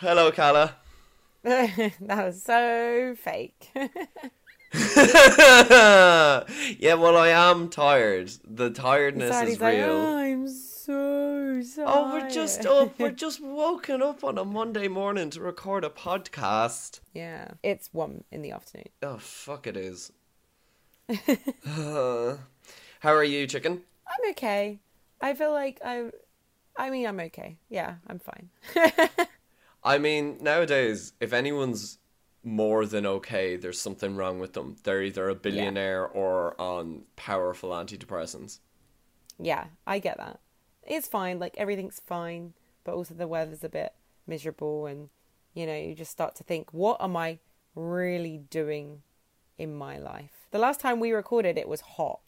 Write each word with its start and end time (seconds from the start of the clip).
hello, 0.00 0.30
Carla. 0.30 0.76
that 1.42 1.92
was 2.00 2.42
so 2.42 3.14
fake. 3.16 3.70
yeah, 3.74 3.94
well, 6.94 7.16
I 7.16 7.28
am 7.28 7.68
tired. 7.68 8.30
The 8.44 8.70
tiredness 8.70 9.30
Sad, 9.30 9.44
is 9.44 9.50
he's 9.54 9.60
like, 9.60 9.76
real. 9.76 9.90
"Oh, 9.90 10.16
I'm 10.18 10.48
so 10.48 11.62
tired. 11.62 11.88
Oh, 11.88 12.12
we're 12.12 12.28
just 12.30 12.66
up. 12.66 12.98
We're 12.98 13.10
just 13.26 13.40
woken 13.42 14.02
up 14.02 14.24
on 14.24 14.36
a 14.38 14.44
Monday 14.44 14.88
morning 14.88 15.30
to 15.30 15.40
record 15.40 15.84
a 15.84 15.90
podcast. 15.90 17.00
yeah, 17.14 17.52
it's 17.62 17.88
one 17.92 18.24
in 18.30 18.42
the 18.42 18.50
afternoon. 18.50 18.88
Oh, 19.02 19.18
fuck 19.18 19.66
it 19.66 19.76
is. 19.76 20.12
Uh, 21.66 22.36
how 23.00 23.14
are 23.14 23.24
you, 23.24 23.46
chicken? 23.46 23.80
I'm 24.06 24.30
okay. 24.32 24.80
I 25.20 25.34
feel 25.34 25.52
like 25.52 25.80
I. 25.84 26.10
I 26.76 26.90
mean, 26.90 27.06
I'm 27.06 27.18
okay. 27.20 27.56
Yeah, 27.70 27.94
I'm 28.06 28.18
fine. 28.20 28.50
I 29.82 29.98
mean, 29.98 30.38
nowadays, 30.40 31.12
if 31.20 31.32
anyone's 31.32 31.98
more 32.42 32.86
than 32.86 33.06
okay, 33.06 33.56
there's 33.56 33.80
something 33.80 34.16
wrong 34.16 34.38
with 34.38 34.52
them. 34.54 34.76
They're 34.82 35.02
either 35.02 35.28
a 35.28 35.34
billionaire 35.34 36.06
or 36.06 36.60
on 36.60 37.02
powerful 37.16 37.70
antidepressants. 37.70 38.60
yeah, 39.38 39.66
I 39.86 39.98
get 39.98 40.16
that. 40.18 40.40
It's 40.86 41.08
fine. 41.08 41.38
Like 41.38 41.54
everything's 41.58 42.00
fine, 42.00 42.54
but 42.84 42.94
also 42.94 43.14
the 43.14 43.28
weather's 43.28 43.64
a 43.64 43.68
bit 43.68 43.92
miserable, 44.26 44.86
and 44.86 45.10
you 45.54 45.66
know, 45.66 45.76
you 45.76 45.94
just 45.94 46.10
start 46.10 46.34
to 46.36 46.44
think, 46.44 46.72
what 46.72 47.00
am 47.00 47.16
I 47.16 47.38
really 47.74 48.38
doing 48.50 49.02
in 49.58 49.74
my 49.74 49.98
life? 49.98 50.46
The 50.50 50.58
last 50.58 50.80
time 50.80 51.00
we 51.00 51.12
recorded, 51.12 51.58
it 51.58 51.68
was 51.68 51.80
hot. 51.82 52.20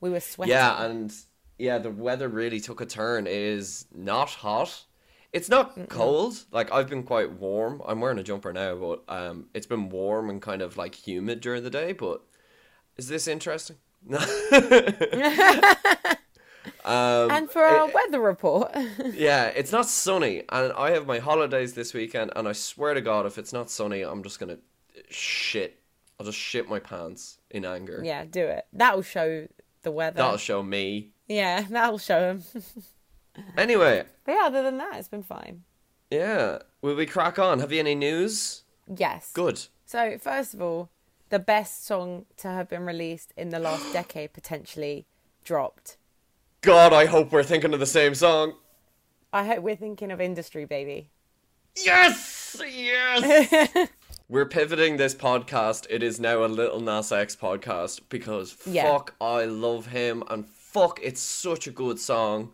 We 0.00 0.10
were 0.10 0.20
sweating. 0.20 0.52
Yeah, 0.52 0.84
and 0.84 1.12
yeah, 1.58 1.78
the 1.78 1.90
weather 1.90 2.28
really 2.28 2.60
took 2.60 2.80
a 2.80 2.86
turn. 2.86 3.26
It 3.26 3.32
is 3.32 3.86
not 3.94 4.30
hot. 4.30 4.84
It's 5.32 5.48
not 5.48 5.88
cold. 5.88 6.44
Like 6.50 6.72
I've 6.72 6.88
been 6.88 7.02
quite 7.02 7.32
warm. 7.32 7.82
I'm 7.86 8.00
wearing 8.00 8.18
a 8.18 8.22
jumper 8.22 8.52
now, 8.52 8.74
but 8.76 9.02
um, 9.08 9.46
it's 9.52 9.66
been 9.66 9.90
warm 9.90 10.30
and 10.30 10.40
kind 10.40 10.62
of 10.62 10.76
like 10.76 10.94
humid 10.94 11.40
during 11.40 11.62
the 11.64 11.70
day. 11.70 11.92
But 11.92 12.22
is 12.96 13.08
this 13.08 13.28
interesting? 13.28 13.76
um, 14.10 14.22
and 17.30 17.50
for 17.50 17.62
our 17.62 17.88
weather 17.88 18.20
report, 18.20 18.74
yeah, 19.12 19.46
it's 19.46 19.72
not 19.72 19.86
sunny, 19.86 20.44
and 20.48 20.72
I 20.72 20.92
have 20.92 21.06
my 21.06 21.18
holidays 21.18 21.74
this 21.74 21.92
weekend. 21.92 22.32
And 22.34 22.48
I 22.48 22.52
swear 22.52 22.94
to 22.94 23.00
God, 23.00 23.26
if 23.26 23.36
it's 23.36 23.52
not 23.52 23.70
sunny, 23.70 24.02
I'm 24.02 24.22
just 24.22 24.40
gonna 24.40 24.58
shit. 25.10 25.80
I'll 26.18 26.26
just 26.26 26.38
shit 26.38 26.68
my 26.68 26.78
pants 26.80 27.38
in 27.50 27.64
anger. 27.64 28.00
yeah, 28.04 28.24
do 28.24 28.44
it. 28.44 28.66
That'll 28.72 29.02
show 29.02 29.46
the 29.82 29.90
weather. 29.90 30.16
That'll 30.16 30.38
show 30.38 30.62
me. 30.62 31.10
Yeah, 31.28 31.62
that'll 31.68 31.98
show 31.98 32.30
him. 32.30 32.42
Anyway, 33.56 34.04
but 34.24 34.32
yeah, 34.32 34.42
other 34.44 34.62
than 34.62 34.78
that, 34.78 34.96
it's 34.96 35.08
been 35.08 35.22
fine. 35.22 35.62
yeah, 36.10 36.58
will 36.82 36.94
we 36.94 37.06
crack 37.06 37.38
on? 37.38 37.60
Have 37.60 37.72
you 37.72 37.80
any 37.80 37.94
news? 37.94 38.62
Yes. 38.94 39.30
Good. 39.32 39.66
So, 39.84 40.16
first 40.18 40.54
of 40.54 40.62
all, 40.62 40.90
the 41.30 41.38
best 41.38 41.84
song 41.86 42.24
to 42.38 42.48
have 42.48 42.68
been 42.68 42.84
released 42.86 43.32
in 43.36 43.50
the 43.50 43.58
last 43.58 43.92
decade 43.92 44.32
potentially 44.32 45.06
dropped. 45.44 45.96
God, 46.62 46.92
I 46.92 47.06
hope 47.06 47.32
we're 47.32 47.42
thinking 47.42 47.72
of 47.74 47.80
the 47.80 47.86
same 47.86 48.14
song. 48.14 48.54
I 49.32 49.44
hope 49.44 49.62
we're 49.62 49.76
thinking 49.76 50.10
of 50.10 50.20
Industry, 50.20 50.64
baby. 50.64 51.10
Yes! 51.76 52.60
Yes! 52.66 53.88
we're 54.28 54.46
pivoting 54.46 54.96
this 54.96 55.14
podcast. 55.14 55.86
It 55.90 56.02
is 56.02 56.18
now 56.18 56.44
a 56.44 56.46
Little 56.46 56.80
Nas 56.80 57.12
X 57.12 57.36
podcast 57.36 58.00
because 58.08 58.56
Yeah. 58.66 58.84
fuck, 58.90 59.14
I 59.20 59.44
love 59.44 59.86
him 59.86 60.22
and 60.28 60.46
fuck, 60.48 60.98
it's 61.02 61.20
such 61.20 61.66
a 61.66 61.70
good 61.70 61.98
song. 62.00 62.52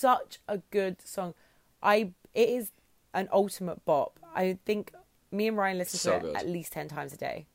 Such 0.00 0.38
a 0.48 0.58
good 0.70 0.96
song. 1.06 1.34
I 1.82 2.12
it 2.32 2.48
is 2.48 2.70
an 3.12 3.28
ultimate 3.32 3.84
bop. 3.84 4.18
I 4.34 4.58
think 4.64 4.92
me 5.30 5.48
and 5.48 5.56
Ryan 5.56 5.76
listen 5.78 5.98
So 5.98 6.14
to 6.14 6.20
good. 6.20 6.30
it 6.30 6.36
at 6.36 6.48
least 6.48 6.72
ten 6.72 6.88
times 6.88 7.12
a 7.12 7.16
day. 7.18 7.46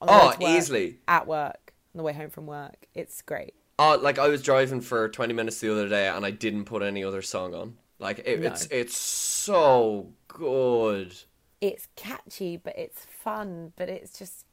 On 0.00 0.06
the 0.08 0.12
Oh, 0.12 0.26
work, 0.26 0.42
easily. 0.42 0.98
At 1.08 1.26
work, 1.26 1.72
on 1.94 1.98
the 1.98 2.02
way 2.02 2.12
home 2.12 2.28
from 2.28 2.46
work. 2.46 2.86
It's 2.94 3.22
great. 3.22 3.54
Uh, 3.78 3.96
like 3.98 4.18
I 4.18 4.28
was 4.28 4.42
driving 4.42 4.80
for 4.82 5.08
20 5.08 5.32
minutes 5.34 5.60
the 5.60 5.70
other 5.72 5.88
day 5.88 6.06
and 6.08 6.24
I 6.26 6.30
didn't 6.32 6.64
put 6.66 6.82
any 6.82 7.02
other 7.04 7.22
song 7.22 7.54
on. 7.54 7.76
Like 7.98 8.18
it, 8.26 8.40
No. 8.40 8.48
it's 8.48 8.66
it's 8.70 8.96
so 8.96 10.12
good. 10.28 11.14
It's 11.62 11.88
catchy, 11.96 12.58
but 12.58 12.76
it's 12.76 13.06
fun, 13.06 13.72
but 13.76 13.88
it's 13.88 14.18
just 14.18 14.44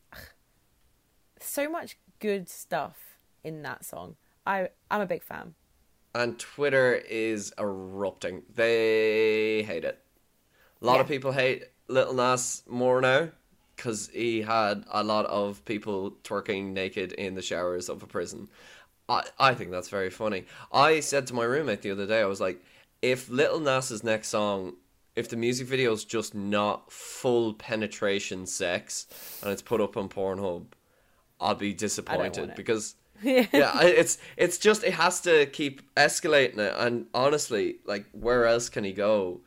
so 1.41 1.69
much 1.69 1.97
good 2.19 2.47
stuff 2.47 3.17
in 3.43 3.61
that 3.63 3.83
song. 3.83 4.15
I 4.45 4.69
I'm 4.89 5.01
a 5.01 5.05
big 5.05 5.23
fan. 5.23 5.55
And 6.15 6.37
Twitter 6.39 6.93
is 6.93 7.53
erupting. 7.57 8.43
They 8.53 9.63
hate 9.63 9.83
it. 9.83 9.99
A 10.81 10.85
lot 10.85 10.99
of 10.99 11.07
people 11.07 11.31
hate 11.31 11.65
Little 11.87 12.13
Nas 12.13 12.63
more 12.67 13.01
now 13.01 13.29
because 13.75 14.09
he 14.13 14.41
had 14.41 14.85
a 14.91 15.03
lot 15.03 15.25
of 15.25 15.63
people 15.65 16.11
twerking 16.23 16.73
naked 16.73 17.13
in 17.13 17.35
the 17.35 17.41
showers 17.41 17.89
of 17.89 18.03
a 18.03 18.07
prison. 18.07 18.49
I, 19.09 19.23
I 19.39 19.53
think 19.53 19.71
that's 19.71 19.89
very 19.89 20.09
funny. 20.09 20.45
I 20.71 20.99
said 20.99 21.27
to 21.27 21.33
my 21.33 21.43
roommate 21.43 21.81
the 21.81 21.91
other 21.91 22.05
day, 22.05 22.21
I 22.21 22.25
was 22.25 22.39
like, 22.41 22.63
if 23.01 23.29
Little 23.29 23.59
Nas's 23.59 24.03
next 24.03 24.29
song, 24.29 24.75
if 25.15 25.29
the 25.29 25.35
music 25.35 25.67
video 25.67 25.91
is 25.91 26.05
just 26.05 26.33
not 26.33 26.91
full 26.91 27.53
penetration 27.53 28.45
sex 28.45 29.07
and 29.41 29.51
it's 29.51 29.61
put 29.61 29.81
up 29.81 29.97
on 29.97 30.09
Pornhub, 30.09 30.65
I'll 31.39 31.55
be 31.55 31.73
disappointed 31.73 32.55
because 32.55 32.95
yeah, 33.53 33.81
it's 33.81 34.17
it's 34.37 34.57
just 34.57 34.83
it 34.83 34.93
has 34.93 35.21
to 35.21 35.45
keep 35.47 35.81
escalating 35.95 36.57
it, 36.57 36.73
and 36.77 37.07
honestly, 37.13 37.77
like 37.85 38.05
where 38.11 38.45
else 38.45 38.69
can 38.69 38.83
he 38.83 38.93
go? 38.93 39.41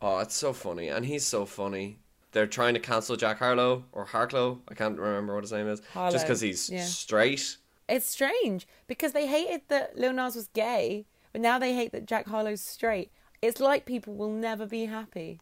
Oh, 0.00 0.18
it's 0.18 0.34
so 0.34 0.52
funny, 0.52 0.88
and 0.88 1.06
he's 1.06 1.24
so 1.24 1.46
funny. 1.46 1.98
They're 2.32 2.46
trying 2.46 2.74
to 2.74 2.80
cancel 2.80 3.16
Jack 3.16 3.38
Harlow 3.38 3.84
or 3.92 4.06
Harklow. 4.06 4.58
I 4.68 4.74
can't 4.74 4.98
remember 4.98 5.34
what 5.34 5.44
his 5.44 5.52
name 5.52 5.68
is, 5.68 5.80
just 5.94 6.26
because 6.26 6.40
he's 6.40 6.68
yeah. 6.68 6.84
straight. 6.84 7.56
It's 7.88 8.06
strange 8.06 8.66
because 8.86 9.12
they 9.12 9.26
hated 9.26 9.62
that 9.68 9.96
Lil 9.96 10.12
Nas 10.12 10.34
was 10.34 10.48
gay, 10.48 11.06
but 11.32 11.40
now 11.40 11.58
they 11.58 11.74
hate 11.74 11.92
that 11.92 12.06
Jack 12.06 12.26
Harlow's 12.26 12.60
straight. 12.60 13.10
It's 13.42 13.60
like 13.60 13.84
people 13.84 14.14
will 14.14 14.32
never 14.32 14.66
be 14.66 14.86
happy. 14.86 15.40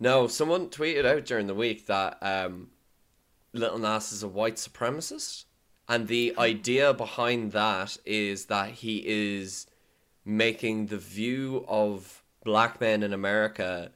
No, 0.00 0.26
someone 0.26 0.68
tweeted 0.68 1.06
out 1.06 1.24
during 1.24 1.46
the 1.46 1.54
week 1.54 1.86
that 1.86 2.18
um, 2.20 2.70
Little 3.52 3.78
Nas 3.78 4.12
is 4.12 4.24
a 4.24 4.28
white 4.28 4.56
supremacist, 4.56 5.44
and 5.92 6.08
the 6.08 6.32
idea 6.38 6.94
behind 6.94 7.52
that 7.52 7.98
is 8.06 8.46
that 8.46 8.70
he 8.70 9.02
is 9.06 9.66
making 10.24 10.86
the 10.86 10.96
view 10.96 11.66
of 11.68 12.22
black 12.44 12.80
men 12.80 13.02
in 13.02 13.12
America 13.12 13.90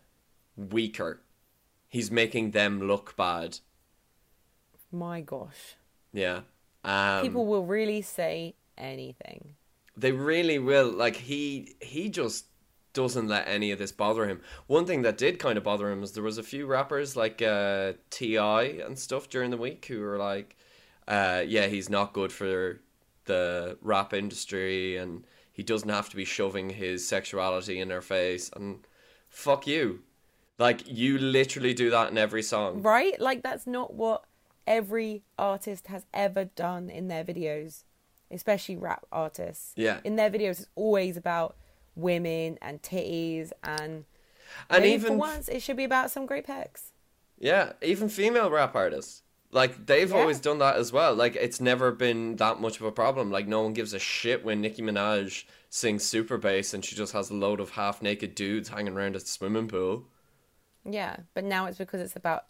weaker. 0.56 1.22
He's 1.88 2.10
making 2.10 2.50
them 2.50 2.86
look 2.86 3.16
bad. 3.16 3.60
My 4.92 5.22
gosh. 5.22 5.76
Yeah. 6.12 6.40
Um, 6.84 7.22
People 7.22 7.46
will 7.46 7.64
really 7.64 8.02
say 8.02 8.56
anything. 8.76 9.54
They 9.96 10.12
really 10.12 10.58
will. 10.58 10.90
Like 10.90 11.16
he 11.16 11.76
he 11.80 12.10
just 12.10 12.44
doesn't 12.92 13.28
let 13.28 13.48
any 13.48 13.70
of 13.70 13.78
this 13.78 13.92
bother 13.92 14.26
him. 14.26 14.42
One 14.66 14.84
thing 14.84 15.00
that 15.02 15.16
did 15.16 15.38
kind 15.38 15.56
of 15.56 15.64
bother 15.64 15.90
him 15.90 16.02
was 16.02 16.12
there 16.12 16.22
was 16.22 16.36
a 16.36 16.42
few 16.42 16.66
rappers 16.66 17.16
like 17.16 17.40
uh, 17.40 17.94
T.I. 18.10 18.62
and 18.86 18.98
stuff 18.98 19.30
during 19.30 19.50
the 19.50 19.56
week 19.56 19.86
who 19.86 20.00
were 20.00 20.18
like, 20.18 20.56
uh, 21.08 21.42
yeah, 21.46 21.66
he's 21.66 21.88
not 21.88 22.12
good 22.12 22.32
for 22.32 22.80
the 23.26 23.76
rap 23.82 24.12
industry 24.12 24.96
and 24.96 25.24
he 25.52 25.62
doesn't 25.62 25.88
have 25.88 26.08
to 26.10 26.16
be 26.16 26.24
shoving 26.24 26.70
his 26.70 27.06
sexuality 27.06 27.80
in 27.80 27.88
their 27.88 28.02
face 28.02 28.50
and 28.54 28.80
fuck 29.28 29.66
you. 29.66 30.00
Like 30.58 30.82
you 30.86 31.18
literally 31.18 31.74
do 31.74 31.90
that 31.90 32.10
in 32.10 32.18
every 32.18 32.42
song. 32.42 32.82
Right? 32.82 33.20
Like 33.20 33.42
that's 33.42 33.66
not 33.66 33.94
what 33.94 34.24
every 34.66 35.22
artist 35.38 35.86
has 35.88 36.06
ever 36.12 36.44
done 36.44 36.88
in 36.90 37.08
their 37.08 37.24
videos, 37.24 37.84
especially 38.30 38.76
rap 38.76 39.06
artists. 39.12 39.72
Yeah. 39.76 40.00
In 40.04 40.16
their 40.16 40.30
videos 40.30 40.60
it's 40.60 40.66
always 40.74 41.16
about 41.16 41.56
women 41.94 42.58
and 42.62 42.82
titties 42.82 43.52
and 43.62 44.04
And 44.70 44.84
even 44.84 45.12
for 45.12 45.16
once 45.16 45.48
it 45.48 45.60
should 45.60 45.76
be 45.76 45.84
about 45.84 46.10
some 46.10 46.26
great 46.26 46.46
pecs. 46.46 46.90
Yeah, 47.38 47.72
even 47.82 48.08
female 48.08 48.50
rap 48.50 48.74
artists. 48.74 49.22
Like 49.56 49.86
they've 49.86 50.10
Yeah. 50.10 50.18
always 50.18 50.38
done 50.38 50.58
that 50.58 50.76
as 50.76 50.92
well. 50.92 51.14
Like 51.14 51.34
it's 51.34 51.60
never 51.60 51.90
been 51.90 52.36
that 52.36 52.60
much 52.60 52.76
of 52.78 52.84
a 52.86 52.92
problem. 52.92 53.30
Like 53.30 53.46
no 53.48 53.62
one 53.62 53.72
gives 53.72 53.92
a 53.94 53.98
shit 53.98 54.44
when 54.44 54.60
Nicki 54.60 54.82
Minaj 54.82 55.44
sings 55.70 56.04
super 56.04 56.36
bass 56.38 56.74
and 56.74 56.84
she 56.84 56.94
just 56.94 57.12
has 57.14 57.30
a 57.30 57.34
load 57.34 57.58
of 57.58 57.70
half 57.70 58.02
naked 58.02 58.34
dudes 58.34 58.68
hanging 58.68 58.92
around 58.92 59.16
a 59.16 59.20
swimming 59.20 59.66
pool. 59.68 60.04
Yeah, 60.84 61.16
but 61.34 61.42
now 61.44 61.66
it's 61.66 61.78
because 61.78 62.00
it's 62.00 62.14
about. 62.16 62.44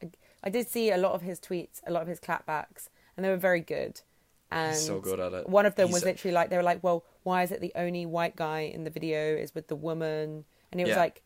I 0.44 0.50
did 0.50 0.68
see 0.68 0.90
a 0.90 0.96
lot 0.98 1.12
of 1.12 1.22
his 1.22 1.38
tweets, 1.40 1.80
a 1.86 1.90
lot 1.92 2.02
of 2.02 2.08
his 2.08 2.20
clapbacks, 2.20 2.90
and 3.16 3.24
they 3.24 3.30
were 3.30 3.36
very 3.36 3.60
good. 3.60 4.00
And 4.50 4.76
so 4.76 5.00
good 5.00 5.18
at 5.20 5.32
it. 5.32 5.48
One 5.48 5.64
of 5.66 5.74
them 5.76 5.86
He's 5.88 5.94
was 5.94 6.04
literally 6.04 6.34
like 6.34 6.50
they 6.50 6.56
were 6.56 6.62
like, 6.62 6.82
"Well, 6.84 7.04
why 7.22 7.42
is 7.44 7.50
it 7.50 7.60
the 7.60 7.72
only 7.74 8.04
white 8.04 8.36
guy 8.36 8.60
in 8.60 8.84
the 8.84 8.90
video 8.90 9.34
is 9.36 9.54
with 9.54 9.68
the 9.68 9.74
woman?" 9.76 10.44
And 10.70 10.80
it 10.80 10.84
was 10.84 10.90
Yeah. 10.90 10.98
like, 11.06 11.22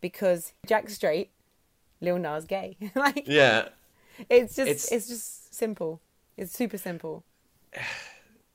because 0.00 0.52
Jack's 0.66 0.94
straight, 0.94 1.30
Lil 2.00 2.18
Nas 2.18 2.44
gay. 2.44 2.76
like 2.94 3.24
Yeah. 3.26 3.68
It's 4.28 4.56
just 4.56 4.68
It's- 4.68 4.92
it's, 4.92 5.08
just 5.08 5.54
simple. 5.54 6.00
It's 6.36 6.52
super 6.56 6.78
simple. 6.78 7.24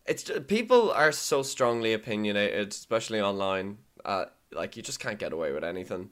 It's 0.08 0.30
people 0.48 0.92
are 0.92 1.12
so 1.12 1.42
strongly 1.42 1.92
opinionated, 1.94 2.68
especially 2.72 3.20
online. 3.20 3.80
Uh, 4.06 4.26
like 4.52 4.78
you 4.78 4.84
just 4.84 5.00
can't 5.00 5.18
get 5.18 5.34
away 5.34 5.52
with 5.52 5.64
anything. 5.64 6.12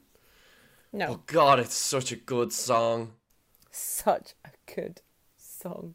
No, 0.92 1.06
Oh 1.10 1.20
God, 1.26 1.60
it's 1.60 1.76
such 1.76 2.10
a 2.10 2.16
good 2.16 2.52
song. 2.52 3.12
such 3.70 4.34
a 4.44 4.50
good 4.74 5.00
song. 5.36 5.94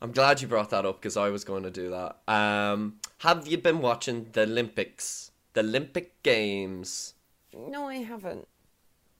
I'm 0.00 0.12
glad 0.12 0.40
you 0.40 0.48
brought 0.48 0.70
that 0.70 0.86
up 0.86 1.00
because 1.02 1.18
I 1.18 1.28
was 1.28 1.44
going 1.44 1.64
to 1.64 1.70
do 1.70 1.90
that. 1.90 2.16
Um, 2.32 2.94
have 3.18 3.46
you 3.46 3.58
been 3.58 3.80
watching 3.82 4.28
the 4.32 4.42
Olympics, 4.44 5.32
the 5.52 5.60
Olympic 5.60 6.22
Games? 6.22 7.12
No, 7.54 7.88
I 7.88 7.96
haven't. 7.96 8.48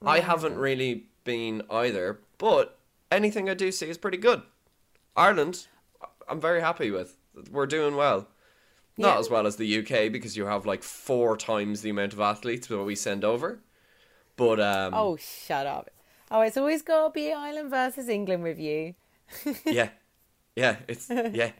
No, 0.01 0.09
I 0.09 0.19
haven't 0.19 0.57
really 0.57 1.05
been 1.25 1.61
either, 1.69 2.19
but 2.39 2.79
anything 3.15 3.49
I 3.49 3.53
do 3.53 3.71
see 3.71 3.89
is 3.89 3.97
pretty 3.97 4.17
good. 4.17 4.41
Ireland, 5.15 5.67
I'm 6.27 6.39
very 6.41 6.61
happy 6.61 6.91
with. 6.91 7.17
We're 7.51 7.65
doing 7.67 7.95
well. 7.95 8.27
Not 8.97 9.13
Yeah. 9.15 9.19
as 9.19 9.29
well 9.29 9.47
as 9.47 9.55
the 9.55 9.79
UK 9.79 10.11
because 10.11 10.37
you 10.37 10.45
have 10.45 10.65
like 10.65 10.83
four 10.83 11.35
times 11.37 11.81
the 11.81 11.89
amount 11.89 12.13
of 12.13 12.19
athletes 12.19 12.67
that 12.67 12.83
we 12.83 12.95
send 12.95 13.23
over. 13.23 13.59
But 14.35 14.59
um, 14.59 14.93
Oh, 14.93 15.15
shut 15.17 15.65
up. 15.67 15.89
Oh, 16.29 16.41
it's 16.41 16.57
always 16.57 16.81
got 16.81 17.07
to 17.07 17.11
be 17.11 17.31
Ireland 17.31 17.69
versus 17.69 18.07
England 18.09 18.43
with 18.43 18.59
you. 18.59 18.95
yeah, 19.65 19.89
yeah, 20.55 20.77
it's 20.87 21.09
yeah. 21.09 21.51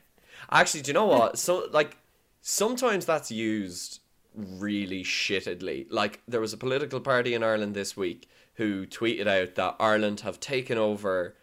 Actually, 0.51 0.81
do 0.81 0.89
you 0.89 0.93
know 0.93 1.05
what? 1.05 1.37
So 1.39 1.67
like 1.71 1.97
sometimes 2.41 3.05
that's 3.05 3.31
used 3.31 3.99
really 4.35 5.03
shittedly. 5.03 5.85
Like 5.89 6.21
there 6.27 6.41
was 6.41 6.53
a 6.53 6.57
political 6.57 6.99
party 6.99 7.33
in 7.33 7.43
Ireland 7.43 7.75
this 7.75 7.95
week 7.97 8.27
who 8.55 8.85
tweeted 8.85 9.27
out 9.27 9.55
that 9.55 9.75
Ireland 9.79 10.21
have 10.21 10.39
taken 10.39 10.77
over 10.77 11.35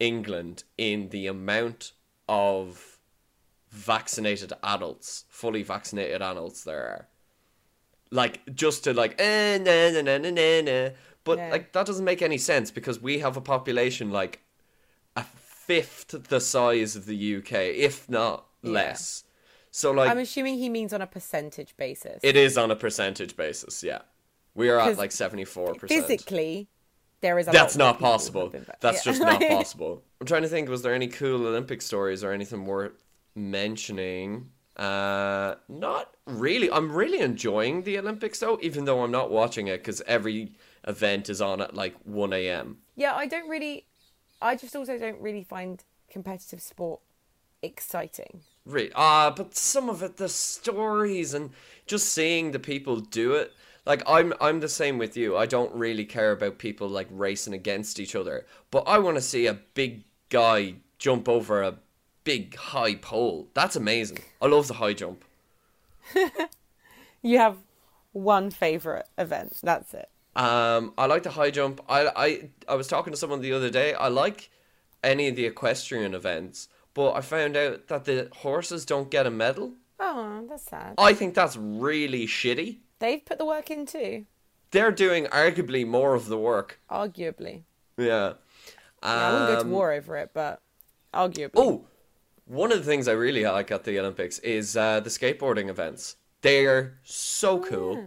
England 0.00 0.64
in 0.76 1.08
the 1.10 1.26
amount 1.26 1.92
of 2.28 2.98
vaccinated 3.70 4.52
adults, 4.62 5.24
fully 5.28 5.62
vaccinated 5.62 6.22
adults 6.22 6.64
there 6.64 6.82
are. 6.84 7.08
Like 8.10 8.40
just 8.54 8.84
to 8.84 8.94
like 8.94 9.20
eh, 9.20 9.58
na, 9.58 9.90
na, 9.90 10.00
na, 10.02 10.18
na, 10.18 10.30
na, 10.30 10.60
na. 10.62 10.90
But 11.24 11.38
Yeah. 11.38 11.50
like 11.50 11.72
that 11.72 11.86
doesn't 11.86 12.04
make 12.04 12.22
any 12.22 12.38
sense 12.38 12.70
because 12.70 13.00
we 13.00 13.18
have 13.18 13.36
a 13.36 13.40
population 13.42 14.10
like 14.10 14.40
a 15.14 15.24
fifth 15.24 16.28
the 16.28 16.40
size 16.40 16.96
of 16.96 17.04
the 17.06 17.36
UK, 17.36 17.52
if 17.76 18.08
not 18.08 18.46
Yeah. 18.62 18.70
less. 18.70 19.24
So 19.70 19.90
like 19.90 20.10
I'm 20.10 20.18
assuming 20.18 20.58
he 20.58 20.70
means 20.70 20.92
on 20.94 21.02
a 21.02 21.06
percentage 21.06 21.76
basis. 21.76 22.20
it 22.22 22.36
is 22.36 22.56
on 22.56 22.70
a 22.70 22.76
percentage 22.76 23.36
basis, 23.36 23.82
yeah. 23.82 24.00
We 24.54 24.70
are 24.70 24.80
at 24.80 24.96
like 24.96 25.12
seventy 25.12 25.44
four 25.44 25.74
percent. 25.74 26.06
Physically, 26.06 26.68
there 27.20 27.38
is 27.38 27.48
a 27.48 27.50
That's 27.50 27.76
not 27.76 27.96
people 27.96 28.06
who 28.06 28.12
have 28.12 28.20
possible. 28.20 28.52
That's 28.80 29.04
Yeah. 29.04 29.12
just 29.12 29.20
not 29.22 29.40
possible. 29.48 30.02
I'm 30.20 30.26
trying 30.26 30.42
to 30.42 30.48
think. 30.48 30.68
Was 30.68 30.82
there 30.82 30.94
any 30.94 31.08
cool 31.08 31.46
Olympic 31.46 31.82
stories 31.82 32.22
or 32.24 32.32
anything 32.32 32.64
worth 32.64 32.92
mentioning? 33.34 34.50
Uh, 34.76 35.56
not 35.68 36.14
really. 36.26 36.70
I'm 36.70 36.92
really 36.92 37.18
enjoying 37.18 37.82
the 37.82 37.98
Olympics 37.98 38.38
though, 38.38 38.58
even 38.62 38.84
though 38.84 39.02
I'm 39.02 39.10
not 39.10 39.30
watching 39.30 39.66
it 39.66 39.78
because 39.78 40.00
every 40.06 40.52
event 40.86 41.28
is 41.28 41.40
on 41.40 41.60
at 41.60 41.74
like 41.74 41.96
one 42.04 42.32
a.m. 42.32 42.78
Yeah, 42.94 43.14
I 43.14 43.26
don't 43.26 43.48
really. 43.48 43.86
I 44.40 44.54
just 44.54 44.76
also 44.76 44.96
don't 44.98 45.20
really 45.20 45.42
find 45.42 45.82
competitive 46.10 46.62
sport 46.62 47.00
exciting. 47.62 48.42
Right. 48.64 48.92
Ah, 48.94 49.32
but 49.36 49.56
some 49.56 49.88
of 49.90 50.02
it, 50.02 50.16
the 50.16 50.28
stories 50.28 51.34
and 51.34 51.50
just 51.86 52.12
seeing 52.12 52.52
the 52.52 52.60
people 52.60 53.00
do 53.00 53.32
it. 53.34 53.52
Like 53.88 54.04
I'm, 54.06 54.32
I'm 54.40 54.60
the 54.60 54.68
same 54.68 54.98
with 54.98 55.16
you. 55.16 55.36
I 55.36 55.46
don't 55.46 55.74
really 55.74 56.04
care 56.04 56.30
about 56.30 56.58
people 56.58 56.88
like 56.88 57.08
racing 57.10 57.54
against 57.54 57.98
each 57.98 58.14
other, 58.14 58.46
but 58.70 58.84
I 58.86 58.98
want 58.98 59.16
to 59.16 59.22
see 59.22 59.46
a 59.46 59.54
big 59.54 60.04
guy 60.28 60.74
jump 60.98 61.28
over 61.28 61.62
a 61.62 61.78
big 62.22 62.54
high 62.54 62.94
pole. 62.94 63.48
That's 63.54 63.74
amazing. 63.74 64.18
I 64.40 64.46
love 64.46 64.68
the 64.68 64.74
high 64.74 64.92
jump. 64.92 65.24
You 67.22 67.38
have 67.38 67.56
one 68.12 68.50
favorite 68.50 69.06
event. 69.16 69.58
That's 69.62 69.92
it. 69.94 70.08
Um, 70.36 70.92
I 70.96 71.06
like 71.06 71.24
the 71.24 71.30
high 71.30 71.50
jump. 71.50 71.80
I, 71.88 72.06
I, 72.14 72.50
I 72.68 72.74
was 72.76 72.86
talking 72.86 73.12
to 73.12 73.16
someone 73.16 73.40
the 73.40 73.52
other 73.52 73.70
day. 73.70 73.94
I 73.94 74.08
like 74.08 74.50
any 75.02 75.28
of 75.28 75.36
the 75.36 75.46
equestrian 75.46 76.14
events, 76.14 76.68
but 76.94 77.12
I 77.12 77.20
found 77.20 77.56
out 77.56 77.88
that 77.88 78.04
the 78.04 78.28
horses 78.32 78.84
don't 78.84 79.10
get 79.10 79.26
a 79.26 79.30
medal. 79.30 79.72
Oh, 79.98 80.46
that's 80.48 80.64
sad. 80.64 80.94
I 80.96 81.12
think 81.12 81.34
that's 81.34 81.56
really 81.56 82.26
shitty. 82.26 82.78
They've 82.98 83.24
put 83.24 83.38
the 83.38 83.44
work 83.44 83.70
in 83.70 83.86
too, 83.86 84.26
They're 84.70 84.90
doing 84.92 85.26
arguably 85.26 85.86
more 85.86 86.14
of 86.14 86.26
the 86.26 86.38
work. 86.38 86.80
arguably. 86.90 87.62
Yeah. 87.96 88.34
Yeah, 89.02 89.28
I 89.28 89.32
wouldn't 89.32 89.48
go 89.50 89.54
to 89.56 89.60
Um, 89.62 89.70
war 89.70 89.92
over 89.92 90.16
it, 90.16 90.30
but 90.34 90.60
arguably. 91.14 91.50
Oh, 91.56 91.86
one 92.46 92.72
of 92.72 92.78
the 92.78 92.84
things 92.84 93.06
I 93.08 93.12
really 93.12 93.44
like 93.44 93.70
at 93.70 93.84
the 93.84 93.98
Olympics 93.98 94.38
is 94.40 94.76
uh, 94.76 95.00
the 95.00 95.10
skateboarding 95.10 95.68
events. 95.68 96.16
They're 96.42 96.98
so 97.04 97.60
cool. 97.60 98.06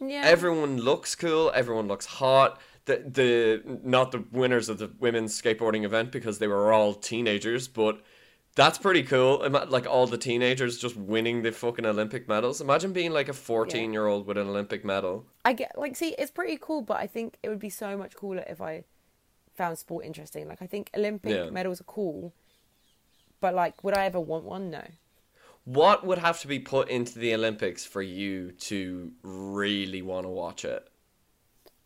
yeah. 0.00 0.22
Everyone 0.24 0.78
looks 0.78 1.14
cool. 1.14 1.52
Everyone 1.54 1.86
looks 1.88 2.06
hot. 2.06 2.60
The 2.86 2.96
the 3.06 3.78
not 3.82 4.12
the 4.12 4.24
winners 4.32 4.68
of 4.68 4.78
the 4.78 4.90
women's 5.00 5.40
skateboarding 5.40 5.84
event 5.84 6.12
because 6.12 6.38
they 6.38 6.46
were 6.46 6.72
all 6.72 6.94
teenagers, 6.94 7.66
but 7.68 8.00
that's 8.56 8.78
pretty 8.78 9.04
cool. 9.04 9.44
Ima- 9.44 9.66
Like 9.68 9.86
all 9.86 10.06
the 10.08 10.18
teenagers 10.18 10.78
just 10.78 10.96
winning 10.96 11.42
the 11.42 11.52
fucking 11.52 11.86
Olympic 11.86 12.26
medals. 12.26 12.60
Imagine 12.60 12.92
being 12.92 13.12
like 13.12 13.28
a 13.28 13.32
fourteen 13.32 13.92
year 13.92 14.06
old 14.08 14.26
with 14.26 14.36
an 14.38 14.48
Olympic 14.48 14.84
medal. 14.84 15.26
I 15.44 15.52
get 15.52 15.78
like 15.78 15.94
see 15.94 16.14
it's 16.18 16.32
pretty 16.32 16.58
cool, 16.60 16.82
but 16.82 16.96
I 16.96 17.06
think 17.06 17.38
it 17.44 17.48
would 17.50 17.60
be 17.60 17.70
so 17.70 17.96
much 17.96 18.16
cooler 18.16 18.44
if 18.48 18.60
I 18.60 18.82
found 19.56 19.78
sport 19.78 20.04
interesting. 20.04 20.48
Like 20.48 20.60
I 20.62 20.66
think 20.66 20.90
Olympic 20.96 21.32
Yeah. 21.32 21.50
medals 21.50 21.80
are 21.80 21.84
cool, 21.84 22.34
but 23.40 23.54
like 23.54 23.84
would 23.84 23.96
I 23.96 24.06
ever 24.06 24.20
want 24.20 24.44
one? 24.44 24.70
No. 24.70 24.82
What 25.64 26.06
would 26.06 26.18
have 26.18 26.40
to 26.40 26.48
be 26.48 26.58
put 26.60 26.88
into 26.88 27.18
the 27.18 27.34
Olympics 27.34 27.84
for 27.84 28.00
you 28.00 28.52
to 28.52 29.12
really 29.22 30.00
want 30.00 30.24
to 30.24 30.30
watch 30.30 30.64
it? 30.64 30.88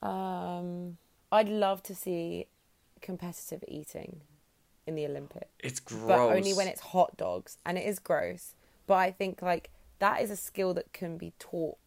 Um, 0.02 0.98
I'd 1.32 1.48
love 1.48 1.82
to 1.84 1.94
see 1.94 2.46
competitive 3.00 3.64
eating 3.66 4.20
in 4.90 4.94
the 4.96 5.06
Olympics, 5.06 5.46
It's 5.60 5.80
gross. 5.80 6.06
but 6.08 6.18
only 6.18 6.52
when 6.52 6.68
it's 6.68 6.80
hot 6.80 7.16
dogs, 7.16 7.56
and 7.64 7.78
it 7.78 7.86
is 7.86 7.98
gross. 7.98 8.54
But 8.86 8.94
I 8.98 9.10
think 9.10 9.40
like 9.40 9.70
that 10.00 10.20
is 10.20 10.30
a 10.30 10.36
skill 10.36 10.74
that 10.74 10.92
can 10.92 11.16
be 11.16 11.32
taught. 11.38 11.78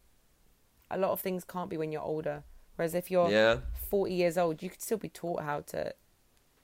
A 0.90 0.98
lot 0.98 1.10
of 1.12 1.20
things 1.20 1.44
can't 1.44 1.70
be 1.70 1.76
when 1.76 1.92
you're 1.92 2.02
older. 2.02 2.42
Whereas 2.76 2.94
if 2.94 3.10
you're 3.10 3.30
Yeah. 3.30 3.58
40 3.90 4.12
years 4.14 4.36
old, 4.38 4.62
you 4.62 4.70
could 4.70 4.82
still 4.82 4.98
be 4.98 5.08
taught 5.08 5.42
how 5.42 5.60
to 5.60 5.94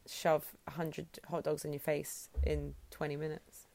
shove 0.07 0.57
100 0.67 1.07
hot 1.29 1.45
dogs 1.45 1.65
in 1.65 1.73
your 1.73 1.81
face 1.81 2.29
in 2.43 2.75
20 2.91 3.17
minutes. 3.17 3.67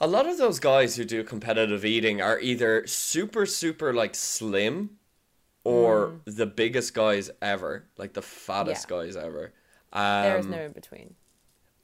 A 0.00 0.06
lot 0.06 0.26
of 0.26 0.38
those 0.38 0.58
guys 0.58 0.96
who 0.96 1.04
do 1.04 1.22
competitive 1.22 1.84
eating 1.84 2.20
are 2.22 2.40
either 2.40 2.86
super, 2.86 3.44
super 3.46 3.92
like 3.92 4.14
slim 4.14 4.98
or 5.64 6.20
the 6.24 6.46
biggest 6.46 6.94
guys 6.94 7.30
ever, 7.42 7.84
like 7.98 8.14
the 8.14 8.22
fattest 8.22 8.88
Mm. 8.88 8.90
Yeah. 8.90 9.04
guys 9.04 9.16
ever. 9.16 9.52
Um, 9.92 10.22
there 10.22 10.38
is 10.38 10.46
no 10.46 10.60
in 10.62 10.72
between. 10.72 11.16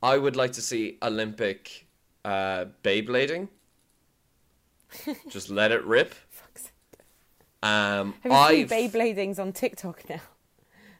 I 0.06 0.18
would 0.18 0.36
like 0.36 0.52
to 0.52 0.62
see 0.62 0.98
Olympic 1.02 1.84
uh, 2.24 2.66
Beyblading. 2.84 3.48
Just 5.28 5.50
let 5.50 5.72
it 5.72 5.84
rip. 5.84 6.14
Fuck's 6.30 6.62
sake. 6.62 7.00
Um, 7.60 8.14
Have 8.22 8.30
you 8.30 8.38
I've 8.38 8.68
seen 8.70 8.90
Beybladings 8.90 9.40
on 9.40 9.52
TikTok 9.52 10.08
now? 10.08 10.20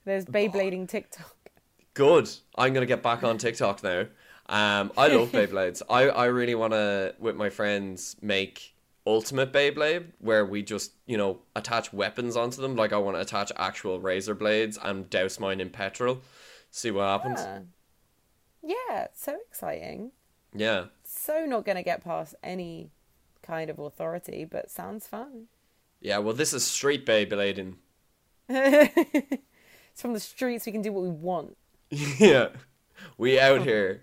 There's 0.05 0.25
Beyblading 0.25 0.89
TikTok. 0.89 1.37
good. 1.95 2.29
I'm 2.57 2.75
gonna 2.75 2.85
get 2.85 3.05
back 3.05 3.23
on 3.23 3.39
TikTok 3.39 3.85
now. 3.85 4.07
Um, 4.49 4.91
I 4.97 5.07
love 5.07 5.31
Beyblades. 5.33 5.83
I 5.89 6.09
I 6.09 6.27
really 6.27 6.57
want 6.57 6.73
to 6.73 7.15
with 7.21 7.37
my 7.37 7.49
friends 7.49 8.17
make 8.21 8.75
ultimate 9.07 9.53
Beyblade 9.53 10.07
where 10.19 10.45
we 10.45 10.65
just 10.65 10.95
you 11.07 11.17
know 11.17 11.39
attach 11.55 11.93
weapons 11.93 12.37
onto 12.37 12.61
them. 12.61 12.75
Like 12.75 12.93
I 12.93 12.99
want 12.99 13.17
to 13.17 13.21
attach 13.21 13.53
actual 13.57 14.01
razor 14.01 14.35
blades 14.35 14.77
and 14.83 15.09
douse 15.09 15.39
mine 15.39 15.61
in 15.61 15.71
petrol. 15.71 16.23
See 16.73 16.91
what 16.91 17.05
happens. 17.05 17.39
Ah. 17.41 17.61
Yeah, 18.67 19.07
so 19.15 19.37
exciting. 19.49 20.13
Yeah. 20.55 20.87
So 21.05 21.47
not 21.47 21.65
going 21.65 21.77
to 21.77 21.83
get 21.83 22.03
past 22.03 22.35
any 22.43 22.91
kind 23.43 23.71
of 23.71 23.79
authority, 23.79 24.45
but 24.45 24.71
sounds 24.71 25.07
fun. 25.07 25.45
Yeah. 26.01 26.19
Well, 26.19 26.35
this 26.35 26.53
is 26.53 26.65
street 26.65 27.07
Beyblading. 27.07 27.77
It's 29.97 30.03
from 30.03 30.13
the 30.13 30.21
streets, 30.21 30.67
we 30.67 30.73
can 30.73 30.83
do 30.83 30.93
what 30.93 31.05
we 31.05 31.09
want. 31.09 31.57
yeah. 31.91 32.49
We 33.17 33.41
out 33.41 33.63
here. 33.63 34.03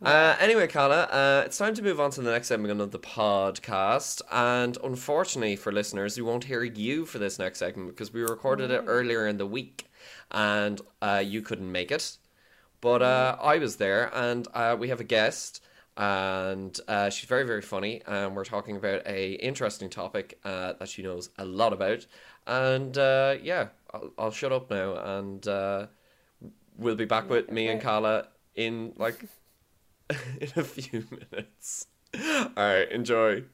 Uh, 0.00 0.36
anyway, 0.40 0.66
Carla, 0.66 1.02
uh, 1.02 1.42
it's 1.44 1.58
time 1.58 1.74
to 1.74 1.82
move 1.82 2.00
on 2.00 2.10
to 2.12 2.22
the 2.22 2.30
next 2.30 2.48
segment 2.48 2.80
of 2.80 2.92
the 2.92 2.98
podcast. 2.98 4.22
And 4.30 4.78
unfortunately 4.82 5.56
for 5.56 5.70
listeners, 5.70 6.16
we 6.16 6.22
won't 6.22 6.44
hear 6.44 6.64
you 6.64 7.04
for 7.04 7.18
this 7.18 7.38
next 7.38 7.58
segment 7.58 7.90
because 7.90 8.10
we 8.14 8.22
recorded 8.22 8.70
it 8.70 8.84
earlier 8.86 9.26
in 9.26 9.36
the 9.36 9.44
week 9.44 9.90
and 10.30 10.80
uh, 11.02 11.22
you 11.22 11.42
couldn't 11.42 11.70
make 11.70 11.92
it. 11.92 12.16
But 12.82 13.00
uh, 13.00 13.36
I 13.40 13.58
was 13.58 13.76
there 13.76 14.10
and 14.12 14.46
uh, 14.52 14.76
we 14.78 14.88
have 14.88 15.00
a 15.00 15.04
guest 15.04 15.62
and 15.96 16.78
uh, 16.88 17.10
she's 17.10 17.28
very, 17.28 17.44
very 17.44 17.62
funny. 17.62 18.02
And 18.06 18.34
we're 18.36 18.44
talking 18.44 18.76
about 18.76 19.06
a 19.06 19.34
interesting 19.34 19.88
topic 19.88 20.38
uh, 20.44 20.74
that 20.78 20.88
she 20.88 21.02
knows 21.02 21.30
a 21.38 21.44
lot 21.44 21.72
about. 21.72 22.06
And 22.46 22.98
uh, 22.98 23.36
yeah, 23.40 23.68
I'll, 23.94 24.10
I'll 24.18 24.30
shut 24.32 24.52
up 24.52 24.68
now 24.68 24.96
and 24.96 25.46
uh, 25.46 25.86
we'll 26.76 26.96
be 26.96 27.04
back 27.04 27.30
with 27.30 27.50
me 27.50 27.68
and 27.68 27.80
Carla 27.80 28.28
in 28.56 28.92
like 28.96 29.24
in 30.10 30.50
a 30.56 30.64
few 30.64 31.06
minutes. 31.30 31.86
All 32.14 32.50
right, 32.56 32.90
enjoy. 32.90 33.44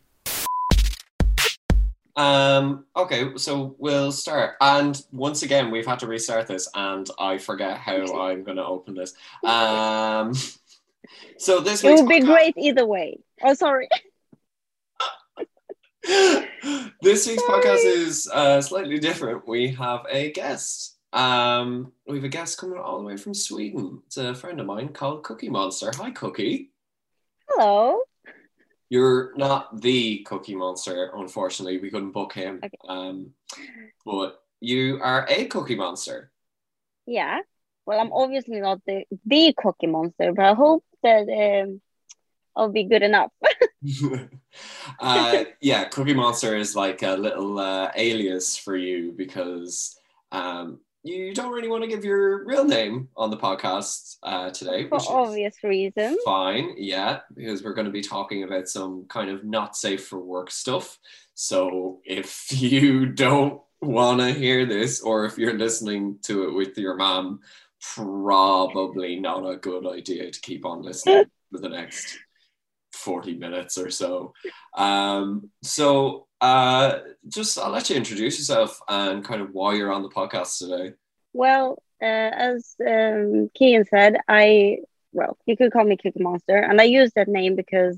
Um, 2.18 2.84
okay, 2.96 3.30
so 3.36 3.76
we'll 3.78 4.10
start. 4.10 4.56
And 4.60 5.00
once 5.12 5.44
again, 5.44 5.70
we've 5.70 5.86
had 5.86 6.00
to 6.00 6.08
restart 6.08 6.48
this, 6.48 6.68
and 6.74 7.08
I 7.16 7.38
forget 7.38 7.78
how 7.78 8.20
I'm 8.20 8.42
going 8.42 8.56
to 8.56 8.66
open 8.66 8.94
this. 8.94 9.14
Um, 9.44 10.34
so 11.38 11.60
this 11.60 11.84
it 11.84 11.94
would 11.94 12.08
be 12.08 12.20
great 12.20 12.54
either 12.58 12.84
way. 12.84 13.20
Oh, 13.42 13.54
sorry. 13.54 13.88
this 16.04 17.26
week's 17.26 17.46
sorry. 17.46 17.62
podcast 17.62 17.84
is 17.84 18.28
uh, 18.32 18.60
slightly 18.60 18.98
different. 18.98 19.46
We 19.46 19.68
have 19.68 20.04
a 20.10 20.32
guest. 20.32 20.96
Um, 21.12 21.92
we 22.06 22.16
have 22.16 22.24
a 22.24 22.28
guest 22.28 22.58
coming 22.58 22.78
all 22.78 22.98
the 22.98 23.04
way 23.04 23.16
from 23.16 23.32
Sweden. 23.32 24.02
It's 24.06 24.16
a 24.16 24.34
friend 24.34 24.58
of 24.58 24.66
mine 24.66 24.88
called 24.88 25.22
Cookie 25.22 25.50
Monster. 25.50 25.92
Hi, 25.96 26.10
Cookie. 26.10 26.72
Hello. 27.48 28.00
You're 28.90 29.36
not 29.36 29.80
the 29.80 30.20
Cookie 30.20 30.54
Monster, 30.54 31.12
unfortunately. 31.14 31.78
We 31.78 31.90
couldn't 31.90 32.12
book 32.12 32.32
him. 32.32 32.60
Okay. 32.64 32.78
Um, 32.88 33.30
but 34.04 34.40
you 34.60 34.98
are 35.02 35.26
a 35.28 35.44
Cookie 35.46 35.76
Monster. 35.76 36.30
Yeah. 37.06 37.40
Well, 37.86 38.00
I'm 38.00 38.12
obviously 38.12 38.60
not 38.60 38.80
the 38.86 39.04
the 39.26 39.54
Cookie 39.56 39.86
Monster, 39.86 40.32
but 40.32 40.44
I 40.44 40.54
hope 40.54 40.84
that 41.02 41.28
um, 41.28 41.80
I'll 42.56 42.72
be 42.72 42.84
good 42.84 43.02
enough. 43.02 43.30
uh, 45.00 45.44
yeah, 45.60 45.84
Cookie 45.84 46.14
Monster 46.14 46.56
is 46.56 46.74
like 46.74 47.02
a 47.02 47.16
little 47.16 47.58
uh, 47.58 47.90
alias 47.94 48.56
for 48.56 48.76
you 48.76 49.12
because 49.12 49.98
um, 50.32 50.80
you 51.08 51.34
don't 51.34 51.52
really 51.52 51.68
want 51.68 51.82
to 51.84 51.88
give 51.88 52.04
your 52.04 52.44
real 52.44 52.64
name 52.64 53.08
on 53.16 53.30
the 53.30 53.36
podcast 53.36 54.16
uh, 54.22 54.50
today. 54.50 54.88
For 54.88 55.00
obvious 55.08 55.56
reasons. 55.62 56.18
Fine, 56.24 56.74
yeah, 56.76 57.20
because 57.34 57.62
we're 57.62 57.74
going 57.74 57.86
to 57.86 57.92
be 57.92 58.02
talking 58.02 58.42
about 58.42 58.68
some 58.68 59.06
kind 59.08 59.30
of 59.30 59.44
not 59.44 59.76
safe 59.76 60.06
for 60.06 60.20
work 60.20 60.50
stuff. 60.50 60.98
So 61.34 62.00
if 62.04 62.46
you 62.50 63.06
don't 63.06 63.60
want 63.80 64.20
to 64.20 64.32
hear 64.32 64.66
this, 64.66 65.00
or 65.00 65.24
if 65.24 65.38
you're 65.38 65.58
listening 65.58 66.18
to 66.24 66.48
it 66.48 66.52
with 66.52 66.76
your 66.76 66.96
mom, 66.96 67.40
probably 67.80 69.18
not 69.18 69.48
a 69.48 69.56
good 69.56 69.86
idea 69.86 70.30
to 70.30 70.40
keep 70.40 70.66
on 70.66 70.82
listening 70.82 71.24
for 71.50 71.58
the 71.58 71.68
next 71.68 72.18
40 72.98 73.36
minutes 73.36 73.78
or 73.78 73.90
so. 73.90 74.32
Um, 74.76 75.50
so 75.62 76.26
uh, 76.40 76.98
just 77.28 77.58
I'll 77.58 77.70
let 77.70 77.90
you 77.90 77.96
introduce 77.96 78.38
yourself 78.38 78.80
and 78.88 79.24
kind 79.24 79.40
of 79.40 79.52
why 79.52 79.74
you're 79.74 79.92
on 79.92 80.02
the 80.02 80.08
podcast 80.10 80.58
today. 80.58 80.94
Well, 81.32 81.82
uh, 82.00 82.04
as 82.04 82.74
um, 82.80 83.50
Kian 83.58 83.86
said, 83.88 84.18
I 84.28 84.78
well, 85.12 85.36
you 85.46 85.56
could 85.56 85.72
call 85.72 85.84
me 85.84 85.96
Cookie 85.96 86.22
Monster, 86.22 86.56
and 86.56 86.80
I 86.80 86.84
use 86.84 87.12
that 87.16 87.28
name 87.28 87.56
because 87.56 87.96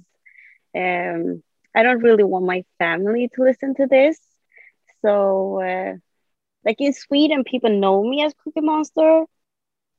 um, 0.77 1.43
I 1.75 1.83
don't 1.83 2.03
really 2.03 2.25
want 2.25 2.47
my 2.47 2.65
family 2.79 3.29
to 3.35 3.43
listen 3.43 3.75
to 3.75 3.87
this. 3.87 4.19
So, 5.03 5.61
uh, 5.61 5.97
like 6.65 6.81
in 6.81 6.93
Sweden, 6.93 7.45
people 7.45 7.71
know 7.71 8.03
me 8.03 8.23
as 8.23 8.35
Cookie 8.45 8.61
Monster. 8.61 9.25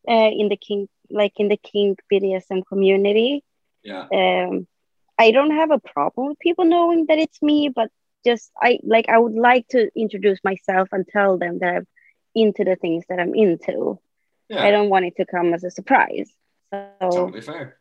Uh, 0.07 0.31
in 0.35 0.49
the 0.49 0.57
king, 0.57 0.89
like 1.11 1.33
in 1.37 1.47
the 1.47 1.57
kink 1.57 1.99
BDSM 2.11 2.65
community. 2.65 3.43
Yeah. 3.83 4.07
Um, 4.11 4.67
I 5.21 5.29
don't 5.29 5.51
have 5.51 5.69
a 5.69 5.77
problem 5.77 6.29
with 6.29 6.39
people 6.39 6.65
knowing 6.65 7.05
that 7.07 7.19
it's 7.19 7.39
me, 7.43 7.69
but 7.69 7.89
just 8.25 8.51
I 8.59 8.79
like 8.81 9.07
I 9.07 9.19
would 9.19 9.35
like 9.35 9.67
to 9.69 9.89
introduce 9.95 10.39
myself 10.43 10.89
and 10.91 11.07
tell 11.07 11.37
them 11.37 11.59
that 11.59 11.75
I'm 11.75 11.87
into 12.33 12.63
the 12.63 12.75
things 12.75 13.05
that 13.07 13.19
I'm 13.19 13.35
into. 13.35 13.99
Yeah. 14.49 14.63
I 14.63 14.71
don't 14.71 14.89
want 14.89 15.05
it 15.05 15.15
to 15.17 15.25
come 15.27 15.53
as 15.53 15.63
a 15.63 15.69
surprise. 15.69 16.31
So 16.73 16.87
totally 17.01 17.41
fair. 17.41 17.77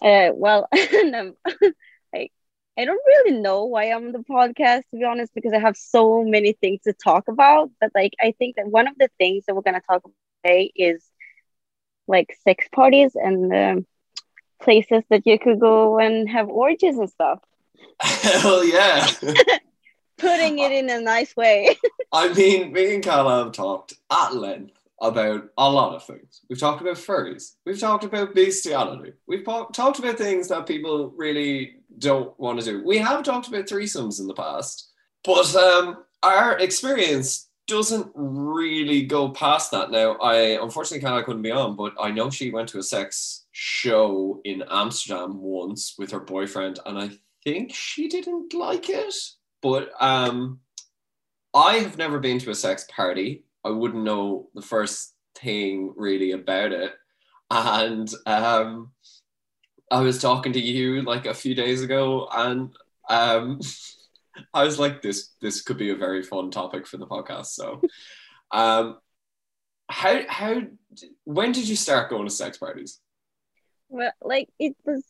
Uh, 0.00 0.30
well, 0.34 0.68
I 0.72 2.30
I 2.78 2.84
don't 2.86 3.06
really 3.12 3.38
know 3.38 3.66
why 3.66 3.92
I'm 3.92 4.06
on 4.06 4.12
the 4.12 4.20
podcast 4.20 4.84
to 4.90 4.96
be 4.96 5.04
honest, 5.04 5.34
because 5.34 5.52
I 5.52 5.58
have 5.58 5.76
so 5.76 6.24
many 6.24 6.54
things 6.54 6.80
to 6.84 6.94
talk 6.94 7.28
about. 7.28 7.70
But 7.78 7.90
like, 7.94 8.14
I 8.18 8.32
think 8.38 8.56
that 8.56 8.68
one 8.68 8.88
of 8.88 8.94
the 8.98 9.10
things 9.18 9.44
that 9.46 9.54
we're 9.54 9.68
gonna 9.68 9.82
talk 9.82 10.02
about 10.02 10.14
today 10.42 10.72
is 10.74 11.04
like 12.08 12.34
sex 12.42 12.66
parties 12.72 13.12
and 13.14 13.52
um, 13.52 13.86
places 14.62 15.02
that 15.10 15.26
you 15.26 15.38
could 15.38 15.60
go 15.60 15.98
and 15.98 16.28
have 16.28 16.48
orgies 16.48 16.96
and 16.96 17.10
stuff. 17.10 17.40
Hell 18.00 18.64
yeah. 18.64 19.06
Putting 20.18 20.58
it 20.58 20.72
in 20.72 20.88
a 20.88 21.00
nice 21.00 21.36
way. 21.36 21.76
I 22.12 22.32
mean, 22.32 22.72
me 22.72 22.94
and 22.94 23.04
Carla 23.04 23.44
have 23.44 23.52
talked 23.52 23.94
at 24.10 24.34
length 24.34 24.78
about 25.00 25.48
a 25.58 25.68
lot 25.68 25.94
of 25.94 26.04
things. 26.04 26.42
We've 26.48 26.60
talked 26.60 26.80
about 26.80 26.96
furries. 26.96 27.56
We've 27.66 27.80
talked 27.80 28.04
about 28.04 28.34
bestiality. 28.34 29.14
We've 29.26 29.44
po- 29.44 29.68
talked 29.72 29.98
about 29.98 30.16
things 30.16 30.48
that 30.48 30.66
people 30.66 31.12
really 31.16 31.76
don't 31.98 32.38
want 32.38 32.60
to 32.60 32.64
do. 32.64 32.84
We 32.84 32.98
have 32.98 33.24
talked 33.24 33.48
about 33.48 33.66
threesomes 33.66 34.20
in 34.20 34.28
the 34.28 34.34
past, 34.34 34.90
but 35.24 35.54
um, 35.56 36.04
our 36.22 36.56
experience 36.58 37.48
doesn't 37.66 38.10
really 38.14 39.02
go 39.02 39.30
past 39.30 39.70
that. 39.72 39.90
Now, 39.90 40.12
I 40.16 40.62
unfortunately 40.62 41.04
Carla 41.04 41.24
couldn't 41.24 41.42
be 41.42 41.50
on, 41.50 41.74
but 41.74 41.94
I 42.00 42.10
know 42.10 42.30
she 42.30 42.50
went 42.50 42.68
to 42.70 42.78
a 42.78 42.82
sex 42.82 43.41
show 43.52 44.40
in 44.44 44.64
Amsterdam 44.70 45.40
once 45.40 45.94
with 45.98 46.10
her 46.10 46.20
boyfriend, 46.20 46.80
and 46.84 46.98
I 46.98 47.10
think 47.44 47.72
she 47.74 48.08
didn't 48.08 48.54
like 48.54 48.88
it. 48.88 49.14
But 49.60 49.90
um, 50.00 50.60
I 51.54 51.74
have 51.74 51.98
never 51.98 52.18
been 52.18 52.38
to 52.40 52.50
a 52.50 52.54
sex 52.54 52.86
party. 52.90 53.44
I 53.64 53.70
wouldn't 53.70 54.04
know 54.04 54.48
the 54.54 54.62
first 54.62 55.14
thing 55.36 55.92
really 55.96 56.32
about 56.32 56.72
it. 56.72 56.94
And 57.50 58.12
um, 58.26 58.92
I 59.90 60.00
was 60.00 60.20
talking 60.20 60.54
to 60.54 60.60
you 60.60 61.02
like 61.02 61.26
a 61.26 61.34
few 61.34 61.54
days 61.54 61.82
ago, 61.82 62.28
and 62.32 62.74
um, 63.08 63.60
I 64.54 64.64
was 64.64 64.78
like, 64.78 65.02
this 65.02 65.30
this 65.40 65.60
could 65.62 65.76
be 65.76 65.90
a 65.90 65.96
very 65.96 66.22
fun 66.22 66.50
topic 66.50 66.86
for 66.86 66.96
the 66.96 67.06
podcast. 67.06 67.46
So, 67.46 67.82
um, 68.50 68.98
how 69.90 70.22
how 70.28 70.62
when 71.24 71.52
did 71.52 71.68
you 71.68 71.76
start 71.76 72.08
going 72.08 72.24
to 72.24 72.30
sex 72.30 72.56
parties? 72.56 73.00
Well, 73.92 74.12
like 74.22 74.48
it 74.58 74.74
was, 74.84 75.04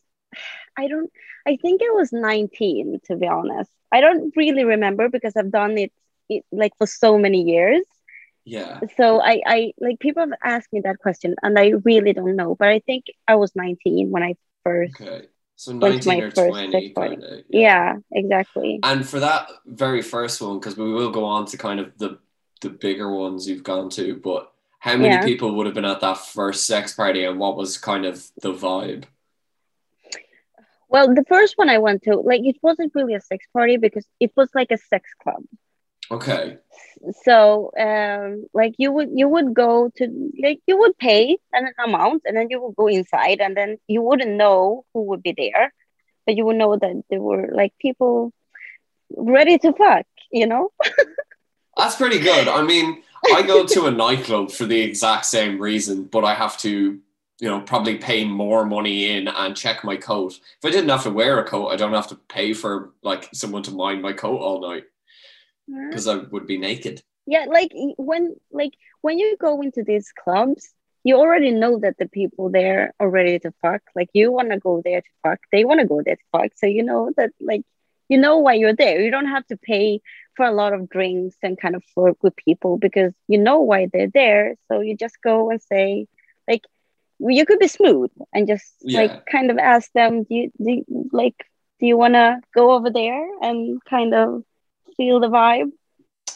I 0.76 0.88
don't, 0.88 1.10
I 1.46 1.56
think 1.56 1.80
it 1.82 1.94
was 1.94 2.12
19 2.12 3.00
to 3.06 3.16
be 3.16 3.26
honest. 3.26 3.70
I 3.92 4.00
don't 4.00 4.34
really 4.36 4.64
remember 4.64 5.08
because 5.08 5.36
I've 5.36 5.52
done 5.52 5.78
it, 5.78 5.92
it 6.28 6.44
like 6.50 6.72
for 6.78 6.86
so 6.86 7.16
many 7.16 7.42
years. 7.42 7.84
Yeah. 8.44 8.80
So 8.96 9.20
I, 9.20 9.40
I 9.46 9.72
like 9.78 10.00
people 10.00 10.22
have 10.22 10.32
asked 10.42 10.72
me 10.72 10.80
that 10.80 10.98
question 10.98 11.36
and 11.42 11.56
I 11.58 11.74
really 11.84 12.12
don't 12.12 12.34
know, 12.34 12.56
but 12.56 12.68
I 12.68 12.80
think 12.80 13.04
I 13.28 13.36
was 13.36 13.54
19 13.54 14.10
when 14.10 14.24
I 14.24 14.34
first. 14.64 15.00
Okay. 15.00 15.26
So 15.54 15.72
19 15.72 16.22
or 16.24 16.30
20. 16.32 16.92
Kinda, 16.92 17.42
yeah. 17.48 17.60
yeah, 17.60 17.96
exactly. 18.10 18.80
And 18.82 19.08
for 19.08 19.20
that 19.20 19.48
very 19.64 20.02
first 20.02 20.42
one, 20.42 20.58
because 20.58 20.76
we 20.76 20.92
will 20.92 21.12
go 21.12 21.24
on 21.24 21.46
to 21.46 21.56
kind 21.56 21.78
of 21.78 21.96
the 21.98 22.18
the 22.62 22.70
bigger 22.70 23.10
ones 23.10 23.48
you've 23.48 23.62
gone 23.64 23.90
to, 23.90 24.16
but 24.16 24.51
how 24.82 24.96
many 24.96 25.14
yeah. 25.14 25.24
people 25.24 25.54
would 25.54 25.66
have 25.66 25.76
been 25.76 25.84
at 25.84 26.00
that 26.00 26.18
first 26.18 26.66
sex 26.66 26.92
party 26.92 27.24
and 27.24 27.38
what 27.38 27.56
was 27.56 27.78
kind 27.78 28.04
of 28.04 28.26
the 28.40 28.52
vibe? 28.52 29.04
Well, 30.88 31.14
the 31.14 31.24
first 31.28 31.56
one 31.56 31.68
I 31.68 31.78
went 31.78 32.02
to, 32.02 32.16
like, 32.16 32.40
it 32.42 32.56
wasn't 32.62 32.92
really 32.92 33.14
a 33.14 33.20
sex 33.20 33.46
party 33.52 33.76
because 33.76 34.04
it 34.18 34.32
was 34.36 34.48
like 34.56 34.72
a 34.72 34.76
sex 34.76 35.08
club. 35.22 35.44
Okay. 36.10 36.58
So, 37.22 37.70
um, 37.78 38.46
like 38.52 38.74
you 38.76 38.90
would 38.90 39.10
you 39.14 39.28
would 39.28 39.54
go 39.54 39.90
to 39.98 40.32
like 40.42 40.60
you 40.66 40.76
would 40.76 40.98
pay 40.98 41.38
an 41.52 41.70
amount 41.82 42.22
and 42.26 42.36
then 42.36 42.48
you 42.50 42.60
would 42.60 42.74
go 42.74 42.88
inside 42.88 43.40
and 43.40 43.56
then 43.56 43.78
you 43.86 44.02
wouldn't 44.02 44.32
know 44.32 44.84
who 44.92 45.04
would 45.04 45.22
be 45.22 45.32
there, 45.32 45.72
but 46.26 46.34
you 46.34 46.44
would 46.44 46.56
know 46.56 46.76
that 46.76 47.04
there 47.08 47.22
were 47.22 47.50
like 47.52 47.72
people 47.80 48.32
ready 49.16 49.58
to 49.58 49.72
fuck, 49.72 50.06
you 50.32 50.48
know. 50.48 50.72
That's 51.76 51.94
pretty 51.94 52.18
good. 52.18 52.48
I 52.48 52.62
mean, 52.62 53.02
I 53.24 53.42
go 53.42 53.66
to 53.66 53.86
a 53.86 53.90
nightclub 53.90 54.50
for 54.50 54.64
the 54.64 54.80
exact 54.80 55.26
same 55.26 55.60
reason, 55.60 56.04
but 56.04 56.24
I 56.24 56.34
have 56.34 56.58
to, 56.58 56.98
you 57.38 57.48
know, 57.48 57.60
probably 57.60 57.96
pay 57.96 58.24
more 58.24 58.64
money 58.64 59.16
in 59.16 59.28
and 59.28 59.56
check 59.56 59.84
my 59.84 59.96
coat. 59.96 60.34
If 60.34 60.64
I 60.64 60.70
didn't 60.70 60.90
have 60.90 61.04
to 61.04 61.10
wear 61.10 61.38
a 61.38 61.44
coat, 61.44 61.68
I 61.68 61.76
don't 61.76 61.92
have 61.92 62.08
to 62.08 62.16
pay 62.28 62.52
for 62.52 62.90
like 63.02 63.28
someone 63.32 63.62
to 63.64 63.70
mind 63.70 64.02
my 64.02 64.12
coat 64.12 64.38
all 64.38 64.60
night 64.60 64.84
mm-hmm. 65.70 65.88
because 65.88 66.08
I 66.08 66.16
would 66.16 66.46
be 66.46 66.58
naked. 66.58 67.02
Yeah, 67.26 67.46
like 67.48 67.70
when 67.96 68.34
like 68.50 68.72
when 69.00 69.18
you 69.18 69.36
go 69.38 69.62
into 69.62 69.84
these 69.84 70.12
clubs, 70.12 70.68
you 71.04 71.16
already 71.16 71.52
know 71.52 71.78
that 71.78 71.98
the 71.98 72.08
people 72.08 72.50
there 72.50 72.94
are 72.98 73.08
ready 73.08 73.38
to 73.40 73.52
fuck. 73.62 73.82
Like 73.94 74.10
you 74.12 74.32
want 74.32 74.50
to 74.50 74.58
go 74.58 74.82
there 74.84 75.00
to 75.00 75.08
fuck, 75.22 75.40
they 75.52 75.64
want 75.64 75.80
to 75.80 75.86
go 75.86 76.02
there 76.02 76.16
to 76.16 76.22
fuck. 76.32 76.50
So 76.56 76.66
you 76.66 76.82
know 76.82 77.12
that 77.16 77.30
like 77.40 77.62
you 78.08 78.18
know 78.18 78.38
why 78.38 78.54
you're 78.54 78.74
there. 78.74 79.00
You 79.00 79.10
don't 79.10 79.28
have 79.28 79.46
to 79.46 79.56
pay 79.56 80.00
for 80.36 80.46
a 80.46 80.52
lot 80.52 80.72
of 80.72 80.88
drinks 80.88 81.36
and 81.42 81.60
kind 81.60 81.76
of 81.76 81.84
flirt 81.94 82.16
with 82.22 82.36
people 82.36 82.78
because 82.78 83.12
you 83.28 83.38
know 83.38 83.60
why 83.60 83.88
they're 83.92 84.08
there. 84.08 84.56
So 84.68 84.80
you 84.80 84.96
just 84.96 85.20
go 85.22 85.50
and 85.50 85.60
say, 85.60 86.06
like, 86.48 86.64
you 87.18 87.46
could 87.46 87.58
be 87.58 87.68
smooth 87.68 88.10
and 88.32 88.46
just 88.46 88.74
yeah. 88.80 89.02
like 89.02 89.26
kind 89.26 89.50
of 89.50 89.58
ask 89.58 89.92
them, 89.92 90.24
do 90.24 90.34
you, 90.34 90.52
do 90.58 90.70
you, 90.70 91.08
like, 91.12 91.36
do 91.80 91.86
you 91.86 91.96
want 91.96 92.14
to 92.14 92.40
go 92.54 92.72
over 92.72 92.90
there 92.90 93.26
and 93.42 93.82
kind 93.84 94.14
of 94.14 94.44
feel 94.96 95.20
the 95.20 95.28
vibe? 95.28 95.70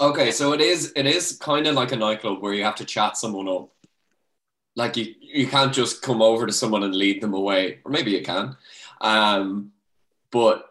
Okay, 0.00 0.30
so 0.30 0.52
it 0.52 0.60
is 0.60 0.92
it 0.94 1.06
is 1.06 1.38
kind 1.38 1.66
of 1.66 1.74
like 1.74 1.92
a 1.92 1.96
nightclub 1.96 2.42
where 2.42 2.52
you 2.52 2.64
have 2.64 2.74
to 2.76 2.84
chat 2.84 3.16
someone 3.16 3.48
up. 3.48 3.70
Like 4.74 4.96
you 4.96 5.14
you 5.20 5.46
can't 5.46 5.72
just 5.72 6.02
come 6.02 6.20
over 6.20 6.46
to 6.46 6.52
someone 6.52 6.82
and 6.82 6.94
lead 6.94 7.22
them 7.22 7.32
away, 7.32 7.78
or 7.84 7.90
maybe 7.90 8.10
you 8.10 8.22
can. 8.22 8.56
Um, 9.00 9.72
but 10.30 10.70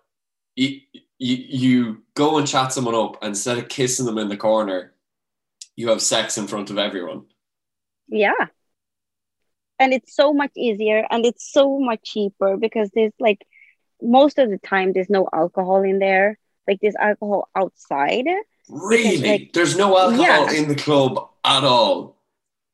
you, 0.56 0.82
you 1.20 1.36
you 1.38 2.04
go 2.14 2.38
and 2.38 2.48
chat 2.48 2.74
someone 2.74 2.96
up 2.96 3.18
and 3.22 3.30
instead 3.30 3.58
of 3.58 3.70
kissing 3.70 4.06
them 4.06 4.18
in 4.18 4.30
the 4.30 4.38
corner, 4.38 4.94
you 5.76 5.90
have 5.90 6.02
sex 6.02 6.38
in 6.38 6.48
front 6.48 6.70
of 6.70 6.78
everyone. 6.78 7.26
Yeah. 8.08 8.48
And 9.80 9.94
it's 9.94 10.16
so 10.16 10.34
much 10.34 10.52
easier 10.56 11.06
and 11.10 11.26
it's 11.26 11.52
so 11.52 11.80
much 11.80 12.02
cheaper 12.04 12.56
because 12.58 12.90
there's 12.94 13.14
like 13.20 13.46
most 14.02 14.40
of 14.40 14.50
the 14.50 14.58
time 14.58 14.94
there's 14.94 15.10
no 15.10 15.28
alcohol 15.34 15.84
in 15.84 16.00
there. 16.00 16.38
Like 16.68 16.80
there's 16.82 16.96
alcohol 16.96 17.50
outside. 17.56 18.26
Really? 18.70 19.18
like- 19.30 19.54
There's 19.54 19.78
no 19.78 19.98
alcohol 19.98 20.24
Yeah. 20.24 20.52
in 20.52 20.68
the 20.70 20.76
club 20.76 21.30
at 21.44 21.64
all. 21.64 22.18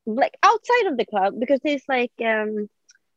Like 0.05 0.35
outside 0.43 0.87
of 0.87 0.97
the 0.97 1.05
club 1.05 1.35
because 1.39 1.59
there's 1.63 1.83
like 1.87 2.11
um 2.25 2.69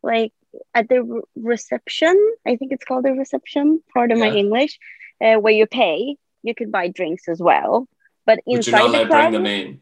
like 0.02 0.32
at 0.74 0.88
the 0.88 1.02
re- 1.02 1.22
reception, 1.36 2.14
I 2.46 2.56
think 2.56 2.72
it's 2.72 2.84
called 2.84 3.04
the 3.04 3.12
reception, 3.12 3.82
pardon 3.92 4.18
my 4.20 4.28
Yeah. 4.28 4.34
English, 4.34 4.78
uh, 5.22 5.36
where 5.36 5.52
you 5.52 5.66
pay, 5.66 6.16
you 6.42 6.54
can 6.54 6.70
buy 6.70 6.88
drinks 6.88 7.28
as 7.28 7.40
well. 7.40 7.88
But 8.26 8.36
But 8.36 8.42
you're 8.46 8.56
inside 8.58 8.78
not 8.78 8.92
the 8.92 9.06
club, 9.06 9.08
bring 9.08 9.32
them 9.32 9.46
in. 9.46 9.80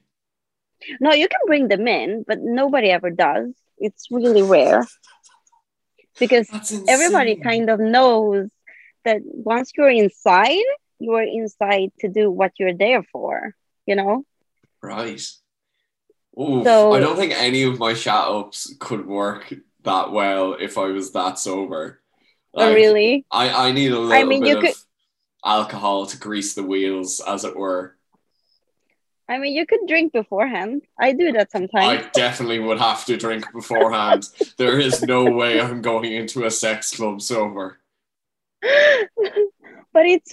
No, 1.00 1.12
you 1.12 1.28
can 1.28 1.40
bring 1.46 1.68
them 1.68 1.86
in, 1.86 2.24
but 2.26 2.38
nobody 2.40 2.90
ever 2.90 3.10
does. 3.10 3.52
It's 3.78 4.08
really 4.10 4.42
rare 4.42 4.84
because 6.18 6.48
everybody 6.88 7.36
kind 7.36 7.70
of 7.70 7.80
knows 7.80 8.50
that 9.04 9.20
once 9.24 9.72
you're 9.76 9.90
inside, 9.90 10.58
you 10.98 11.12
are 11.14 11.22
inside 11.22 11.90
to 12.00 12.08
do 12.08 12.30
what 12.30 12.52
you're 12.58 12.74
there 12.74 13.02
for, 13.12 13.54
you 13.86 13.96
know? 13.96 14.24
Right. 14.82 15.20
Ooh, 16.40 16.62
So- 16.64 16.92
I 16.92 17.00
don't 17.00 17.16
think 17.16 17.32
any 17.32 17.62
of 17.64 17.78
my 17.78 17.94
chat 17.94 18.26
ups 18.28 18.74
could 18.78 19.06
work 19.06 19.52
that 19.84 20.12
well 20.12 20.54
if 20.54 20.78
I 20.78 20.86
was 20.86 21.12
that 21.12 21.38
sober. 21.38 22.00
Oh, 22.54 22.66
Like, 22.66 22.74
really? 22.76 23.24
I, 23.30 23.68
I 23.68 23.72
need 23.72 23.90
a 23.92 23.98
little 23.98 24.12
I 24.12 24.24
mean, 24.24 24.40
bit 24.42 24.48
you 24.50 24.56
of 24.58 24.62
could- 24.64 24.74
alcohol 25.44 26.06
to 26.06 26.16
grease 26.18 26.54
the 26.54 26.62
wheels, 26.62 27.20
as 27.26 27.44
it 27.44 27.56
were. 27.56 27.96
I 29.28 29.38
mean, 29.38 29.54
you 29.54 29.64
could 29.66 29.80
drink 29.88 30.12
beforehand. 30.12 30.82
I 30.98 31.12
do 31.12 31.32
that 31.32 31.50
sometimes. 31.50 31.86
I 32.04 32.08
definitely 32.12 32.58
would 32.58 32.78
have 32.78 33.04
to 33.06 33.16
drink 33.16 33.50
beforehand. 33.52 34.28
there 34.58 34.78
is 34.78 35.02
no 35.02 35.24
way 35.30 35.60
I'm 35.60 35.80
going 35.80 36.12
into 36.12 36.44
a 36.44 36.50
sex 36.50 36.94
club 36.94 37.22
sober. 37.22 37.78
but 38.62 40.06
it's 40.06 40.32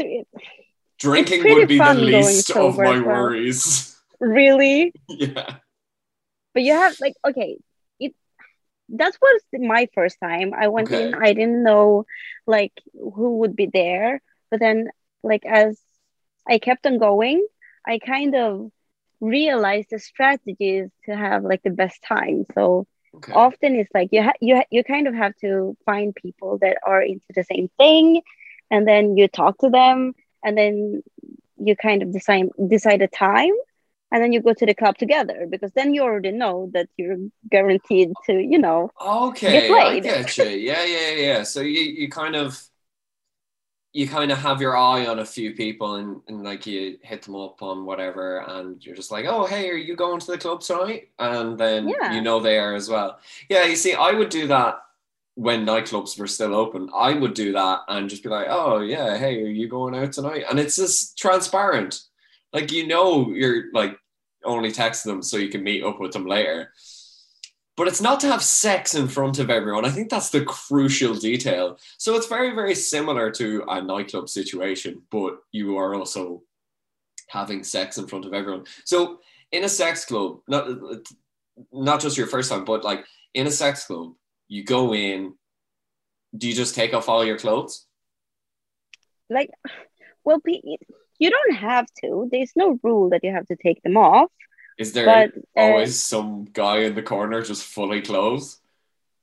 Drinking 0.99 1.41
pretty 1.41 1.55
would 1.55 1.67
be 1.69 1.77
the 1.79 1.93
least 1.93 2.51
of 2.51 2.77
my 2.77 2.99
well. 2.99 3.03
worries. 3.05 3.95
really, 4.19 4.91
yeah. 5.07 5.55
but 6.53 6.63
you 6.63 6.73
have 6.73 6.99
like, 6.99 7.13
okay, 7.25 7.57
it 8.01 8.13
that 8.89 9.15
was 9.21 9.41
my 9.53 9.87
first 9.93 10.17
time. 10.21 10.53
I 10.53 10.67
went 10.67 10.91
Okay. 10.91 11.07
in, 11.07 11.15
I 11.15 11.31
didn't 11.33 11.63
know 11.63 12.05
like 12.45 12.73
who 12.93 13.37
would 13.37 13.55
be 13.55 13.67
there, 13.67 14.21
but 14.51 14.59
then 14.59 14.89
like 15.23 15.45
as 15.45 15.79
I 16.47 16.59
kept 16.59 16.85
on 16.85 16.97
going, 16.99 17.45
I 17.87 17.99
kind 17.99 18.35
of 18.35 18.71
realized 19.21 19.89
the 19.91 19.99
strategies 19.99 20.89
to 21.05 21.15
have 21.15 21.43
like 21.43 21.61
the 21.63 21.69
best 21.71 22.01
time. 22.03 22.45
So 22.55 22.87
Okay. 23.15 23.33
often 23.33 23.75
it's 23.75 23.91
like 23.93 24.09
you 24.11 24.23
ha- 24.23 24.39
you 24.41 24.55
ha- 24.57 24.69
you 24.71 24.83
kind 24.83 25.07
of 25.07 25.13
have 25.15 25.35
to 25.37 25.75
find 25.85 26.15
people 26.15 26.57
that 26.59 26.77
are 26.85 27.01
into 27.01 27.25
the 27.35 27.43
same 27.43 27.69
thing, 27.77 28.21
and 28.71 28.87
then 28.87 29.17
you 29.17 29.27
talk 29.27 29.57
to 29.59 29.69
them, 29.69 30.13
and 30.43 30.57
then 30.57 31.03
you 31.57 31.75
kind 31.75 32.01
of 32.03 32.11
decide 32.13 32.47
decide 32.67 33.01
a 33.01 33.07
time, 33.07 33.53
and 34.11 34.23
then 34.23 34.33
you 34.33 34.41
go 34.41 34.53
to 34.53 34.65
the 34.65 34.73
club 34.75 34.97
together 34.97 35.47
because 35.49 35.71
then 35.73 35.93
you 35.93 36.03
already 36.03 36.31
know 36.31 36.69
that 36.73 36.89
you're 36.97 37.17
guaranteed 37.49 38.11
to 38.25 38.33
you 38.33 38.57
know 38.59 38.91
Okay, 39.01 39.69
Get 39.69 39.87
I 39.87 39.99
get 39.99 40.37
you. 40.37 40.45
Yeah, 40.45 40.83
yeah, 40.85 41.11
yeah. 41.11 41.43
So 41.43 41.61
you, 41.61 41.81
you 41.81 42.09
kind 42.09 42.35
of 42.35 42.61
you 43.91 44.07
kind 44.07 44.31
of 44.31 44.37
have 44.37 44.61
your 44.61 44.77
eye 44.77 45.07
on 45.07 45.19
a 45.19 45.25
few 45.25 45.53
people 45.53 45.95
and, 45.95 46.21
and 46.27 46.43
like 46.43 46.67
you 46.67 46.97
hit 47.01 47.23
them 47.23 47.35
up 47.35 47.61
on 47.63 47.85
whatever 47.85 48.39
and 48.47 48.83
you're 48.85 48.95
just 48.95 49.11
like, 49.11 49.25
oh 49.25 49.45
hey, 49.45 49.69
are 49.69 49.75
you 49.75 49.95
going 49.95 50.19
to 50.19 50.27
the 50.27 50.37
club 50.37 50.61
tonight? 50.61 51.09
And 51.17 51.57
then 51.57 51.87
Yeah. 51.89 52.13
you 52.13 52.21
know 52.21 52.39
they 52.39 52.59
are 52.59 52.75
as 52.75 52.89
well. 52.89 53.19
Yeah, 53.49 53.65
you 53.65 53.75
see, 53.75 53.93
I 53.95 54.11
would 54.11 54.29
do 54.29 54.47
that 54.47 54.79
when 55.35 55.65
nightclubs 55.65 56.19
were 56.19 56.27
still 56.27 56.53
open. 56.53 56.89
I 56.93 57.13
would 57.13 57.33
do 57.33 57.53
that 57.53 57.81
and 57.87 58.09
just 58.09 58.23
be 58.23 58.29
like, 58.29 58.47
oh 58.49 58.79
yeah, 58.81 59.17
hey, 59.17 59.41
are 59.41 59.47
you 59.47 59.67
going 59.67 59.95
out 59.95 60.11
tonight? 60.13 60.43
And 60.49 60.59
it's 60.59 60.75
just 60.75 61.17
transparent. 61.17 62.01
Like 62.53 62.71
you 62.71 62.85
know 62.87 63.29
you're 63.31 63.71
like 63.73 63.97
only 64.45 64.71
texting 64.71 65.05
them 65.05 65.21
so 65.23 65.37
you 65.37 65.49
can 65.49 65.63
meet 65.63 65.83
up 65.83 65.99
with 65.99 66.11
them 66.13 66.25
later 66.25 66.71
but 67.79 67.87
it's 67.87 68.01
not 68.01 68.19
to 68.19 68.27
have 68.27 68.43
sex 68.43 68.93
in 68.93 69.07
front 69.07 69.39
of 69.39 69.49
everyone. 69.49 69.85
I 69.85 69.89
think 69.89 70.09
that's 70.09 70.31
the 70.31 70.43
crucial 70.43 71.15
detail. 71.15 71.79
So 71.97 72.17
it's 72.17 72.27
very, 72.27 72.53
very 72.53 72.75
similar 72.75 73.31
to 73.31 73.63
a 73.69 73.81
nightclub 73.81 74.27
situation, 74.27 75.01
but 75.09 75.37
you 75.53 75.77
are 75.77 75.95
also 75.95 76.43
having 77.29 77.63
sex 77.63 77.97
in 77.97 78.05
front 78.05 78.25
of 78.25 78.33
everyone. 78.33 78.65
So 78.83 79.21
in 79.53 79.63
a 79.63 79.69
sex 79.69 80.03
club, 80.03 80.41
not 80.49 80.67
not 81.71 82.01
just 82.01 82.17
your 82.17 82.27
first 82.27 82.51
time, 82.51 82.65
but 82.65 82.83
like 82.83 83.05
in 83.33 83.47
a 83.47 83.51
sex 83.51 83.85
club, 83.85 84.13
you 84.49 84.65
go 84.65 84.93
in. 84.93 85.35
Do 86.37 86.49
you 86.49 86.53
just 86.53 86.75
take 86.75 86.93
off 86.93 87.07
all 87.07 87.25
your 87.25 87.39
clothes? 87.39 87.87
like 89.29 89.49
well 90.23 90.41
you 90.45 91.29
don't 91.29 91.55
have 91.55 91.85
to 92.01 92.27
there's 92.31 92.51
no 92.55 92.79
rule 92.83 93.09
that 93.09 93.23
you 93.23 93.31
have 93.31 93.45
to 93.45 93.55
take 93.55 93.81
them 93.83 93.97
off 93.97 94.31
Is 94.79 94.93
there 94.93 95.05
but 95.05 95.31
uh, 95.55 95.65
always 95.65 95.99
some 95.99 96.45
guy 96.53 96.77
in 96.87 96.95
the 96.95 97.03
corner 97.03 97.41
just 97.43 97.63
fully 97.63 98.01
clothed? 98.01 98.55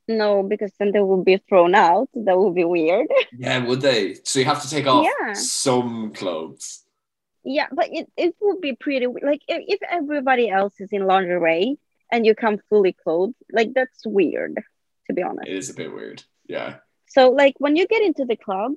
no 0.09 0.41
because 0.41 0.71
then 0.79 0.93
they 0.93 1.01
would 1.01 1.25
be 1.25 1.35
thrown 1.49 1.75
out 1.75 2.07
that 2.13 2.37
would 2.37 2.55
be 2.55 2.63
weird 2.63 3.07
Yeah, 3.37 3.57
would 3.67 3.81
they? 3.81 4.15
So 4.23 4.39
you 4.39 4.45
have 4.45 4.61
to 4.61 4.69
take 4.69 4.87
off 4.87 5.05
Yeah. 5.05 5.33
some 5.33 6.13
clothes. 6.13 6.65
Yeah, 7.43 7.67
but 7.73 7.87
it, 7.91 8.07
it 8.15 8.33
would 8.39 8.61
be 8.61 8.73
pretty 8.75 9.07
like 9.07 9.41
if, 9.49 9.59
if 9.75 9.79
everybody 9.99 10.49
else 10.49 10.75
is 10.79 10.89
in 10.93 11.05
lingerie 11.05 11.77
and 12.11 12.25
you 12.25 12.35
come 12.35 12.57
fully 12.69 12.93
clothed, 13.03 13.35
like 13.51 13.73
that's 13.73 14.01
weird, 14.05 14.53
to 15.07 15.13
be 15.13 15.23
honest. 15.23 15.47
It 15.49 15.57
is 15.57 15.69
a 15.69 15.73
bit 15.73 15.93
weird. 15.93 16.23
Yeah. 16.47 16.75
So 17.07 17.31
like 17.31 17.55
when 17.57 17.75
you 17.75 17.85
get 17.87 18.01
into 18.01 18.23
the 18.25 18.37
club, 18.37 18.73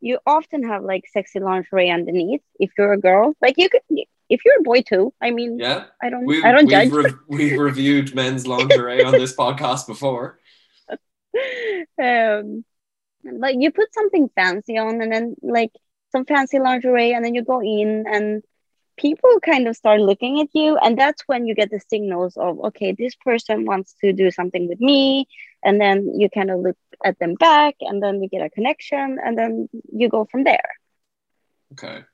you 0.00 0.18
often 0.26 0.62
have 0.70 0.82
like 0.82 1.04
sexy 1.12 1.40
lingerie 1.40 1.90
underneath. 1.90 2.42
If 2.58 2.70
you're 2.78 2.94
a 2.94 2.98
girl, 3.00 3.34
like 3.42 3.56
you 3.58 3.68
could, 3.68 3.82
if 4.30 4.44
you're 4.44 4.60
a 4.60 4.62
boy 4.62 4.82
too. 4.82 5.12
I 5.20 5.30
mean, 5.30 5.58
Yeah. 5.58 5.84
I 6.02 6.08
don't, 6.08 6.24
We've, 6.24 6.44
I 6.44 6.52
don't 6.52 6.66
we've, 6.66 6.90
judge. 6.90 6.90
re- 6.90 7.12
we've 7.28 7.58
reviewed 7.58 8.14
men's 8.14 8.46
lingerie 8.46 9.04
on 9.04 9.12
this 9.12 9.34
podcast 9.36 9.86
before. 9.86 10.38
um, 12.02 12.64
like 13.24 13.56
you 13.58 13.70
put 13.70 13.92
something 13.92 14.30
fancy 14.34 14.78
on, 14.78 15.02
and 15.02 15.12
then 15.12 15.36
like 15.42 15.72
some 16.12 16.24
fancy 16.24 16.58
lingerie, 16.58 17.12
and 17.12 17.24
then 17.24 17.34
you 17.34 17.44
go 17.44 17.60
in 17.60 18.04
and 18.10 18.42
people 18.96 19.40
kind 19.40 19.66
of 19.66 19.76
start 19.76 20.00
looking 20.00 20.40
at 20.40 20.48
you 20.52 20.76
and 20.76 20.98
that's 20.98 21.22
when 21.26 21.46
you 21.46 21.54
get 21.54 21.70
the 21.70 21.80
signals 21.88 22.36
of 22.36 22.60
okay 22.60 22.92
this 22.92 23.14
person 23.14 23.64
wants 23.64 23.94
to 23.98 24.12
do 24.12 24.30
something 24.30 24.68
with 24.68 24.78
me 24.78 25.26
and 25.64 25.80
then 25.80 26.18
you 26.20 26.28
kind 26.28 26.50
of 26.50 26.60
look 26.60 26.76
at 27.02 27.18
them 27.18 27.32
back 27.34 27.74
and 27.80 28.02
then 28.02 28.22
you 28.22 28.28
get 28.28 28.42
a 28.44 28.50
connection 28.50 29.16
and 29.24 29.38
then 29.38 29.70
you 29.90 30.10
go 30.10 30.26
from 30.30 30.44
there 30.44 30.74
Okay. 31.72 32.04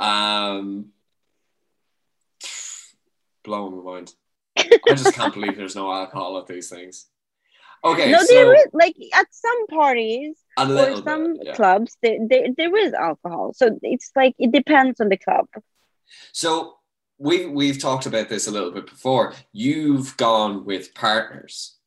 Um, 0.00 0.86
blowing 3.44 3.76
my 3.76 3.82
mind. 3.82 4.14
I 4.56 4.78
just 4.88 5.14
can't 5.14 5.34
believe 5.34 5.56
there's 5.56 5.76
no 5.76 5.92
alcohol 5.92 6.38
at 6.38 6.46
these 6.46 6.68
things. 6.68 7.06
Okay, 7.82 8.10
no 8.10 8.18
so 8.18 8.34
there 8.34 8.54
is 8.54 8.66
like 8.72 8.94
at 9.14 9.26
some 9.30 9.66
parties 9.68 10.36
or 10.58 11.02
some 11.02 11.34
bit, 11.34 11.46
yeah. 11.46 11.54
clubs 11.54 11.96
there, 12.02 12.18
there, 12.28 12.48
there 12.54 12.76
is 12.76 12.92
alcohol 12.92 13.54
so 13.54 13.78
it's 13.82 14.10
like 14.14 14.34
it 14.38 14.52
depends 14.52 15.00
on 15.00 15.08
the 15.08 15.16
club 15.16 15.46
So 16.32 16.74
we 17.16 17.46
we've 17.46 17.78
talked 17.78 18.04
about 18.04 18.28
this 18.28 18.46
a 18.46 18.50
little 18.50 18.70
bit 18.70 18.86
before. 18.86 19.34
You've 19.52 20.16
gone 20.16 20.64
with 20.66 20.94
partners. 20.94 21.78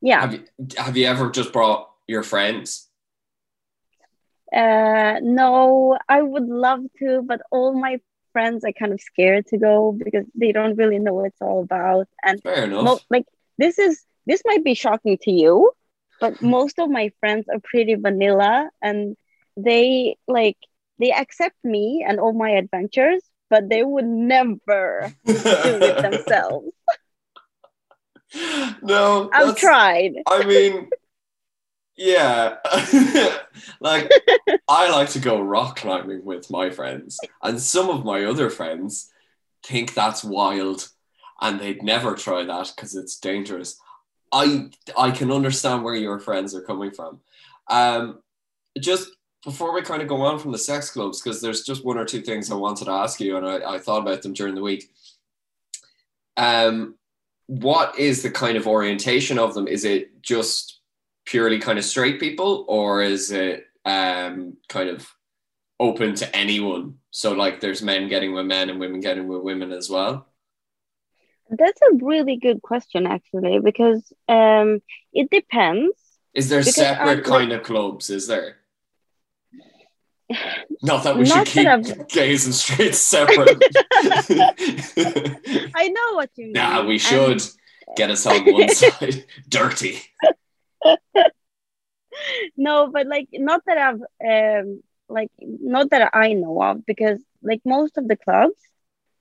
yeah 0.00 0.20
Have 0.20 0.32
you 0.32 0.44
have 0.78 0.96
you 0.96 1.06
ever 1.06 1.30
just 1.30 1.52
brought 1.52 1.90
your 2.06 2.22
friends? 2.22 2.88
Uh, 4.54 5.18
no, 5.22 5.98
I 6.08 6.22
would 6.22 6.46
love 6.48 6.80
to, 7.00 7.22
but 7.26 7.40
all 7.50 7.74
my 7.74 7.98
friends 8.32 8.64
are 8.64 8.72
kind 8.72 8.92
of 8.92 9.00
scared 9.00 9.46
to 9.48 9.58
go 9.58 9.92
because 9.92 10.26
they 10.34 10.52
don't 10.52 10.76
really 10.76 10.98
know 10.98 11.14
what 11.14 11.26
it's 11.26 11.40
all 11.42 11.62
about. 11.62 12.06
And 12.24 12.42
Fair 12.42 12.64
enough. 12.64 12.84
mo- 12.84 13.00
like 13.10 13.26
this 13.58 13.78
is 13.78 14.04
this 14.26 14.42
might 14.44 14.64
be 14.64 14.74
shocking 14.74 15.18
to 15.22 15.30
you, 15.30 15.72
but 16.20 16.40
most 16.42 16.78
of 16.78 16.90
my 16.90 17.10
friends 17.20 17.46
are 17.48 17.60
pretty 17.62 17.94
vanilla 17.94 18.70
and 18.82 19.16
they 19.56 20.16
like 20.28 20.56
they 20.98 21.10
accept 21.12 21.56
me 21.64 22.04
and 22.06 22.20
all 22.20 22.32
my 22.32 22.50
adventures, 22.50 23.22
but 23.50 23.68
they 23.68 23.82
would 23.82 24.06
never 24.06 25.12
do 25.26 25.32
it 25.34 26.02
themselves. 26.02 26.70
no, 28.82 29.30
I've 29.32 29.56
tried. 29.56 30.12
I 30.26 30.44
mean, 30.44 30.90
yeah. 31.96 32.56
like, 33.80 34.10
I 34.68 34.90
like 34.90 35.10
to 35.10 35.20
go 35.20 35.40
rock 35.40 35.76
climbing 35.76 36.24
with 36.24 36.50
my 36.50 36.70
friends, 36.70 37.18
and 37.42 37.60
some 37.60 37.90
of 37.90 38.04
my 38.04 38.24
other 38.24 38.50
friends 38.50 39.10
think 39.62 39.94
that's 39.94 40.22
wild 40.22 40.88
and 41.40 41.60
they'd 41.60 41.82
never 41.82 42.14
try 42.14 42.44
that 42.44 42.72
because 42.74 42.94
it's 42.94 43.18
dangerous. 43.18 43.78
I 44.32 44.70
I 44.96 45.10
can 45.10 45.30
understand 45.30 45.84
where 45.84 45.94
your 45.94 46.18
friends 46.18 46.54
are 46.54 46.62
coming 46.62 46.90
from. 46.90 47.20
Um, 47.68 48.20
just 48.80 49.10
before 49.44 49.74
we 49.74 49.82
kind 49.82 50.02
of 50.02 50.08
go 50.08 50.22
on 50.22 50.38
from 50.38 50.52
the 50.52 50.58
sex 50.58 50.90
clubs, 50.90 51.20
because 51.20 51.40
there's 51.40 51.62
just 51.62 51.84
one 51.84 51.98
or 51.98 52.04
two 52.04 52.22
things 52.22 52.50
I 52.50 52.54
wanted 52.54 52.86
to 52.86 52.92
ask 52.92 53.20
you, 53.20 53.36
and 53.36 53.46
I, 53.46 53.74
I 53.74 53.78
thought 53.78 54.00
about 54.00 54.22
them 54.22 54.32
during 54.32 54.54
the 54.54 54.62
week. 54.62 54.90
Um, 56.36 56.96
what 57.46 57.98
is 57.98 58.22
the 58.22 58.30
kind 58.30 58.56
of 58.56 58.66
orientation 58.66 59.38
of 59.38 59.54
them? 59.54 59.68
Is 59.68 59.84
it 59.84 60.22
just 60.22 60.73
purely 61.24 61.58
kind 61.58 61.78
of 61.78 61.84
straight 61.84 62.20
people, 62.20 62.64
or 62.68 63.02
is 63.02 63.30
it 63.30 63.66
um, 63.84 64.56
kind 64.68 64.88
of 64.88 65.08
open 65.80 66.14
to 66.16 66.36
anyone? 66.36 66.98
So, 67.10 67.32
like, 67.32 67.60
there's 67.60 67.82
men 67.82 68.08
getting 68.08 68.34
with 68.34 68.46
men 68.46 68.70
and 68.70 68.80
women 68.80 69.00
getting 69.00 69.28
with 69.28 69.42
women 69.42 69.72
as 69.72 69.88
well. 69.88 70.26
That's 71.50 71.80
a 71.82 71.94
really 72.04 72.36
good 72.36 72.62
question, 72.62 73.06
actually, 73.06 73.60
because 73.60 74.12
um, 74.28 74.80
it 75.12 75.30
depends. 75.30 75.94
Is 76.34 76.48
there 76.48 76.62
separate 76.62 77.18
I- 77.20 77.28
kind 77.28 77.52
of 77.52 77.62
clubs? 77.62 78.10
Is 78.10 78.26
there? 78.26 78.56
Not 80.82 81.04
that 81.04 81.16
we 81.16 81.24
Not 81.24 81.46
should 81.46 81.66
that 81.66 81.84
keep 81.84 81.96
I've- 81.98 82.04
gays 82.08 82.46
and 82.46 82.54
straight 82.54 82.94
separate. 83.12 83.62
I 85.76 85.88
know 85.88 86.14
what 86.16 86.30
you 86.36 86.46
mean. 86.46 86.52
nah, 86.54 86.82
we 86.84 86.94
and- 86.94 87.00
should 87.00 87.42
get 87.96 88.10
us 88.10 88.26
on 88.26 88.44
one 88.52 88.68
side. 88.74 89.24
Dirty. 89.48 90.00
no, 92.56 92.90
but 92.92 93.06
like 93.06 93.28
not 93.32 93.62
that 93.66 93.78
I've 93.78 94.02
um 94.26 94.82
like 95.08 95.30
not 95.40 95.90
that 95.90 96.10
I 96.14 96.32
know 96.34 96.62
of 96.62 96.84
because 96.86 97.22
like 97.42 97.60
most 97.64 97.98
of 97.98 98.08
the 98.08 98.16
clubs 98.16 98.60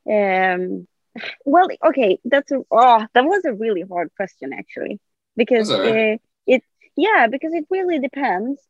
um 0.10 0.88
well 1.46 1.68
okay 1.86 2.20
that's 2.26 2.52
a 2.52 2.60
oh 2.72 3.06
that 3.14 3.26
was 3.26 3.46
a 3.46 3.54
really 3.54 3.84
hard 3.90 4.10
question 4.16 4.52
actually 4.54 5.00
because 5.36 5.70
it? 5.70 5.84
uh, 5.84 6.18
it 6.48 6.64
yeah 6.96 7.28
because 7.32 7.54
it 7.54 7.66
really 7.70 8.00
depends 8.00 8.62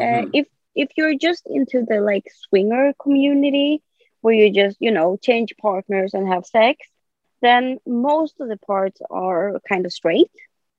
uh, 0.00 0.22
Mhm. 0.22 0.32
if 0.32 0.46
if 0.74 0.88
you're 0.96 1.16
just 1.16 1.42
into 1.46 1.84
the 1.88 2.00
like 2.00 2.24
swinger 2.48 2.92
community 3.02 3.82
where 4.20 4.34
you 4.34 4.52
just 4.52 4.76
you 4.80 4.90
know 4.90 5.16
change 5.22 5.52
partners 5.60 6.14
and 6.14 6.28
have 6.28 6.44
sex 6.46 6.76
then 7.42 7.78
most 7.86 8.34
of 8.40 8.48
the 8.48 8.58
parts 8.58 9.00
are 9.10 9.60
kind 9.68 9.84
of 9.86 9.92
straight 9.92 10.30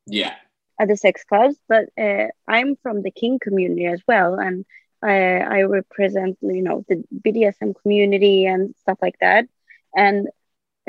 Yeah. 0.07 0.35
At 0.79 0.87
the 0.87 0.97
sex 0.97 1.23
clubs, 1.23 1.55
but 1.69 1.89
uh, 1.99 2.27
I'm 2.47 2.75
from 2.77 3.03
the 3.03 3.11
kink 3.11 3.43
community 3.43 3.85
as 3.85 4.01
well, 4.07 4.39
and 4.39 4.65
I, 5.03 5.37
I 5.37 5.61
represent 5.63 6.37
you 6.41 6.63
know 6.63 6.83
the 6.87 7.03
BDSM 7.23 7.75
community 7.81 8.45
and 8.45 8.73
stuff 8.81 8.97
like 9.01 9.15
that. 9.21 9.45
And 9.95 10.27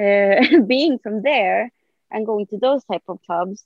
uh, 0.01 0.61
being 0.67 0.99
from 0.99 1.23
there 1.23 1.71
and 2.11 2.27
going 2.27 2.47
to 2.47 2.59
those 2.59 2.85
type 2.85 3.03
of 3.09 3.19
clubs, 3.27 3.65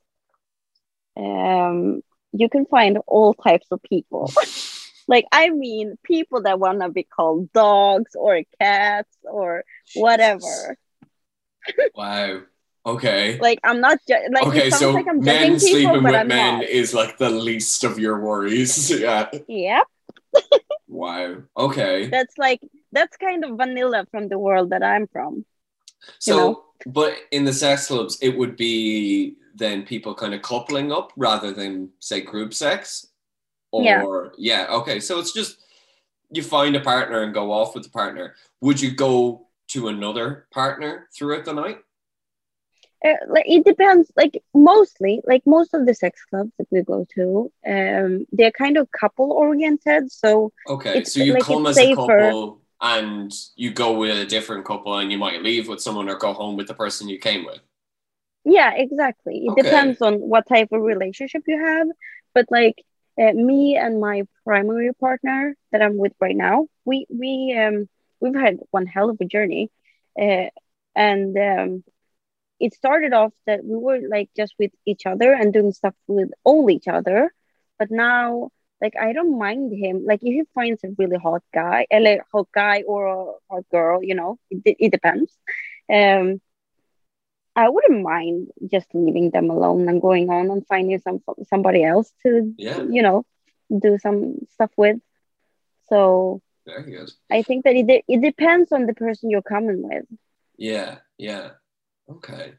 um, 1.16 2.02
you 2.33 2.48
can 2.48 2.66
find 2.66 2.98
all 3.07 3.35
types 3.35 3.66
of 3.70 3.83
people. 3.83 4.33
like 5.09 5.26
I 5.33 5.50
mean, 5.50 5.96
people 6.02 6.42
that 6.42 6.59
want 6.59 6.81
to 6.81 6.88
be 6.88 7.04
called 7.04 7.52
dogs 7.52 8.16
or 8.16 8.42
cats 8.61 9.16
or 9.22 9.64
whatever. 9.94 10.76
Wow. 11.94 12.42
Okay. 12.88 13.38
Like 13.38 13.61
I'm 13.64 13.81
not 13.81 13.98
ju- 14.09 14.29
like 14.33 14.46
okay, 14.46 14.68
it 14.68 14.70
sounds 14.70 14.81
so 14.81 14.90
like 14.92 15.07
I'm 15.07 15.20
men 15.20 15.53
judging 15.53 15.68
people, 15.68 15.68
sleeping 15.68 16.03
but 16.03 16.12
with 16.12 16.14
I'm 16.14 16.29
men 16.29 16.55
not. 16.61 16.64
is 16.64 16.94
like 16.94 17.18
the 17.18 17.29
least 17.29 17.85
of 17.85 17.98
your 17.98 18.20
worries. 18.20 18.90
yeah. 19.01 19.29
Yep. 19.46 19.87
Wow. 20.88 21.42
Okay. 21.57 22.07
that's 22.07 22.38
like 22.38 22.61
that's 22.92 23.16
kind 23.18 23.44
of 23.44 23.59
vanilla 23.59 24.07
from 24.11 24.29
the 24.29 24.38
world 24.38 24.70
that 24.70 24.83
I'm 24.83 25.07
from. 25.07 25.44
So, 26.18 26.37
know? 26.37 26.64
but 26.87 27.14
in 27.31 27.44
the 27.44 27.53
sex 27.53 27.88
clubs, 27.88 28.18
it 28.22 28.37
would 28.38 28.57
be 28.57 29.37
then 29.55 29.83
people 29.83 30.14
kind 30.14 30.33
of 30.33 30.40
coupling 30.40 30.90
up 30.90 31.12
rather 31.16 31.53
than 31.53 31.90
say 32.01 32.22
group 32.22 32.55
sex. 32.55 33.09
Or 33.70 33.85
Yeah. 33.85 34.24
yeah, 34.38 34.66
okay. 34.77 34.98
So 34.98 35.18
it's 35.18 35.33
just 35.33 35.61
you 36.31 36.42
find 36.42 36.74
a 36.74 36.81
partner 36.81 37.22
and 37.22 37.35
go 37.35 37.53
off 37.53 37.74
with 37.74 37.85
the 37.85 37.90
partner. 37.90 38.35
Would 38.62 38.81
you 38.81 38.92
go 38.92 39.48
to 39.68 39.88
another 39.88 40.46
partner 40.51 41.09
throughout 41.14 41.44
the 41.44 41.53
night? 41.53 41.81
Uh, 43.04 43.14
like 43.28 43.44
it 43.48 43.64
depends. 43.64 44.11
Like 44.16 44.42
mostly, 44.54 45.20
like 45.24 45.42
most 45.46 45.74
of 45.74 45.87
the 45.87 45.94
sex 45.94 46.24
clubs 46.30 46.52
that 46.58 46.66
we 46.70 46.82
go 46.82 47.06
to, 47.14 47.52
um, 47.66 48.26
they're 48.32 48.50
kind 48.52 48.76
of 48.76 48.88
couple 48.90 49.32
oriented. 49.32 50.11
So 50.11 50.52
Okay, 50.68 51.04
so 51.04 51.20
you 51.20 51.34
like, 51.34 51.38
come 51.38 51.66
as 51.66 51.80
a 51.80 51.88
couple 51.88 52.62
and 52.80 53.32
you 53.56 53.72
go 53.72 53.98
with 53.98 54.16
a 54.18 54.26
different 54.26 54.64
couple 54.64 54.96
and 54.98 55.11
you 55.11 55.18
might 55.18 55.42
leave 55.42 55.68
with 55.68 55.80
someone 55.80 56.08
or 56.08 56.16
go 56.16 56.32
home 56.32 56.56
with 56.56 56.68
the 56.68 56.74
person 56.74 57.08
you 57.08 57.18
came 57.18 57.44
with. 57.44 57.61
yeah, 58.44 58.72
exactly. 58.74 59.44
It 59.46 59.54
Okay. 59.54 59.56
depends 59.56 60.00
on 60.02 60.14
what 60.16 60.46
type 60.48 60.68
of 60.72 60.80
relationship 60.82 61.42
you 61.46 61.62
have. 61.64 61.87
But 62.34 62.46
like 62.50 62.76
uh, 63.20 63.32
me 63.32 63.76
and 63.76 64.00
my 64.00 64.22
primary 64.44 64.92
partner 65.00 65.56
that 65.72 65.82
I'm 65.82 65.96
with 65.96 66.12
right 66.20 66.37
now, 66.37 66.66
we 66.84 67.06
we 67.11 67.56
um 67.58 67.88
we've 68.20 68.34
had 68.34 68.58
one 68.70 68.87
hell 68.87 69.11
of 69.11 69.18
a 69.20 69.24
journey, 69.24 69.70
uh, 70.20 70.46
and 70.94 71.37
um, 71.37 71.84
it 72.61 72.75
started 72.75 73.12
off 73.12 73.33
that 73.47 73.64
we 73.64 73.77
were 73.77 74.01
like 74.09 74.31
just 74.37 74.55
with 74.59 74.73
each 74.87 75.07
other 75.07 75.33
and 75.33 75.53
doing 75.53 75.73
stuff 75.73 75.94
with 76.07 76.31
all 76.44 76.71
each 76.71 76.88
other, 76.88 77.33
but 77.79 77.90
now 77.90 78.51
like 78.81 78.94
I 79.01 79.12
don't 79.12 79.38
mind 79.38 79.73
him. 79.73 80.05
Like 80.07 80.21
if 80.23 80.33
he 80.33 80.42
finds 80.55 80.85
a 80.85 80.94
really 80.99 81.16
hot 81.18 81.42
guy, 81.53 81.87
a 81.90 82.01
like, 82.01 82.23
hot 82.33 82.49
guy 82.53 82.83
or 82.87 83.07
a 83.07 83.33
hot 83.51 83.64
girl, 83.71 84.03
you 84.03 84.14
know, 84.14 84.38
it, 84.51 84.77
it 84.79 84.92
depends. 84.92 85.37
Um, 85.92 86.40
I 87.57 87.68
wouldn't 87.68 88.03
mind 88.03 88.49
just 88.71 88.87
leaving 88.94 89.31
them 89.31 89.51
alone 89.51 89.88
and 89.88 90.01
going 90.01 90.31
on 90.31 90.51
and 90.51 90.66
finding 90.66 90.99
some 91.01 91.21
somebody 91.49 91.83
else 91.85 92.12
to, 92.23 92.55
Yeah. 92.57 92.83
you 92.83 93.03
know, 93.03 93.25
do 93.77 93.99
some 93.99 94.47
stuff 94.53 94.71
with. 94.77 94.99
So 95.88 96.40
Very 96.66 96.92
good. 96.92 97.11
I 97.31 97.42
think 97.42 97.64
that 97.64 97.75
it 97.75 98.05
it 98.07 98.21
depends 98.21 98.71
on 98.73 98.87
the 98.87 98.94
person 98.94 99.31
you're 99.31 99.42
coming 99.42 99.83
with. 99.88 100.05
Yeah, 100.57 100.99
yeah. 101.18 101.51
Okay. 102.11 102.55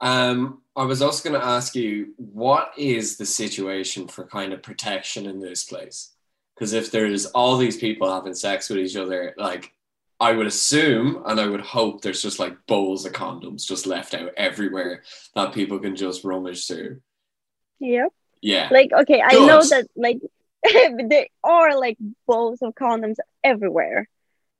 Um, 0.00 0.62
I 0.74 0.84
was 0.84 1.02
also 1.02 1.28
going 1.28 1.40
to 1.40 1.46
ask 1.46 1.74
you, 1.74 2.14
what 2.16 2.72
is 2.76 3.16
the 3.16 3.26
situation 3.26 4.08
for 4.08 4.24
kind 4.26 4.52
of 4.52 4.62
protection 4.62 5.26
in 5.26 5.38
this 5.38 5.64
place? 5.64 6.12
Because 6.54 6.72
if 6.72 6.90
there's 6.90 7.26
all 7.26 7.56
these 7.56 7.76
people 7.76 8.12
having 8.12 8.34
sex 8.34 8.68
with 8.68 8.78
each 8.78 8.96
other, 8.96 9.34
like 9.36 9.72
I 10.18 10.32
would 10.32 10.46
assume 10.46 11.22
and 11.26 11.40
I 11.40 11.46
would 11.46 11.60
hope 11.60 12.00
there's 12.00 12.22
just 12.22 12.38
like 12.38 12.66
bowls 12.66 13.04
of 13.04 13.12
condoms 13.12 13.66
just 13.66 13.86
left 13.86 14.14
out 14.14 14.30
everywhere 14.36 15.02
that 15.34 15.52
people 15.52 15.78
can 15.78 15.96
just 15.96 16.24
rummage 16.24 16.66
through. 16.66 17.00
Yep. 17.80 18.12
Yeah. 18.40 18.68
Like 18.70 18.92
okay, 18.92 19.20
I 19.20 19.32
know 19.32 19.62
that 19.62 19.86
like 19.96 20.20
there 20.62 21.26
are 21.42 21.78
like 21.78 21.96
bowls 22.26 22.60
of 22.62 22.74
condoms 22.74 23.16
everywhere, 23.42 24.08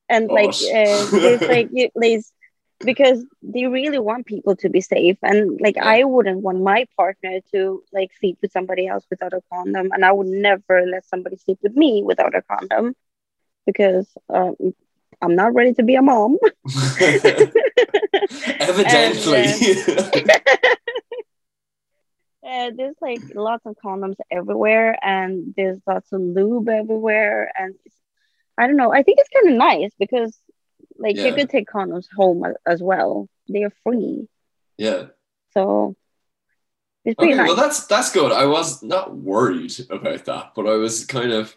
and 0.09 0.29
like 0.29 0.49
uh, 0.51 1.07
there's 1.11 1.43
like 1.43 1.71
there's 1.95 2.33
because 2.85 3.25
they 3.43 3.67
really 3.67 3.99
want 3.99 4.27
people 4.27 4.57
to 4.57 4.69
be 4.69 4.81
safe, 4.81 5.19
and 5.23 5.61
like 5.61 5.77
Yeah. 5.77 5.87
I 5.87 6.05
wouldn't 6.05 6.41
want 6.41 6.61
my 6.63 6.87
partner 6.97 7.41
to 7.53 7.83
like 7.93 8.11
sleep 8.19 8.39
with 8.43 8.53
somebody 8.53 8.87
else 8.87 9.05
without 9.11 9.33
a 9.33 9.43
condom, 9.53 9.91
and 9.93 10.05
I 10.05 10.13
would 10.13 10.29
never 10.29 10.87
let 10.87 11.05
somebody 11.07 11.37
sleep 11.37 11.59
with 11.63 11.77
me 11.77 12.03
without 12.05 12.35
a 12.35 12.43
condom 12.43 12.95
because 13.67 14.09
um, 14.29 14.57
I'm 15.23 15.35
not 15.37 15.55
ready 15.55 15.75
to 15.75 15.83
be 15.83 15.95
a 15.97 16.03
mom. 16.03 16.39
Evidently. 18.61 19.47
Uh, 22.45 22.71
there's 22.77 22.97
like 23.01 23.21
lots 23.35 23.65
of 23.67 23.77
condoms 23.85 24.17
everywhere, 24.31 24.97
and 25.03 25.55
there's 25.57 25.79
lots 25.87 26.13
of 26.13 26.21
lube 26.21 26.69
everywhere, 26.69 27.51
and 27.57 27.75
I 28.59 28.67
don't 28.67 28.77
know. 28.77 28.93
I 28.93 29.03
think 29.03 29.19
it's 29.21 29.29
kind 29.31 29.49
of 29.53 29.59
nice 29.59 29.93
because, 29.99 30.37
like, 30.99 31.17
Yeah. 31.17 31.27
you 31.27 31.35
could 31.35 31.51
take 31.51 31.69
condoms 31.69 32.07
home 32.17 32.45
as, 32.67 32.83
well. 32.83 33.29
They 33.49 33.65
are 33.65 33.73
free, 33.85 34.29
yeah. 34.79 35.07
so 35.53 35.97
it's 37.05 37.17
pretty 37.17 37.33
Okay, 37.33 37.39
nice. 37.39 37.49
well 37.49 37.57
that's 37.57 37.87
that's 37.87 38.13
good. 38.13 38.31
I 38.33 38.47
was 38.47 38.83
not 38.83 39.15
worried 39.17 39.75
about 39.91 40.25
that, 40.27 40.53
but 40.55 40.67
I 40.67 40.77
was 40.77 41.05
kind 41.05 41.33
of 41.33 41.55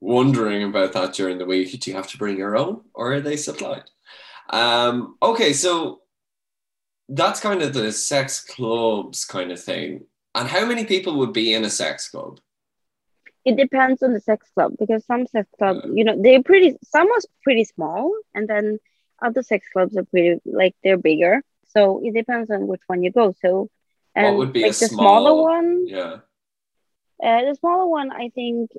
wondering 0.00 0.62
about 0.62 0.92
that 0.92 1.12
during 1.14 1.38
the 1.38 1.44
week. 1.44 1.78
Do 1.80 1.90
you 1.90 1.96
have 1.96 2.06
to 2.08 2.18
bring 2.18 2.38
your 2.38 2.56
own, 2.56 2.82
or 2.94 3.14
are 3.14 3.20
they 3.20 3.36
supplied? 3.36 3.90
Um, 4.50 5.16
okay, 5.20 5.52
so 5.52 6.02
that's 7.08 7.40
kind 7.40 7.62
of 7.62 7.72
the 7.74 7.90
sex 7.92 8.40
clubs 8.44 9.24
kind 9.24 9.50
of 9.50 9.60
thing. 9.62 10.04
And 10.34 10.48
how 10.48 10.64
many 10.66 10.84
people 10.84 11.18
would 11.18 11.32
be 11.32 11.52
in 11.54 11.64
a 11.64 11.70
sex 11.70 12.08
club? 12.08 12.38
It 13.48 13.56
depends 13.56 14.02
on 14.02 14.12
the 14.12 14.20
sex 14.20 14.40
club 14.54 14.70
because 14.78 15.04
some 15.04 15.26
sex 15.26 15.48
clubs, 15.58 15.80
Yeah. 15.84 15.92
you 15.96 16.04
know, 16.04 16.16
they're 16.24 16.42
pretty. 16.50 16.70
Some 16.94 17.08
are 17.14 17.20
pretty 17.42 17.64
small, 17.64 18.02
and 18.34 18.46
then 18.52 18.78
other 19.26 19.42
sex 19.42 19.66
clubs 19.72 19.96
are 19.96 20.04
pretty 20.04 20.40
like 20.44 20.74
they're 20.82 20.98
bigger. 21.10 21.42
So 21.74 22.00
it 22.04 22.12
depends 22.14 22.50
on 22.50 22.66
which 22.66 22.82
one 22.86 23.02
you 23.02 23.10
go 23.10 23.34
to. 23.42 23.68
And 24.14 24.36
would 24.38 24.52
be 24.52 24.62
like 24.62 24.70
a 24.72 24.78
the 24.84 24.88
small- 24.88 25.22
smaller 25.22 25.34
one? 25.42 25.86
Yeah. 25.86 26.14
Uh, 27.22 27.40
the 27.48 27.54
smaller 27.60 27.86
one, 27.86 28.10
I 28.12 28.28
think 28.30 28.70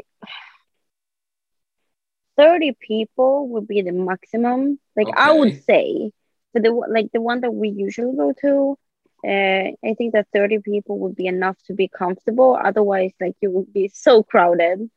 30 2.38 2.72
people 2.80 3.48
would 3.50 3.68
be 3.68 3.82
the 3.82 3.92
maximum. 3.92 4.80
Like 4.96 5.08
I 5.16 5.32
would 5.34 5.64
say 5.66 6.12
for 6.54 6.62
the 6.62 6.72
like 6.72 7.12
the 7.12 7.22
one 7.22 7.42
that 7.42 7.54
we 7.54 7.70
usually 7.70 8.16
go 8.16 8.34
to, 8.42 8.78
uh, 9.26 9.72
I 9.84 9.94
think 9.98 10.14
that 10.14 10.28
30 10.34 10.60
people 10.60 11.00
would 11.00 11.16
be 11.16 11.28
enough 11.28 11.58
to 11.68 11.74
be 11.74 11.88
comfortable. 11.90 12.58
Otherwise, 12.62 13.12
like 13.20 13.36
you 13.42 13.52
would 13.52 13.74
be 13.74 13.90
so 13.90 14.24
crowded. 14.24 14.90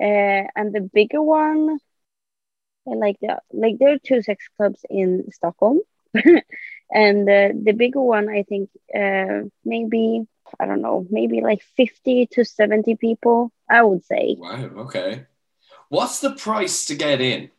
uh, 0.00 0.44
and 0.56 0.72
the 0.74 0.80
bigger 0.80 1.22
one, 1.22 1.78
like 2.86 3.18
the 3.20 3.40
like 3.52 3.78
there 3.78 3.94
are 3.94 3.98
two 3.98 4.22
sex 4.22 4.48
clubs 4.56 4.84
in 4.88 5.30
Stockholm, 5.32 5.80
and 6.14 7.28
uh, 7.28 7.50
the 7.62 7.74
bigger 7.76 8.00
one 8.00 8.28
I 8.28 8.44
think 8.44 8.70
uh, 8.94 9.48
maybe 9.64 10.26
I 10.58 10.66
don't 10.66 10.82
know 10.82 11.06
maybe 11.10 11.40
like 11.42 11.62
fifty 11.76 12.26
to 12.32 12.44
seventy 12.44 12.96
people 12.96 13.52
I 13.68 13.82
would 13.82 14.04
say. 14.04 14.36
Wow. 14.38 14.70
Okay. 14.86 15.26
What's 15.90 16.20
the 16.20 16.34
price 16.34 16.86
to 16.86 16.94
get 16.94 17.20
in? 17.20 17.50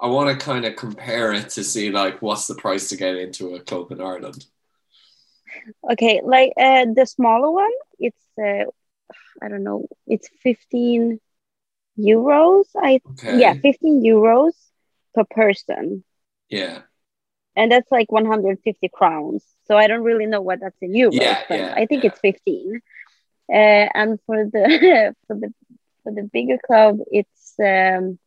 I 0.00 0.06
want 0.08 0.30
to 0.30 0.44
kind 0.44 0.64
of 0.64 0.76
compare 0.76 1.32
it 1.32 1.50
to 1.50 1.64
see 1.64 1.90
like 1.90 2.22
what's 2.22 2.46
the 2.46 2.54
price 2.54 2.88
to 2.88 2.96
get 2.96 3.16
into 3.16 3.54
a 3.54 3.60
club 3.60 3.92
in 3.92 4.00
Ireland. 4.00 4.46
Okay, 5.92 6.20
like 6.24 6.52
uh, 6.56 6.86
the 6.94 7.06
smaller 7.06 7.50
one, 7.50 7.70
it's 7.98 8.24
uh, 8.38 8.64
I 9.42 9.48
don't 9.48 9.64
know, 9.64 9.86
it's 10.06 10.28
fifteen 10.42 11.20
euros. 11.98 12.66
I 12.76 13.00
Okay. 13.10 13.38
yeah, 13.38 13.54
fifteen 13.54 14.02
euros 14.02 14.54
per 15.14 15.24
person, 15.24 16.04
Yeah. 16.48 16.82
and 17.56 17.70
that's 17.70 17.90
like 17.90 18.10
one 18.10 18.26
hundred 18.26 18.58
fifty 18.64 18.88
crowns. 18.88 19.44
So 19.66 19.76
I 19.76 19.86
don't 19.86 20.02
really 20.02 20.26
know 20.26 20.40
what 20.40 20.60
that's 20.60 20.80
in 20.82 20.92
euros, 20.92 21.12
Yeah, 21.14 21.42
but 21.48 21.58
yeah, 21.58 21.74
I 21.76 21.86
think 21.86 22.04
yeah. 22.04 22.10
it's 22.10 22.20
fifteen. 22.20 22.80
Uh, 23.52 23.88
and 23.94 24.18
for 24.26 24.44
the 24.46 25.14
for 25.26 25.36
the 25.36 25.52
for 26.02 26.12
the 26.12 26.22
bigger 26.32 26.58
club, 26.66 26.98
it's 27.10 27.54
um, 27.60 28.18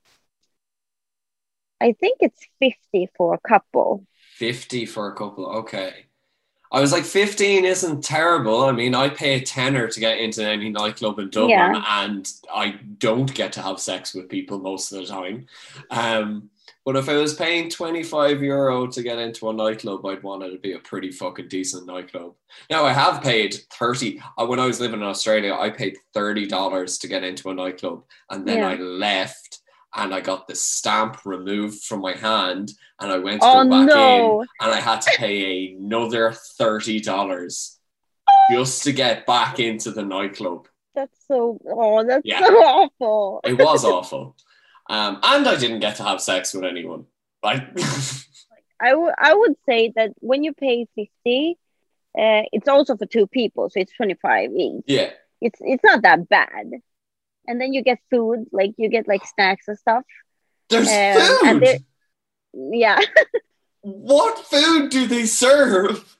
I 1.82 1.94
think 1.94 2.18
it's 2.22 2.46
fifty 2.60 3.10
for 3.18 3.34
a 3.34 3.40
couple. 3.40 4.06
50 4.38 4.86
for 4.86 5.08
a 5.12 5.16
couple. 5.16 5.46
Okay. 5.64 6.08
I 6.76 6.82
was 6.82 6.92
like, 6.92 7.06
15 7.06 7.64
isn't 7.64 8.04
terrible. 8.04 8.64
I 8.66 8.74
mean, 8.74 8.94
I 8.94 9.08
pay 9.08 9.36
a 9.36 9.42
tenner 9.42 9.88
to 9.88 10.00
get 10.00 10.18
into 10.20 10.44
any 10.46 10.70
nightclub 10.70 11.20
in 11.20 11.30
Dublin, 11.30 11.52
Yeah. 11.52 11.82
and 12.04 12.30
I 12.54 12.76
don't 13.00 13.34
get 13.34 13.54
to 13.54 13.62
have 13.62 13.80
sex 13.80 14.14
with 14.14 14.28
people 14.28 14.60
most 14.60 14.92
of 14.92 15.00
the 15.00 15.06
time. 15.08 15.48
Um, 15.90 16.50
but 16.84 16.98
if 16.98 17.08
I 17.10 17.16
was 17.16 17.34
paying 17.34 17.70
25 17.70 18.44
euro 18.44 18.88
to 18.88 19.02
get 19.02 19.18
into 19.20 19.50
a 19.50 19.54
nightclub, 19.54 20.06
I'd 20.06 20.22
want 20.22 20.44
it 20.44 20.52
to 20.52 20.60
be 20.60 20.74
a 20.74 20.80
pretty 20.80 21.12
fucking 21.12 21.48
decent 21.48 21.88
nightclub. 21.88 22.34
Now, 22.70 22.84
I 22.86 22.92
have 22.94 23.24
paid 23.24 23.56
30. 23.72 24.22
uh, 24.38 24.46
When 24.46 24.60
I 24.60 24.68
was 24.68 24.80
living 24.82 25.00
in 25.00 25.06
Australia, 25.08 25.56
I 25.58 25.70
paid 25.70 25.98
$30 26.14 27.00
to 27.00 27.08
get 27.08 27.24
into 27.24 27.50
a 27.50 27.56
nightclub, 27.56 28.04
and 28.30 28.46
then 28.46 28.58
Yeah. 28.60 28.70
I 28.70 28.76
left. 28.76 29.45
And 29.98 30.14
I 30.14 30.20
got 30.22 30.48
the 30.48 30.56
stamp 30.56 31.26
removed 31.26 31.84
from 31.84 32.02
my 32.02 32.14
hand, 32.14 32.72
and 33.00 33.12
I 33.12 33.18
went 33.18 33.42
to 33.42 33.48
Oh 33.48 33.64
go 33.64 33.70
back 33.70 33.96
in 33.96 34.48
and 34.62 34.72
I 34.74 34.80
had 34.80 35.02
to 35.02 35.12
pay 35.18 35.74
another 35.74 36.34
thirty 36.58 37.00
dollars 37.00 37.80
just 38.52 38.84
to 38.84 38.92
get 38.92 39.26
back 39.26 39.60
into 39.60 39.92
the 39.92 40.04
nightclub. 40.04 40.68
That's 40.96 41.18
so 41.28 41.60
oh, 41.70 42.04
that's 42.06 42.22
Yeah. 42.26 42.40
so 42.40 42.46
awful. 42.56 43.42
It 43.46 43.58
was 43.58 43.86
awful, 43.86 44.36
um, 44.90 45.20
and 45.24 45.48
I 45.48 45.56
didn't 45.56 45.80
get 45.80 45.96
to 45.98 46.04
have 46.04 46.22
sex 46.22 46.54
with 46.54 46.64
anyone. 46.66 47.06
Like, 47.44 47.64
I 48.82 48.94
would 48.96 49.14
I 49.18 49.34
would 49.34 49.56
say 49.66 49.94
that 49.96 50.12
when 50.20 50.44
you 50.44 50.54
pay 50.54 50.88
fifty, 50.96 51.58
uh, 52.18 52.44
it's 52.52 52.68
also 52.68 52.98
for 52.98 53.06
two 53.06 53.28
people, 53.28 53.70
so 53.70 53.80
it's 53.80 53.94
twenty 53.94 54.16
five 54.16 54.52
each. 54.52 54.84
yeah, 54.88 55.12
It's 55.42 55.60
it's 55.62 55.84
not 55.84 56.02
that 56.04 56.28
bad, 56.28 56.72
and 57.48 57.60
then 57.62 57.74
you 57.74 57.84
get 57.84 58.00
food, 58.10 58.46
like 58.52 58.74
you 58.78 58.90
get 58.90 59.08
like 59.08 59.26
snacks 59.26 59.68
and 59.68 59.78
stuff. 59.78 60.04
there's 60.70 60.90
Um, 60.90 61.60
food. 61.62 61.86
Yeah, 62.54 63.00
what 63.82 64.40
food 64.48 64.90
do 64.92 65.08
they 65.08 65.26
serve? 65.26 66.18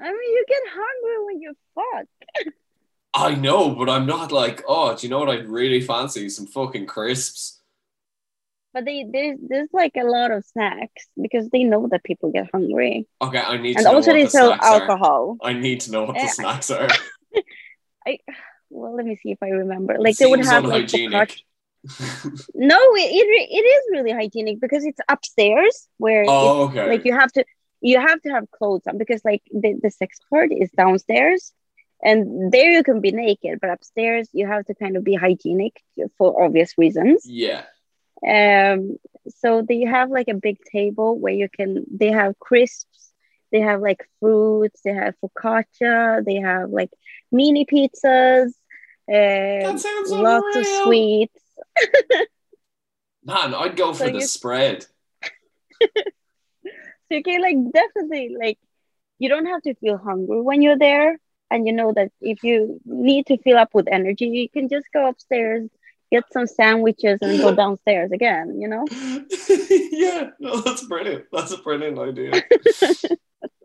I 0.00 0.04
mean 0.12 0.32
you 0.36 0.44
get 0.48 0.62
hungry 0.68 1.24
when 1.26 1.40
you 1.40 1.54
fuck. 1.74 2.06
I 3.14 3.34
know, 3.34 3.74
but 3.74 3.88
I'm 3.88 4.06
not 4.06 4.32
like, 4.32 4.62
oh, 4.66 4.94
do 4.96 5.06
you 5.06 5.10
know 5.10 5.20
what 5.20 5.30
I'd 5.30 5.48
really 5.48 5.80
fancy? 5.80 6.28
Some 6.28 6.46
fucking 6.46 6.86
crisps. 6.86 7.60
But 8.72 8.84
they 8.84 9.04
there's 9.04 9.38
there's 9.40 9.68
like 9.72 9.92
a 9.96 10.04
lot 10.04 10.30
of 10.32 10.44
snacks 10.44 11.06
because 11.20 11.48
they 11.50 11.62
know 11.64 11.86
that 11.88 12.02
people 12.02 12.32
get 12.32 12.50
hungry, 12.52 13.06
Okay, 13.22 13.38
I 13.38 13.56
need 13.56 13.78
to 13.78 13.78
and 13.78 13.88
know 13.90 13.94
also 13.94 14.10
what 14.10 14.14
they 14.14 14.24
the 14.24 14.30
sell 14.30 14.48
snacks 14.48 14.72
are. 14.72 14.90
alcohol. 14.90 15.36
I 15.42 15.52
need 15.52 15.80
to 15.82 15.92
know 15.92 16.04
what 16.04 16.18
the 16.18 16.26
Eh, 16.26 16.28
snacks 16.28 16.70
are. 16.70 16.88
I 18.06 18.18
well, 18.74 18.94
let 18.94 19.06
me 19.06 19.16
see 19.16 19.30
if 19.30 19.42
I 19.42 19.48
remember. 19.48 19.96
Like 19.98 20.16
they 20.16 20.26
would 20.26 20.44
have 20.44 20.64
like. 20.64 20.90
No, 22.54 22.78
it, 22.94 23.10
it 23.12 23.48
it 23.50 23.66
is 23.74 23.82
really 23.92 24.10
hygienic 24.10 24.58
because 24.58 24.86
it's 24.86 25.00
upstairs 25.06 25.86
where 25.98 26.24
oh, 26.26 26.68
okay. 26.68 26.88
like 26.88 27.04
you 27.04 27.12
have 27.12 27.30
to 27.32 27.44
you 27.82 28.00
have 28.00 28.22
to 28.22 28.30
have 28.30 28.50
clothes 28.50 28.86
on 28.88 28.96
because 28.96 29.22
like 29.22 29.42
the, 29.52 29.78
the 29.82 29.90
sex 29.90 30.18
part 30.30 30.50
is 30.50 30.70
downstairs 30.70 31.52
and 32.02 32.50
there 32.50 32.70
you 32.70 32.82
can 32.82 33.00
be 33.02 33.12
naked 33.12 33.58
but 33.60 33.70
upstairs 33.70 34.28
you 34.32 34.46
have 34.46 34.64
to 34.64 34.74
kind 34.74 34.96
of 34.96 35.04
be 35.04 35.14
hygienic 35.14 35.82
for 36.16 36.42
obvious 36.42 36.78
reasons 36.78 37.22
yeah. 37.26 37.64
um 38.26 38.96
so 39.28 39.60
they 39.60 39.82
have 39.82 40.10
like 40.10 40.28
a 40.28 40.34
big 40.48 40.58
table 40.72 41.18
where 41.18 41.34
you 41.34 41.48
can 41.54 41.84
they 41.90 42.10
have 42.10 42.38
crisps 42.38 43.12
they 43.52 43.60
have 43.60 43.80
like 43.82 44.08
fruits 44.18 44.80
they 44.82 44.94
have 44.94 45.14
focaccia 45.22 46.24
they 46.24 46.36
have 46.36 46.70
like 46.70 46.90
mini 47.30 47.66
pizzas 47.66 48.52
um, 49.08 49.78
sounds 49.78 50.10
lots 50.10 50.56
of 50.56 50.66
sweets 50.84 51.40
Man, 53.24 53.54
I'd 53.54 53.76
go 53.76 53.92
for 53.92 54.04
So 54.06 54.12
the 54.12 54.20
spread. 54.20 54.86
So 55.80 57.16
you 57.16 57.22
can 57.22 57.42
like 57.42 57.72
definitely 57.72 58.34
like 58.38 58.58
you 59.18 59.28
don't 59.28 59.46
have 59.46 59.62
to 59.62 59.74
feel 59.74 59.98
hungry 59.98 60.40
when 60.40 60.62
you're 60.62 60.78
there. 60.78 61.18
And 61.50 61.66
you 61.66 61.72
know 61.72 61.92
that 61.92 62.10
if 62.20 62.42
you 62.42 62.80
need 62.84 63.26
to 63.26 63.36
fill 63.38 63.58
up 63.58 63.74
with 63.74 63.86
energy, 63.90 64.26
you 64.26 64.48
can 64.48 64.68
just 64.68 64.86
go 64.92 65.08
upstairs, 65.08 65.68
get 66.10 66.24
some 66.32 66.46
sandwiches 66.46 67.18
and 67.22 67.38
go 67.38 67.54
downstairs 67.62 68.10
again, 68.12 68.60
you 68.60 68.66
know? 68.66 68.84
yeah, 69.92 70.30
no, 70.40 70.60
that's 70.62 70.84
brilliant. 70.86 71.26
That's 71.32 71.52
a 71.52 71.58
brilliant 71.58 71.98
idea. 71.98 72.42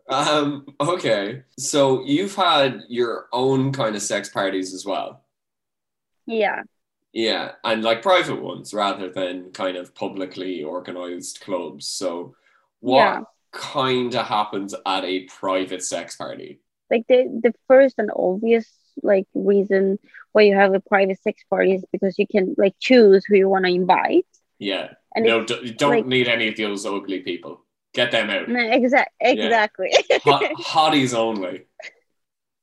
um, 0.08 0.66
okay. 0.78 1.42
So 1.58 2.04
you've 2.04 2.34
had 2.34 2.82
your 2.88 3.26
own 3.32 3.72
kind 3.72 3.96
of 3.96 4.02
sex 4.02 4.28
parties 4.28 4.72
as 4.74 4.84
well. 4.84 5.24
Yeah. 6.30 6.62
Yeah, 7.12 7.52
and 7.64 7.82
like 7.82 8.02
private 8.02 8.40
ones 8.40 8.72
rather 8.72 9.10
than 9.10 9.50
kind 9.52 9.76
of 9.76 9.94
publicly 9.94 10.62
organized 10.62 11.40
clubs. 11.40 11.88
So 11.88 12.36
what 12.78 12.98
Yeah. 12.98 13.20
kind 13.52 14.14
of 14.14 14.26
happens 14.26 14.74
at 14.86 15.04
a 15.04 15.24
private 15.24 15.82
sex 15.82 16.14
party? 16.16 16.60
Like 16.88 17.04
the 17.08 17.24
the 17.42 17.52
first 17.66 17.96
and 17.98 18.10
obvious 18.14 18.66
like 19.02 19.26
reason 19.34 19.98
why 20.32 20.42
you 20.42 20.54
have 20.54 20.72
a 20.74 20.80
private 20.80 21.20
sex 21.22 21.42
party 21.50 21.72
is 21.74 21.84
because 21.90 22.16
you 22.18 22.26
can 22.28 22.54
like 22.56 22.74
choose 22.78 23.24
who 23.26 23.36
you 23.36 23.48
want 23.48 23.64
to 23.64 23.72
invite. 23.72 24.26
Yeah. 24.60 24.92
And 25.16 25.24
no, 25.26 25.44
d- 25.44 25.58
you 25.64 25.72
don't 25.74 25.90
like- 25.90 26.06
need 26.06 26.28
any 26.28 26.46
of 26.48 26.56
those 26.56 26.86
ugly 26.86 27.20
people. 27.20 27.64
Get 27.92 28.12
them 28.12 28.30
out. 28.30 28.48
exact 28.48 29.10
exactly. 29.20 29.90
Hot, 30.22 30.42
hotties 30.60 31.12
only. 31.12 31.66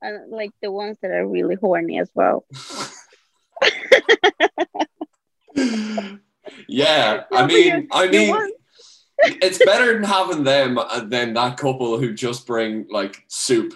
and 0.01 0.32
like 0.32 0.51
the 0.62 0.71
ones 0.71 0.97
that 1.01 1.12
are 1.12 1.27
really 1.27 1.56
horny 1.56 1.99
as 1.99 2.10
well. 2.15 2.45
yeah, 6.67 7.23
I 7.33 7.45
mean, 7.47 7.87
I 7.91 8.07
mean, 8.07 8.33
it's 9.23 9.59
better 9.59 9.93
than 9.93 10.03
having 10.03 10.43
them 10.43 10.77
uh, 10.77 11.01
than 11.01 11.33
that 11.33 11.57
couple 11.57 11.97
who 11.99 12.13
just 12.13 12.45
bring 12.47 12.87
like 12.89 13.23
soup 13.27 13.73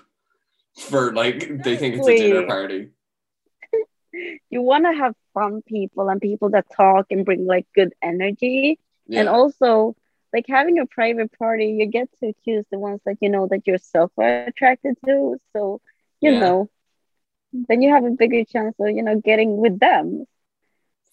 for 0.77 1.13
like 1.13 1.63
they 1.63 1.77
think 1.77 1.95
it's 1.95 2.07
a 2.07 2.15
dinner 2.15 2.45
party. 2.45 2.89
you 4.49 4.61
want 4.61 4.85
to 4.85 4.93
have 4.93 5.15
fun 5.33 5.61
people 5.67 6.09
and 6.09 6.21
people 6.21 6.49
that 6.51 6.65
talk 6.75 7.07
and 7.11 7.25
bring 7.25 7.45
like 7.45 7.65
good 7.75 7.93
energy. 8.01 8.79
Yeah, 9.07 9.19
and 9.21 9.29
also 9.29 9.95
like 10.33 10.45
having 10.47 10.79
a 10.79 10.85
private 10.85 11.31
party 11.37 11.67
you 11.79 11.85
get 11.87 12.09
to 12.21 12.33
choose 12.45 12.65
the 12.71 12.79
ones 12.79 13.01
that 13.05 13.17
you 13.21 13.29
know 13.29 13.47
that 13.47 13.65
you're 13.67 13.77
self 13.77 14.11
attracted 14.17 14.97
to. 15.05 15.37
So 15.53 15.81
you 16.21 16.31
Yeah. 16.31 16.39
know 16.39 16.69
then 17.53 17.81
you 17.81 17.89
have 17.93 18.05
a 18.05 18.11
bigger 18.11 18.43
chance 18.45 18.75
of 18.79 18.89
you 18.89 19.03
know 19.03 19.19
getting 19.19 19.57
with 19.57 19.79
them 19.79 20.25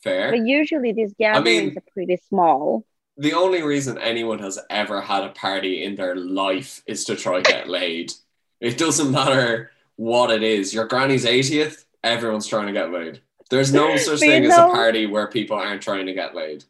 fair. 0.03 0.31
but 0.31 0.41
usually 0.47 0.93
these 0.93 1.13
gatherings 1.15 1.69
mean- 1.71 1.79
are 1.79 1.83
pretty 1.93 2.17
small 2.29 2.85
the 3.21 3.33
only 3.35 3.63
reason 3.63 3.99
anyone 3.99 4.39
has 4.39 4.61
ever 4.71 5.01
had 5.01 5.25
a 5.25 5.31
party 5.31 5.83
in 5.83 5.97
their 5.97 6.15
life 6.15 6.83
is 6.87 7.05
to 7.07 7.17
try 7.17 7.41
get 7.41 7.69
laid. 7.79 8.13
It 8.61 8.79
doesn't 8.79 9.11
matter 9.11 9.73
what 9.97 10.31
it 10.31 10.45
is. 10.45 10.73
Your 10.73 10.87
granny's 10.87 11.25
80th, 11.25 11.85
everyone's 12.05 12.47
trying 12.47 12.69
to 12.69 12.73
get 12.73 12.93
laid. 12.93 13.21
There's 13.51 13.73
no 13.73 13.97
such 14.09 14.21
thing 14.21 14.45
as 14.45 14.57
a 14.57 14.67
party 14.67 15.07
where 15.07 15.27
people 15.27 15.57
aren't 15.57 15.83
trying 15.83 16.07
to 16.07 16.15
get 16.15 16.37
laid. 16.37 16.63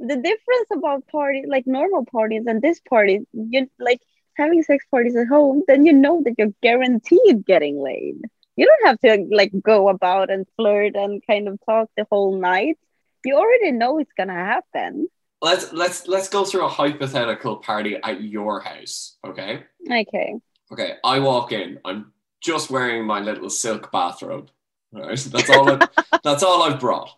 the 0.00 0.16
difference 0.16 0.68
about 0.72 1.06
party 1.06 1.44
like 1.46 1.66
normal 1.68 2.04
parties 2.04 2.44
and 2.48 2.60
this 2.60 2.80
party 2.80 3.20
you 3.32 3.70
like 3.78 4.00
having 4.34 4.62
sex 4.62 4.84
parties 4.90 5.14
at 5.14 5.28
home 5.28 5.62
then 5.68 5.84
you 5.86 5.92
know 5.92 6.20
that 6.24 6.34
you're 6.38 6.54
guaranteed 6.62 7.44
getting 7.46 7.78
laid 7.80 8.16
you 8.60 8.66
don't 8.66 8.88
have 8.88 9.00
to 9.00 9.26
like 9.34 9.52
go 9.62 9.88
about 9.88 10.30
and 10.30 10.46
flirt 10.56 10.94
and 10.94 11.26
kind 11.26 11.48
of 11.48 11.58
talk 11.64 11.88
the 11.96 12.06
whole 12.10 12.36
night 12.38 12.78
you 13.24 13.34
already 13.34 13.72
know 13.72 13.98
it's 13.98 14.16
gonna 14.16 14.42
happen 14.54 15.08
Let's 15.42 15.72
let's 15.72 16.06
let's 16.06 16.28
go 16.28 16.44
through 16.44 16.66
a 16.66 16.68
hypothetical 16.68 17.56
party 17.56 17.96
at 18.02 18.20
your 18.22 18.60
house, 18.60 19.16
okay? 19.26 19.64
okay 19.90 20.34
Okay, 20.72 20.94
I 21.02 21.18
walk 21.18 21.52
in. 21.52 21.78
I'm 21.84 22.12
just 22.40 22.70
wearing 22.70 23.04
my 23.04 23.20
little 23.20 23.50
silk 23.50 23.90
bathrobe. 23.90 24.50
Right? 24.92 25.18
That's 25.18 25.50
all 25.50 25.70
I, 25.70 25.88
that's 26.24 26.42
all 26.42 26.62
I've 26.62 26.78
brought. 26.78 27.10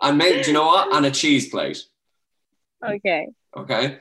And 0.00 0.18
maybe, 0.18 0.42
do 0.42 0.48
you 0.48 0.54
know 0.54 0.66
what? 0.66 0.94
And 0.94 1.06
a 1.06 1.10
cheese 1.10 1.48
plate. 1.48 1.84
Okay. 2.84 3.28
Okay. 3.56 3.98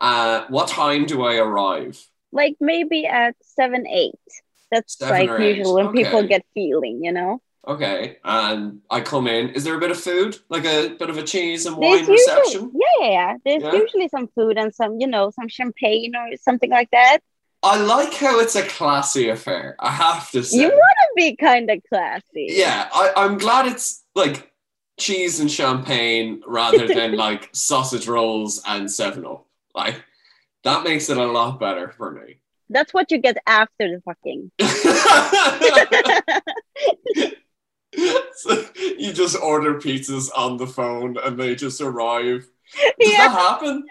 Uh, 0.00 0.44
what 0.48 0.68
time 0.68 1.06
do 1.06 1.24
I 1.24 1.36
arrive? 1.36 2.02
Like 2.30 2.56
maybe 2.60 3.06
at 3.06 3.34
seven, 3.42 3.86
eight. 3.86 4.14
That's 4.70 4.98
Seven 4.98 5.26
like 5.28 5.40
usually 5.40 5.82
when 5.84 5.92
people 5.92 6.22
get 6.26 6.44
feeling, 6.54 7.02
you 7.02 7.12
know? 7.12 7.40
Okay. 7.66 8.16
And 8.24 8.80
I 8.90 9.00
come 9.00 9.26
in. 9.26 9.50
Is 9.50 9.64
there 9.64 9.74
a 9.74 9.80
bit 9.80 9.90
of 9.90 10.00
food? 10.00 10.38
Like 10.48 10.64
a 10.64 10.88
bit 10.98 11.10
of 11.10 11.18
a 11.18 11.22
cheese 11.22 11.66
and 11.66 11.76
There's 11.82 12.06
wine 12.06 12.10
reception? 12.10 12.72
yeah, 12.74 12.86
yeah, 13.00 13.10
yeah. 13.10 13.36
There's 13.44 13.62
Yeah? 13.62 13.80
usually 13.82 14.08
some 14.08 14.28
food 14.28 14.56
and 14.56 14.74
some, 14.74 14.98
you 15.00 15.06
know, 15.06 15.30
some 15.30 15.48
champagne 15.48 16.14
or 16.16 16.36
something 16.40 16.70
like 16.70 16.90
that. 16.92 17.18
I 17.62 17.76
like 17.80 18.14
how 18.14 18.38
it's 18.40 18.54
a 18.56 18.62
classy 18.62 19.28
affair. 19.28 19.74
I 19.80 19.90
have 19.90 20.30
to 20.30 20.42
say. 20.44 20.58
You 20.60 20.68
want 20.68 20.96
to 21.02 21.08
be 21.16 21.36
kind 21.36 21.68
of 21.70 21.82
classy. 21.88 22.46
yeah, 22.50 22.88
I, 22.92 23.12
I'm 23.16 23.36
glad 23.36 23.66
it's 23.66 24.04
like 24.14 24.52
cheese 24.98 25.40
and 25.40 25.50
champagne 25.50 26.40
rather 26.46 26.86
than 26.94 27.16
like 27.16 27.50
sausage 27.52 28.06
rolls 28.08 28.62
and 28.66 28.90
7 28.90 29.26
Up. 29.26 29.44
Like, 29.74 30.02
that 30.64 30.84
makes 30.84 31.10
it 31.10 31.16
a 31.18 31.26
lot 31.26 31.58
better 31.60 31.88
for 31.90 32.12
me. 32.12 32.38
That's 32.70 32.92
what 32.92 33.10
you 33.10 33.18
get 33.18 33.38
after 33.46 33.88
the 33.88 34.00
fucking. 34.04 34.50
so 38.34 38.64
you 38.98 39.12
just 39.12 39.36
order 39.40 39.74
pizzas 39.74 40.28
on 40.36 40.56
the 40.58 40.66
phone 40.66 41.16
and 41.22 41.38
they 41.38 41.54
just 41.54 41.80
arrive. 41.80 42.46
Does 43.00 43.12
Yeah. 43.12 43.28
that 43.28 43.32
happen? 43.32 43.84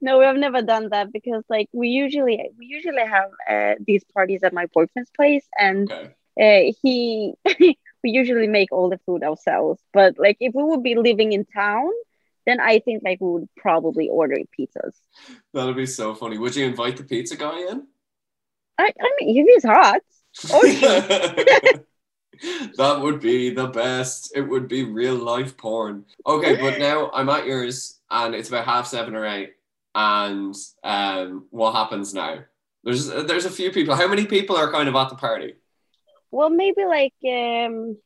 no, 0.00 0.18
we 0.18 0.24
have 0.24 0.36
never 0.36 0.62
done 0.62 0.88
that 0.90 1.12
because 1.12 1.44
like 1.48 1.68
we 1.72 1.88
usually 1.88 2.50
we 2.58 2.66
usually 2.66 3.06
have 3.06 3.30
uh, 3.48 3.74
these 3.86 4.04
parties 4.14 4.42
at 4.42 4.52
my 4.52 4.66
boyfriend's 4.74 5.10
place 5.16 5.46
and 5.58 5.90
Okay. 5.90 6.10
uh, 6.40 6.72
he 6.82 7.34
we 8.02 8.10
usually 8.10 8.48
make 8.48 8.72
all 8.72 8.90
the 8.90 8.98
food 9.06 9.22
ourselves. 9.22 9.80
But 9.92 10.18
like 10.18 10.36
if 10.40 10.54
we 10.54 10.62
would 10.64 10.82
be 10.82 10.94
living 10.96 11.32
in 11.32 11.44
town, 11.44 11.90
then 12.46 12.60
I 12.60 12.78
think 12.80 13.02
like 13.04 13.20
we 13.20 13.30
would 13.30 13.48
probably 13.56 14.08
order 14.08 14.36
pizzas. 14.58 14.94
That'd 15.52 15.76
be 15.76 15.86
so 15.86 16.14
funny. 16.14 16.38
Would 16.38 16.56
you 16.56 16.64
invite 16.66 16.96
the 16.96 17.04
pizza 17.04 17.36
guy 17.36 17.58
in? 17.70 17.86
I, 18.78 18.92
I 19.00 19.10
mean, 19.20 19.36
if 19.36 19.46
he's 19.46 19.64
hot, 19.64 20.00
that 22.76 23.00
would 23.00 23.20
be 23.20 23.50
the 23.50 23.68
best. 23.68 24.32
It 24.34 24.42
would 24.42 24.68
be 24.68 24.82
real 24.84 25.14
life 25.14 25.56
porn. 25.56 26.04
Okay, 26.26 26.56
but 26.56 26.78
now 26.78 27.10
I'm 27.14 27.28
at 27.28 27.46
yours 27.46 28.00
and 28.10 28.34
it's 28.34 28.48
about 28.48 28.64
half 28.64 28.86
seven 28.86 29.14
or 29.14 29.26
eight. 29.26 29.52
And 29.94 30.54
um, 30.82 31.46
what 31.50 31.72
happens 31.72 32.12
now? 32.14 32.40
There's 32.82 33.06
there's 33.06 33.44
a 33.44 33.50
few 33.50 33.70
people. 33.70 33.94
How 33.94 34.08
many 34.08 34.26
people 34.26 34.56
are 34.56 34.72
kind 34.72 34.88
of 34.88 34.96
at 34.96 35.08
the 35.08 35.14
party? 35.14 35.54
well, 36.34 36.50
maybe 36.50 36.84
like 36.84 37.14
um, 37.24 37.96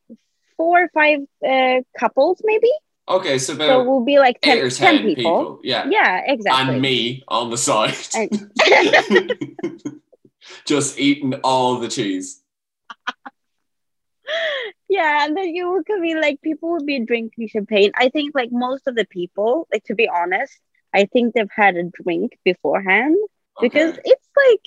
four 0.59 0.83
or 0.83 0.89
five 0.93 1.21
uh, 1.47 1.81
couples, 1.99 2.43
maybe. 2.45 2.71
Okay, 3.09 3.39
so 3.39 3.55
So 3.57 3.83
we'll 3.85 4.05
be 4.05 4.19
like 4.19 4.41
10, 4.43 4.59
or 4.59 4.71
10 4.71 4.97
ten, 4.99 5.15
people. 5.15 5.61
Yeah. 5.65 5.87
Yeah, 5.89 6.23
exactly. 6.27 6.75
And 6.75 6.83
me 6.83 7.25
on 7.29 7.51
the 7.51 7.57
side. 7.57 7.97
And- 8.15 8.53
Just 10.65 10.99
eating 10.99 11.35
all 11.45 11.79
the 11.79 11.89
cheese. 11.89 12.43
yeah, 14.89 15.25
and 15.25 15.37
then 15.37 15.55
you 15.55 15.83
come 15.87 16.05
in 16.05 16.21
like 16.21 16.41
people 16.43 16.71
would 16.73 16.87
be 16.87 17.01
drinking 17.01 17.49
champagne. 17.49 17.91
I 17.95 18.09
think 18.09 18.35
like 18.35 18.51
most 18.53 18.87
of 18.87 18.95
the 18.95 19.07
people, 19.07 19.67
like 19.73 19.85
to 19.85 19.95
be 19.95 20.09
honest, 20.09 20.53
I 20.95 21.07
think 21.07 21.35
they've 21.35 21.51
had 21.55 21.77
a 21.77 21.85
drink 22.03 22.39
beforehand 22.45 23.17
because 23.61 23.99
it's 24.05 24.29
like 24.49 24.61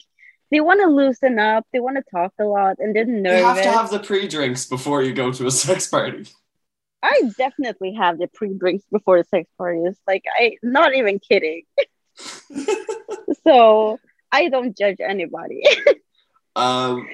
they 0.52 0.60
want 0.60 0.82
to 0.82 0.88
loosen 0.88 1.40
up, 1.40 1.66
they 1.72 1.80
want 1.80 1.98
to 1.98 2.04
talk 2.12 2.34
a 2.40 2.44
lot, 2.44 2.78
and 2.80 2.96
they're 2.96 3.06
You 3.08 3.46
have 3.46 3.62
to 3.62 3.72
have 3.72 3.90
the 3.90 4.00
pre-drinks 4.00 4.66
before 4.66 5.02
you 5.02 5.14
go 5.14 5.32
to 5.32 5.48
a 5.48 5.52
sex 5.52 5.88
party. 5.88 6.26
I 7.04 7.24
definitely 7.38 7.94
have 7.94 8.20
the 8.20 8.28
pre-drinks 8.28 8.86
before 8.92 9.18
the 9.18 9.24
sex 9.30 9.50
parties. 9.58 9.98
Like 10.08 10.24
I, 10.38 10.58
not 10.62 10.94
even 10.96 11.20
kidding. 11.20 11.64
so 13.44 14.00
I 14.32 14.50
don't 14.50 14.78
judge 14.78 14.98
anybody. 15.00 15.64
Um, 16.54 17.08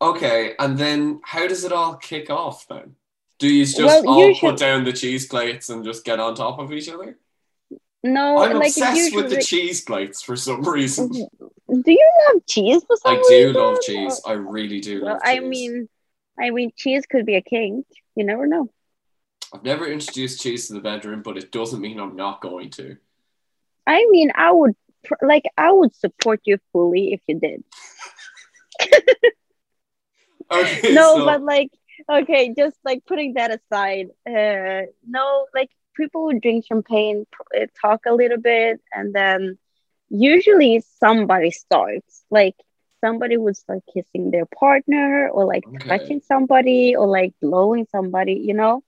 okay, 0.00 0.54
and 0.56 0.78
then 0.78 1.20
how 1.24 1.48
does 1.48 1.64
it 1.64 1.72
all 1.72 1.96
kick 1.96 2.30
off 2.30 2.64
then? 2.68 2.94
Do 3.40 3.48
you 3.48 3.64
just 3.64 3.80
Well, 3.80 4.08
all 4.08 4.28
usually- 4.28 4.52
put 4.52 4.60
down 4.60 4.84
the 4.84 4.92
cheese 4.92 5.26
plates 5.26 5.68
and 5.68 5.84
just 5.84 6.04
get 6.04 6.20
on 6.20 6.36
top 6.36 6.60
of 6.60 6.72
each 6.72 6.88
other? 6.88 7.18
no, 8.04 8.38
I'm 8.38 8.54
like 8.56 8.68
obsessed 8.68 9.16
with 9.16 9.30
the 9.30 9.42
cheese 9.42 9.80
plates 9.80 10.22
for 10.22 10.36
some 10.36 10.62
reason. 10.68 11.08
Do 11.10 11.28
you 11.90 12.10
love 12.32 12.46
cheese 12.46 12.84
for 12.86 12.94
some 12.98 13.16
I 13.16 13.22
do 13.28 13.34
reason? 13.48 13.54
love 13.54 13.78
cheese. 13.80 14.20
I 14.24 14.32
really 14.34 14.78
do 14.78 15.02
Well, 15.02 15.14
love 15.14 15.22
I 15.24 15.40
mean, 15.40 15.88
I 16.38 16.50
mean, 16.50 16.70
cheese 16.76 17.04
could 17.10 17.26
be 17.26 17.34
a 17.34 17.42
kink. 17.42 17.86
You 18.14 18.24
never 18.24 18.46
know. 18.46 18.70
I've 19.54 19.62
never 19.62 19.86
introduced 19.86 20.42
cheese 20.42 20.66
to 20.66 20.74
the 20.74 20.80
bedroom, 20.80 21.22
but 21.22 21.36
it 21.38 21.52
doesn't 21.52 21.80
mean 21.80 22.00
I'm 22.00 22.16
not 22.16 22.40
going 22.40 22.70
to. 22.70 22.96
I 23.86 24.04
mean, 24.10 24.32
I 24.34 24.50
would 24.50 24.74
like, 25.22 25.44
I 25.56 25.70
would 25.70 25.94
support 25.94 26.40
you 26.44 26.58
fully 26.72 27.12
if 27.12 27.20
you 27.28 27.38
did. 27.38 27.62
Okay, 30.50 30.80
no, 30.90 31.16
so- 31.18 31.24
but 31.24 31.42
like, 31.42 31.70
okay, 32.10 32.52
just 32.56 32.76
like 32.84 33.04
putting 33.06 33.34
that 33.34 33.50
aside. 33.52 34.08
Uh, 34.28 34.86
no, 35.06 35.46
like 35.54 35.70
people 35.96 36.24
would 36.24 36.40
drink 36.42 36.66
champagne, 36.66 37.26
uh, 37.56 37.66
talk 37.80 38.02
a 38.06 38.12
little 38.14 38.38
bit, 38.38 38.80
and 38.92 39.14
then 39.14 39.56
usually 40.10 40.82
somebody 40.98 41.50
starts. 41.50 42.24
Like 42.30 42.56
somebody 43.00 43.36
would 43.36 43.56
start 43.56 43.80
kissing 43.92 44.30
their 44.32 44.46
partner, 44.46 45.28
or 45.28 45.44
like 45.44 45.64
Okay. 45.66 45.88
touching 45.88 46.20
somebody, 46.20 46.96
or 46.96 47.06
like 47.06 47.32
blowing 47.40 47.86
somebody. 47.90 48.34
You 48.34 48.54
know. 48.54 48.82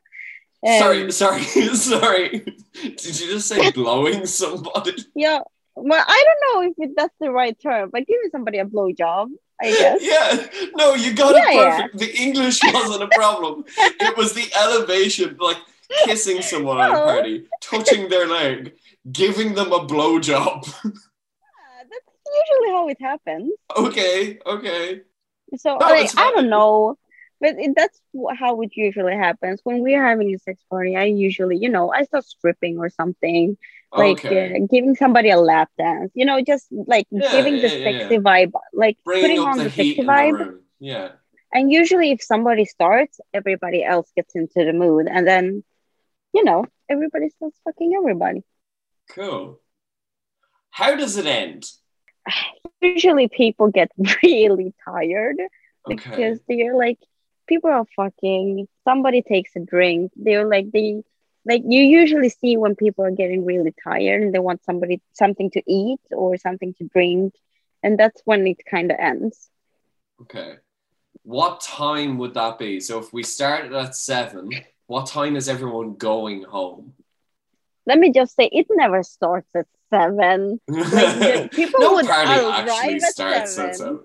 Sorry, 0.66 1.02
Um, 1.04 1.10
sorry, 1.10 1.42
sorry. 1.74 2.28
Did 2.74 3.20
you 3.20 3.26
just 3.34 3.48
say 3.48 3.70
blowing 3.74 4.26
somebody? 4.26 4.94
Yeah. 5.14 5.40
Well, 5.74 6.04
I 6.06 6.24
don't 6.26 6.42
know 6.64 6.70
if 6.70 6.88
it, 6.90 6.94
that's 6.96 7.14
the 7.20 7.30
right 7.30 7.58
term, 7.60 7.90
but 7.90 8.06
giving 8.06 8.30
somebody 8.32 8.58
a 8.58 8.64
blowjob, 8.64 9.28
I 9.60 9.66
guess. 9.72 10.00
Yeah, 10.02 10.46
no, 10.74 10.94
you 10.94 11.12
got 11.14 11.34
Yeah, 11.34 11.50
it 11.50 11.54
yeah. 11.54 11.76
perfect. 11.82 11.98
The 11.98 12.16
English 12.16 12.60
wasn't 12.64 13.02
a 13.02 13.08
problem. 13.08 13.64
it 13.78 14.16
was 14.16 14.32
the 14.32 14.50
elevation, 14.58 15.36
like 15.38 15.58
kissing 16.04 16.40
someone 16.42 16.80
at 16.80 16.90
a 16.90 16.94
party, 17.04 17.46
touching 17.60 18.08
their 18.08 18.26
leg, 18.26 18.72
giving 19.12 19.54
them 19.54 19.72
a 19.72 19.80
blowjob. 19.80 20.64
Yeah, 21.42 21.84
that's 21.90 22.10
usually 22.48 22.70
how 22.74 22.88
it 22.88 23.00
happens. 23.00 23.52
okay, 23.76 24.38
okay. 24.46 25.02
So 25.56 25.76
No, 25.78 25.86
like, 25.86 26.10
I 26.16 26.32
don't 26.32 26.48
know, 26.50 26.98
but 27.40 27.56
it, 27.58 27.72
that's 27.76 28.00
how 28.38 28.60
it 28.62 28.70
usually 28.74 29.14
happens 29.14 29.60
when 29.64 29.80
we're 29.80 30.04
having 30.04 30.34
a 30.34 30.38
sex 30.38 30.62
party. 30.70 30.96
I 30.96 31.04
usually, 31.04 31.56
you 31.58 31.68
know, 31.68 31.92
I 31.92 32.04
start 32.04 32.24
stripping 32.24 32.78
or 32.78 32.90
something, 32.90 33.56
like 33.92 34.24
okay. 34.24 34.56
uh, 34.56 34.66
giving 34.70 34.94
somebody 34.94 35.30
a 35.30 35.38
lap 35.38 35.70
dance. 35.78 36.12
You 36.14 36.24
know, 36.24 36.40
just 36.40 36.66
like 36.70 37.06
Yeah, 37.10 37.30
giving 37.32 37.56
the 37.56 37.68
yeah, 37.68 37.90
yeah, 37.90 37.98
sexy 38.00 38.18
vibe, 38.18 38.52
like 38.72 38.98
Bringing 39.04 39.22
putting 39.22 39.38
on 39.40 39.58
the 39.58 39.64
the, 39.64 39.70
sexy 39.70 39.98
in 39.98 40.06
the 40.06 40.12
vibe. 40.12 40.58
Yeah. 40.78 41.08
And 41.52 41.70
usually, 41.70 42.10
if 42.10 42.22
somebody 42.22 42.64
starts, 42.64 43.20
everybody 43.32 43.84
else 43.84 44.10
gets 44.16 44.34
into 44.34 44.64
the 44.64 44.72
mood, 44.72 45.06
and 45.08 45.26
then, 45.26 45.64
you 46.34 46.44
know, 46.44 46.66
everybody 46.88 47.30
starts 47.30 47.58
fucking 47.64 47.94
everybody. 47.96 48.42
Cool. 49.10 49.60
How 50.70 50.96
does 50.96 51.16
it 51.16 51.26
end? 51.26 51.64
usually 52.80 53.28
people 53.28 53.68
get 53.70 53.90
really 54.22 54.74
tired 54.84 55.36
Okay. 55.88 56.10
because 56.10 56.40
they're 56.48 56.76
like 56.76 56.98
people 57.46 57.70
are 57.70 57.86
fucking 57.96 58.66
somebody 58.84 59.22
takes 59.22 59.54
a 59.56 59.60
drink 59.60 60.12
they're 60.16 60.46
like 60.46 60.70
they 60.72 61.02
like 61.44 61.62
you 61.66 61.80
usually 61.82 62.28
see 62.28 62.56
when 62.56 62.74
people 62.74 63.04
are 63.04 63.10
getting 63.10 63.44
really 63.44 63.72
tired 63.84 64.22
and 64.22 64.34
they 64.34 64.38
want 64.38 64.64
somebody 64.64 65.00
something 65.12 65.50
to 65.50 65.62
eat 65.66 66.00
or 66.10 66.36
something 66.36 66.74
to 66.74 66.84
drink 66.84 67.34
and 67.82 67.98
that's 67.98 68.20
when 68.24 68.46
it 68.46 68.64
kind 68.68 68.90
of 68.90 68.98
ends 68.98 69.48
Okay. 70.22 70.54
What 71.24 71.60
time 71.60 72.16
would 72.18 72.32
that 72.34 72.58
be? 72.58 72.80
So 72.80 72.98
if 72.98 73.12
we 73.12 73.22
started 73.22 73.74
at 73.74 73.94
seven, 73.94 74.50
what 74.86 75.06
time 75.08 75.36
is 75.36 75.46
everyone 75.48 75.94
going 75.96 76.42
home? 76.44 76.94
let 77.86 77.98
me 77.98 78.12
just 78.12 78.34
say 78.34 78.46
it 78.50 78.66
never 78.70 79.02
starts 79.02 79.48
at 79.54 79.66
seven 79.90 80.60
the 80.68 81.48
people 81.52 81.80
no 81.80 81.94
would 81.94 82.06
party 82.06 82.30
arrive 82.32 82.68
actually 82.68 82.94
at 82.96 83.02
starts 83.02 83.54
seven. 83.54 83.70
at 83.70 83.76
seven. 83.76 84.00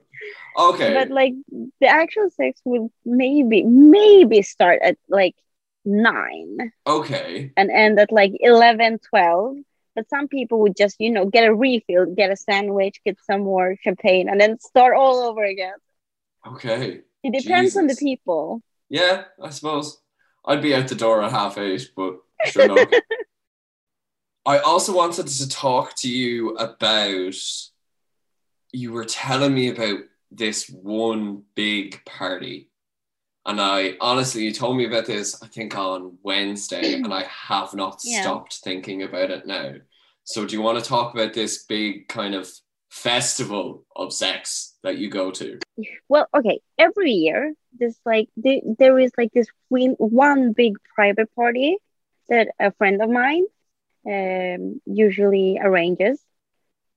Okay. 0.57 0.93
but 0.93 1.09
like 1.09 1.33
the 1.79 1.87
actual 1.87 2.29
sex 2.29 2.61
will 2.65 2.91
maybe 3.05 3.63
maybe 3.63 4.41
start 4.41 4.81
at 4.83 4.97
like 5.09 5.35
nine 5.85 6.71
okay. 6.85 7.51
and 7.57 7.71
end 7.71 7.99
at 7.99 8.11
like 8.11 8.33
11 8.39 8.99
12 9.09 9.57
but 9.95 10.09
some 10.09 10.27
people 10.27 10.59
would 10.59 10.75
just 10.75 10.95
you 10.99 11.09
know 11.09 11.25
get 11.25 11.47
a 11.47 11.53
refill 11.53 12.05
get 12.05 12.31
a 12.31 12.35
sandwich 12.35 13.01
get 13.03 13.17
some 13.23 13.41
more 13.41 13.75
champagne 13.81 14.29
and 14.29 14.39
then 14.39 14.59
start 14.59 14.95
all 14.95 15.23
over 15.23 15.43
again 15.43 15.73
Okay. 16.45 17.01
it 17.23 17.33
depends 17.33 17.75
on 17.77 17.87
the 17.87 17.95
people 17.95 18.61
Yeah, 18.89 19.23
I 19.41 19.51
suppose. 19.51 20.01
I'd 20.43 20.61
be 20.61 20.75
out 20.75 20.87
the 20.89 20.95
door 20.95 21.23
at 21.23 21.31
half 21.31 21.57
eight, 21.57 21.91
but 21.95 22.19
sure 22.45 22.67
no. 22.67 22.85
I 24.45 24.57
also 24.57 24.93
wanted 24.93 25.27
to 25.27 25.47
talk 25.47 25.95
to 25.97 26.09
you 26.09 26.55
about 26.57 27.35
you 28.73 28.91
were 28.91 29.05
telling 29.05 29.53
me 29.53 29.69
about 29.69 29.99
this 30.31 30.69
one 30.69 31.43
big 31.55 32.03
party 32.05 32.69
And 33.45 33.59
I 33.61 33.95
honestly, 34.01 34.43
you 34.43 34.53
told 34.53 34.77
me 34.77 34.85
about 34.85 35.05
this, 35.07 35.41
I 35.41 35.47
think 35.47 35.75
on 35.77 36.17
Wednesday, 36.23 36.93
and 37.03 37.13
I 37.13 37.23
have 37.23 37.73
not 37.73 38.01
Yeah. 38.03 38.21
stopped 38.21 38.55
thinking 38.63 39.03
about 39.03 39.31
it 39.31 39.45
now. 39.47 39.75
So, 40.23 40.45
do 40.45 40.55
you 40.55 40.61
want 40.61 40.79
to 40.83 40.85
talk 40.89 41.13
about 41.13 41.33
this 41.33 41.65
big 41.65 42.07
kind 42.07 42.35
of 42.35 42.49
festival 42.89 43.85
of 43.95 44.13
sex 44.13 44.77
that 44.83 44.97
you 44.99 45.09
go 45.09 45.31
to? 45.31 45.59
Well, 46.09 46.27
okay. 46.35 46.61
Every 46.77 47.11
year, 47.11 47.53
this 47.77 47.99
like 48.05 48.29
the, 48.37 48.61
there 48.77 48.99
is 48.99 49.11
like 49.17 49.31
this 49.33 49.47
one 49.69 50.53
big 50.53 50.77
private 50.95 51.33
party 51.35 51.77
that 52.29 52.49
a 52.59 52.71
friend 52.73 53.01
of 53.01 53.09
mine 53.09 53.45
um 54.07 54.81
usually 54.85 55.59
arranges. 55.61 56.19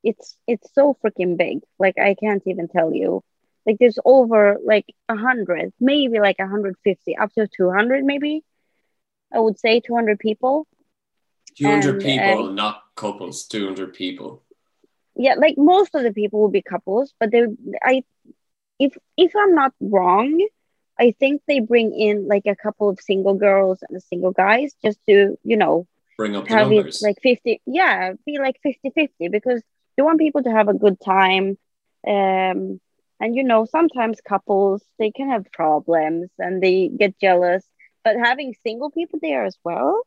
It's 0.05 0.37
it's 0.47 0.73
so 0.75 0.97
freaking 1.05 1.37
big. 1.39 1.61
Like 1.79 1.99
I 1.99 2.15
can't 2.15 2.43
even 2.47 2.69
tell 2.69 2.95
you. 2.95 3.25
Like 3.67 3.79
there's 3.81 3.99
over 4.05 4.59
like 4.65 4.87
a 5.09 5.17
hundred, 5.17 5.73
maybe 5.81 6.21
like 6.21 6.39
a 6.41 6.49
hundred 6.49 6.77
fifty, 6.85 7.17
up 7.17 7.33
to 7.35 7.49
two 7.49 7.71
hundred, 7.73 8.05
maybe. 8.05 8.45
I 9.35 9.41
would 9.41 9.59
say 9.59 9.81
two 9.81 9.95
hundred 9.95 10.19
people. 10.21 10.67
200 11.57 12.03
And, 12.03 12.03
people, 12.03 12.49
uh, 12.49 12.53
not 12.53 12.83
couples, 12.97 13.47
200 13.47 13.95
people. 13.95 14.43
yeah 15.17 15.35
like 15.35 15.57
most 15.59 15.95
of 15.95 16.03
the 16.03 16.13
people 16.13 16.41
will 16.41 16.51
be 16.51 16.63
couples 16.63 17.15
but 17.21 17.31
they 17.31 17.43
i 17.83 18.03
if 18.79 18.97
if 19.17 19.33
i'm 19.37 19.55
not 19.55 19.73
wrong 19.81 20.47
i 20.99 21.15
think 21.19 21.43
they 21.47 21.61
bring 21.61 21.95
in 21.99 22.27
like 22.29 22.45
a 22.47 22.57
couple 22.57 22.89
of 22.89 23.01
single 23.01 23.35
girls 23.35 23.79
and 23.89 24.03
single 24.03 24.33
guys 24.33 24.75
just 24.85 24.99
to 25.09 25.37
you 25.45 25.57
know 25.57 25.87
Bring 26.17 26.37
up 26.37 26.49
the 26.49 26.55
have 26.55 26.69
numbers. 26.69 27.03
it 27.03 27.07
like 27.07 27.19
50 27.23 27.61
yeah 27.67 28.13
be 28.27 28.39
like 28.39 28.57
50 28.63 28.91
50 28.91 29.29
because 29.29 29.63
you 29.97 30.05
want 30.05 30.19
people 30.19 30.43
to 30.43 30.51
have 30.51 30.69
a 30.69 30.75
good 30.75 31.01
time 31.01 31.59
um 32.07 32.81
and 33.21 33.35
you 33.35 33.43
know 33.43 33.65
sometimes 33.65 34.21
couples 34.21 34.83
they 34.99 35.11
can 35.11 35.31
have 35.31 35.51
problems 35.53 36.31
and 36.39 36.63
they 36.63 36.89
get 36.89 37.19
jealous 37.19 37.65
but 38.03 38.17
having 38.17 38.55
single 38.63 38.91
people 38.91 39.19
there 39.23 39.45
as 39.45 39.57
well 39.65 40.03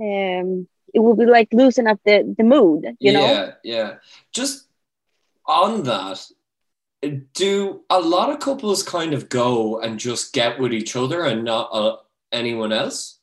um 0.00 0.68
it 0.92 1.00
will 1.00 1.16
be 1.16 1.26
like 1.26 1.48
loosen 1.52 1.86
up 1.86 1.98
the 2.04 2.34
the 2.36 2.44
mood 2.44 2.84
you 3.00 3.12
know 3.12 3.20
yeah, 3.26 3.50
yeah. 3.62 3.94
Just 4.32 4.66
on 5.46 5.82
that, 5.84 6.26
do 7.34 7.82
a 7.90 8.00
lot 8.00 8.30
of 8.30 8.40
couples 8.40 8.82
kind 8.82 9.12
of 9.12 9.28
go 9.28 9.80
and 9.80 9.98
just 9.98 10.32
get 10.32 10.58
with 10.58 10.72
each 10.72 10.96
other 10.96 11.24
and 11.24 11.44
not 11.44 11.68
uh, 11.72 11.96
anyone 12.32 12.72
else? 12.72 13.18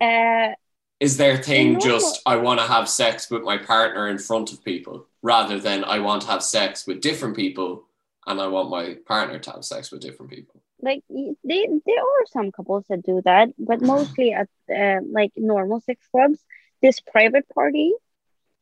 uh 0.00 0.54
Is 1.00 1.16
their 1.16 1.38
thing 1.38 1.80
just 1.80 2.20
I 2.26 2.36
want 2.36 2.60
to 2.60 2.66
have 2.66 2.88
sex 2.88 3.30
with 3.30 3.42
my 3.42 3.56
partner 3.56 4.08
in 4.08 4.18
front 4.18 4.52
of 4.52 4.62
people 4.64 5.06
rather 5.22 5.58
than 5.58 5.82
I 5.84 5.98
want 5.98 6.22
to 6.22 6.28
have 6.28 6.42
sex 6.42 6.86
with 6.86 7.00
different 7.00 7.36
people 7.36 7.84
and 8.26 8.40
I 8.40 8.46
want 8.48 8.70
my 8.70 8.96
partner 9.06 9.38
to 9.38 9.50
have 9.52 9.64
sex 9.64 9.90
with 9.90 10.02
different 10.02 10.30
people? 10.30 10.60
like 10.82 11.02
they 11.08 11.68
there 11.86 11.98
are 11.98 12.26
some 12.26 12.52
couples 12.52 12.84
that 12.88 13.02
do 13.02 13.20
that 13.24 13.48
but 13.58 13.80
mostly 13.94 14.32
at 14.32 14.48
uh, 14.74 15.00
like 15.10 15.32
normal 15.36 15.80
sex 15.80 16.06
clubs 16.10 16.38
this 16.82 17.00
private 17.00 17.48
party 17.50 17.92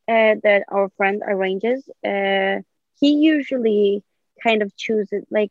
uh, 0.09 0.35
that 0.43 0.65
our 0.69 0.89
friend 0.97 1.23
arranges 1.27 1.89
uh, 2.05 2.59
he 3.01 3.13
usually 3.15 4.03
kind 4.43 4.63
of 4.63 4.75
chooses 4.77 5.25
like 5.31 5.51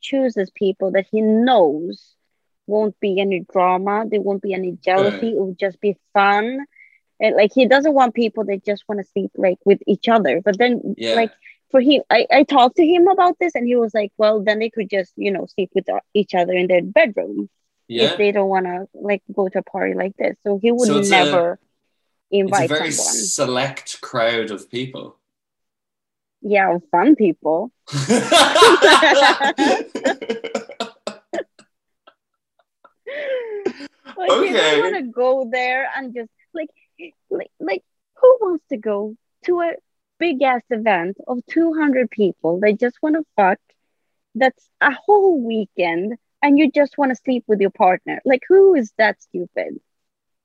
chooses 0.00 0.50
people 0.50 0.92
that 0.92 1.06
he 1.10 1.20
knows 1.20 2.15
won't 2.66 2.98
be 3.00 3.20
any 3.20 3.44
drama 3.52 4.04
there 4.10 4.20
won't 4.20 4.42
be 4.42 4.52
any 4.52 4.76
jealousy 4.84 5.30
it 5.30 5.36
will 5.36 5.54
just 5.58 5.80
be 5.80 5.96
fun 6.12 6.64
and 7.20 7.36
like 7.36 7.52
he 7.54 7.66
doesn't 7.66 7.94
want 7.94 8.14
people 8.14 8.44
that 8.44 8.64
just 8.64 8.84
want 8.88 9.00
to 9.00 9.06
sleep 9.12 9.30
like 9.36 9.58
with 9.64 9.80
each 9.86 10.08
other 10.08 10.40
but 10.40 10.58
then 10.58 10.94
Yeah. 10.98 11.14
like 11.14 11.30
for 11.70 11.80
him 11.80 12.02
I, 12.10 12.26
I 12.32 12.42
talked 12.44 12.76
to 12.76 12.86
him 12.86 13.08
about 13.08 13.38
this 13.38 13.54
and 13.54 13.66
he 13.66 13.76
was 13.76 13.94
like 13.94 14.12
well 14.18 14.42
then 14.42 14.58
they 14.58 14.70
could 14.70 14.90
just 14.90 15.12
you 15.16 15.30
know 15.30 15.46
sleep 15.46 15.70
with 15.74 15.88
uh, 15.88 16.00
each 16.14 16.34
other 16.34 16.52
in 16.52 16.66
their 16.66 16.82
bedroom 16.82 17.48
Yeah. 17.88 18.04
if 18.12 18.18
they 18.18 18.32
don't 18.32 18.48
want 18.48 18.66
to 18.66 18.86
like 18.94 19.22
go 19.32 19.48
to 19.48 19.58
a 19.58 19.62
party 19.62 19.94
like 19.94 20.16
this 20.16 20.36
so 20.44 20.58
he 20.62 20.72
would 20.72 20.88
So 20.88 20.98
it's 20.98 21.08
a- 21.08 21.10
never 21.10 21.58
It's 22.30 22.58
a 22.60 22.66
very 22.66 22.90
someone 22.90 23.14
select 23.38 24.00
crowd 24.00 24.50
of 24.50 24.68
people. 24.70 25.16
yeah 26.42 26.78
fun 26.92 27.14
people 27.16 27.70
like 34.28 34.40
you 34.40 34.54
Okay. 34.54 34.56
don't 34.56 34.80
want 34.80 34.96
to 34.96 35.10
go 35.12 35.48
there 35.50 35.88
and 35.96 36.14
just 36.14 36.30
like 36.54 36.68
like 37.30 37.50
like 37.60 37.84
who 38.20 38.38
wants 38.40 38.64
to 38.70 38.76
go 38.76 39.16
to 39.44 39.60
a 39.60 39.72
big 40.18 40.42
ass 40.42 40.62
event 40.70 41.16
of 41.28 41.38
200 41.50 42.10
people 42.10 42.58
they 42.60 42.72
just 42.72 42.96
want 43.02 43.14
to 43.16 43.24
fuck 43.36 43.58
that's 44.34 44.68
a 44.80 44.92
whole 44.92 45.40
weekend 45.42 46.14
and 46.42 46.58
you 46.58 46.70
just 46.70 46.96
want 46.98 47.10
to 47.10 47.16
sleep 47.24 47.44
with 47.46 47.60
your 47.60 47.70
partner 47.70 48.20
like 48.24 48.42
who 48.48 48.74
is 48.74 48.92
that 48.98 49.20
stupid 49.22 49.80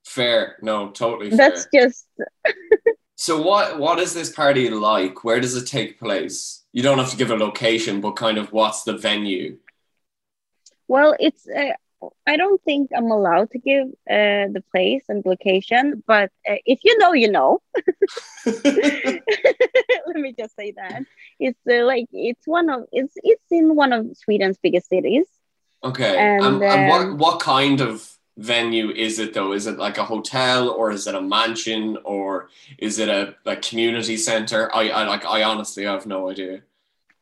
fair. 0.05 0.57
No, 0.61 0.89
totally 0.91 1.29
fair. 1.32 1.38
that's 1.38 1.67
just 1.73 2.07
So 3.15 3.41
what 3.41 3.77
what 3.79 3.99
is 3.99 4.13
this 4.13 4.32
party 4.32 4.69
like? 4.69 5.23
Where 5.23 5.39
does 5.39 5.55
it 5.55 5.67
take 5.67 5.99
place? 5.99 6.63
You 6.73 6.82
don't 6.84 6.97
have 6.97 7.11
to 7.11 7.17
give 7.17 7.32
a 7.32 7.36
location, 7.36 8.01
but 8.01 8.13
kind 8.13 8.38
of 8.38 8.51
what's 8.51 8.84
the 8.84 8.97
venue? 8.97 9.57
well 10.88 11.15
it's 11.19 11.47
uh, 11.47 11.73
i 12.27 12.37
don't 12.37 12.61
think 12.63 12.89
i'm 12.95 13.11
allowed 13.11 13.49
to 13.51 13.59
give 13.59 13.87
uh, 14.09 14.47
the 14.55 14.63
place 14.71 15.03
and 15.09 15.25
location 15.25 16.03
but 16.07 16.31
uh, 16.49 16.55
if 16.65 16.79
you 16.83 16.97
know 16.97 17.13
you 17.13 17.31
know 17.31 17.61
let 18.45 20.15
me 20.15 20.33
just 20.37 20.55
say 20.55 20.71
that 20.71 21.03
it's 21.39 21.59
uh, 21.69 21.85
like 21.85 22.07
it's 22.11 22.47
one 22.47 22.69
of 22.69 22.85
it's 22.91 23.13
it's 23.17 23.51
in 23.51 23.75
one 23.75 23.93
of 23.93 24.05
sweden's 24.17 24.57
biggest 24.57 24.89
cities 24.89 25.25
okay. 25.83 26.17
And, 26.17 26.45
And, 26.45 26.63
and 26.63 26.89
what 26.89 27.01
um, 27.01 27.17
what 27.17 27.39
kind 27.39 27.81
of 27.81 28.11
venue 28.37 28.91
is 28.91 29.19
it 29.19 29.33
though? 29.33 29.53
Is 29.53 29.67
it 29.67 29.77
like 29.77 29.97
a 29.97 30.05
hotel 30.05 30.69
or 30.69 30.91
is 30.91 31.07
it 31.07 31.15
a 31.15 31.21
mansion 31.21 31.97
or 32.03 32.49
is 32.77 32.99
it 32.99 33.09
a, 33.09 33.35
a 33.45 33.55
community 33.57 34.17
center? 34.17 34.73
I, 34.73 34.89
I 34.89 35.03
like 35.05 35.25
I 35.25 35.43
honestly 35.43 35.85
have 35.85 36.05
no 36.05 36.29
idea. 36.29 36.61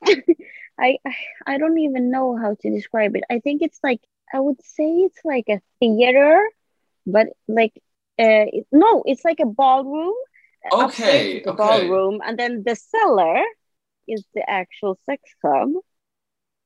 I 0.79 0.97
I 1.45 1.57
don't 1.57 1.79
even 1.79 2.09
know 2.09 2.37
how 2.37 2.55
to 2.61 2.69
describe 2.69 3.15
it. 3.15 3.23
I 3.29 3.39
think 3.39 3.61
it's 3.61 3.79
like 3.83 4.01
I 4.33 4.39
would 4.39 4.61
say 4.63 4.85
it's 5.07 5.23
like 5.25 5.45
a 5.49 5.61
theater, 5.79 6.49
but 7.05 7.27
like 7.47 7.73
uh 8.19 8.47
it- 8.57 8.67
no, 8.71 9.03
it's 9.05 9.25
like 9.25 9.39
a 9.39 9.45
ballroom. 9.45 10.15
Okay, 10.71 10.79
Upstairs 10.79 11.29
the 11.43 11.51
okay. 11.51 11.53
ballroom, 11.53 12.21
and 12.25 12.37
then 12.37 12.63
the 12.65 12.75
cellar 12.75 13.41
is 14.07 14.23
the 14.33 14.47
actual 14.49 14.95
sex 15.05 15.21
club 15.41 15.69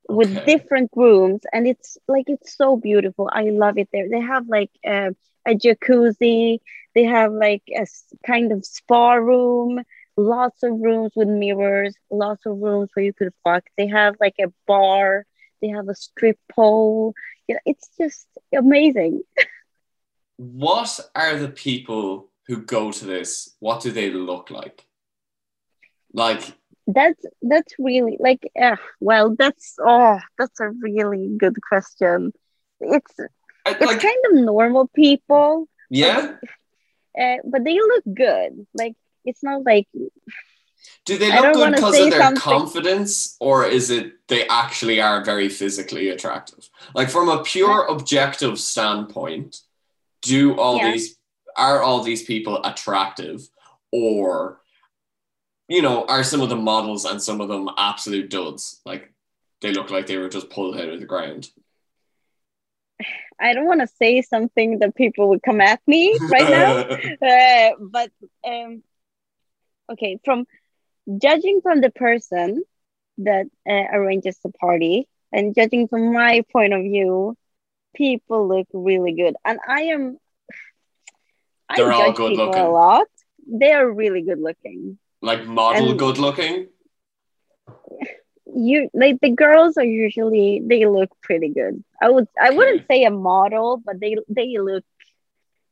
with 0.08 0.44
Okay. 0.44 0.44
different 0.44 0.90
rooms, 0.96 1.42
and 1.52 1.66
it's 1.66 1.96
like 2.08 2.24
it's 2.28 2.56
so 2.56 2.76
beautiful. 2.76 3.28
I 3.32 3.44
love 3.50 3.78
it 3.78 3.88
there. 3.92 4.08
They 4.08 4.20
have 4.20 4.48
like 4.48 4.70
uh, 4.86 5.10
a 5.46 5.54
jacuzzi. 5.54 6.58
They 6.94 7.04
have 7.04 7.32
like 7.32 7.62
a 7.76 7.86
kind 8.26 8.52
of 8.52 8.64
spa 8.64 9.14
room 9.14 9.80
lots 10.16 10.62
of 10.62 10.72
rooms 10.80 11.12
with 11.16 11.28
mirrors, 11.28 11.96
lots 12.10 12.46
of 12.46 12.58
rooms 12.58 12.90
where 12.94 13.04
you 13.04 13.12
could 13.12 13.32
fuck. 13.44 13.64
They 13.76 13.86
have 13.88 14.14
like 14.20 14.34
a 14.40 14.52
bar, 14.66 15.24
they 15.64 15.70
have 15.70 15.88
a 15.88 15.94
strip 15.94 16.38
pole. 16.54 17.14
Yeah, 17.48 17.56
it's 17.64 17.88
just 17.98 18.26
amazing. 18.54 19.22
What 20.36 20.98
are 21.14 21.36
the 21.38 21.48
people 21.48 22.28
who 22.48 22.56
go 22.62 22.90
to 22.90 23.04
this? 23.06 23.54
What 23.60 23.82
do 23.82 23.92
they 23.92 24.10
look 24.10 24.50
like? 24.50 24.84
Like 26.12 26.42
That's 26.86 27.24
that's 27.40 27.74
really 27.78 28.16
like 28.20 28.42
uh, 28.60 28.76
well, 29.00 29.34
that's 29.38 29.76
oh, 29.80 30.18
that's 30.36 30.60
a 30.60 30.70
really 30.70 31.36
good 31.38 31.56
question. 31.68 32.32
It's 32.80 33.14
I- 33.64 33.70
it's 33.70 33.80
like 33.80 34.00
kind 34.00 34.22
of 34.30 34.44
normal 34.44 34.88
people, 34.88 35.68
yeah. 35.88 36.34
uh, 37.18 37.36
but 37.44 37.64
they 37.64 37.76
look 37.78 38.04
good. 38.12 38.66
Like 38.74 38.96
it's 39.24 39.42
not 39.42 39.64
like 39.64 39.88
Do 41.04 41.18
they 41.18 41.30
look 41.30 41.54
good 41.54 41.74
because 41.74 41.98
of 41.98 42.10
their 42.10 42.20
something- 42.20 42.40
confidence, 42.40 43.36
or 43.40 43.66
is 43.66 43.90
it 43.90 44.26
they 44.28 44.46
actually 44.48 45.00
are 45.00 45.24
very 45.24 45.48
physically 45.48 46.08
attractive? 46.08 46.68
Like 46.94 47.10
from 47.10 47.28
a 47.28 47.42
pure 47.42 47.86
objective 47.86 48.58
standpoint, 48.58 49.60
do 50.22 50.58
all 50.58 50.76
Yeah. 50.78 50.92
these 50.92 51.18
are 51.56 51.82
all 51.82 52.02
these 52.02 52.24
people 52.24 52.62
attractive, 52.64 53.48
or 53.92 54.60
you 55.68 55.80
know, 55.80 56.04
are 56.06 56.22
some 56.24 56.42
of 56.42 56.50
the 56.50 56.56
models 56.56 57.04
and 57.06 57.22
some 57.22 57.40
of 57.40 57.48
them 57.48 57.68
absolute 57.78 58.28
duds? 58.30 58.80
Like 58.84 59.12
they 59.60 59.72
look 59.72 59.90
like 59.90 60.06
they 60.06 60.18
were 60.18 60.28
just 60.28 60.50
pulled 60.50 60.76
out 60.76 60.88
of 60.88 61.00
the 61.00 61.06
ground. 61.06 61.50
I 63.40 63.52
don't 63.52 63.66
want 63.66 63.80
to 63.80 63.86
say 63.86 64.22
something 64.22 64.78
that 64.78 64.94
people 64.94 65.28
would 65.30 65.42
come 65.42 65.60
at 65.60 65.80
me 65.86 66.16
right 66.30 66.48
now. 66.50 66.76
uh, 67.28 67.74
but 67.80 68.10
um, 68.46 68.82
okay, 69.92 70.18
from 70.24 70.46
judging 71.18 71.60
from 71.62 71.80
the 71.80 71.90
person 71.90 72.62
that 73.18 73.46
uh, 73.68 73.72
arranges 73.92 74.38
the 74.42 74.50
party 74.50 75.06
and 75.32 75.54
judging 75.54 75.88
from 75.88 76.12
my 76.12 76.42
point 76.52 76.72
of 76.72 76.82
view, 76.82 77.36
people 77.94 78.46
look 78.48 78.66
really 78.72 79.12
good, 79.12 79.34
and 79.44 79.58
I 79.66 79.82
am. 79.94 80.18
I 81.68 81.76
They're 81.76 81.92
all 81.92 82.06
judge 82.08 82.16
good 82.16 82.30
people 82.30 82.46
looking. 82.46 82.60
a 82.62 82.70
lot. 82.70 83.06
They 83.46 83.72
are 83.72 83.90
really 83.90 84.22
good 84.22 84.40
looking. 84.40 84.98
like 85.22 85.46
model 85.46 85.90
And- 85.90 85.98
good 85.98 86.18
looking. 86.18 86.68
you 88.46 88.88
like 88.94 89.18
the 89.20 89.30
girls 89.30 89.76
are 89.76 89.84
usually 89.84 90.62
they 90.64 90.86
look 90.86 91.10
pretty 91.22 91.48
good. 91.48 91.82
I 92.00 92.10
would 92.10 92.28
I 92.40 92.50
wouldn't 92.50 92.86
say 92.88 93.04
a 93.04 93.10
model, 93.10 93.78
but 93.84 93.98
they 94.00 94.16
they 94.28 94.58
look 94.58 94.84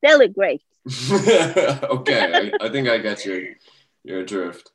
they 0.02 0.16
look 0.16 0.32
great. 0.34 0.62
okay, 1.12 2.50
I, 2.60 2.64
I 2.64 2.68
think 2.70 2.88
I 2.88 2.98
get 2.98 3.24
your 3.24 3.40
your 4.04 4.24
drift. 4.24 4.71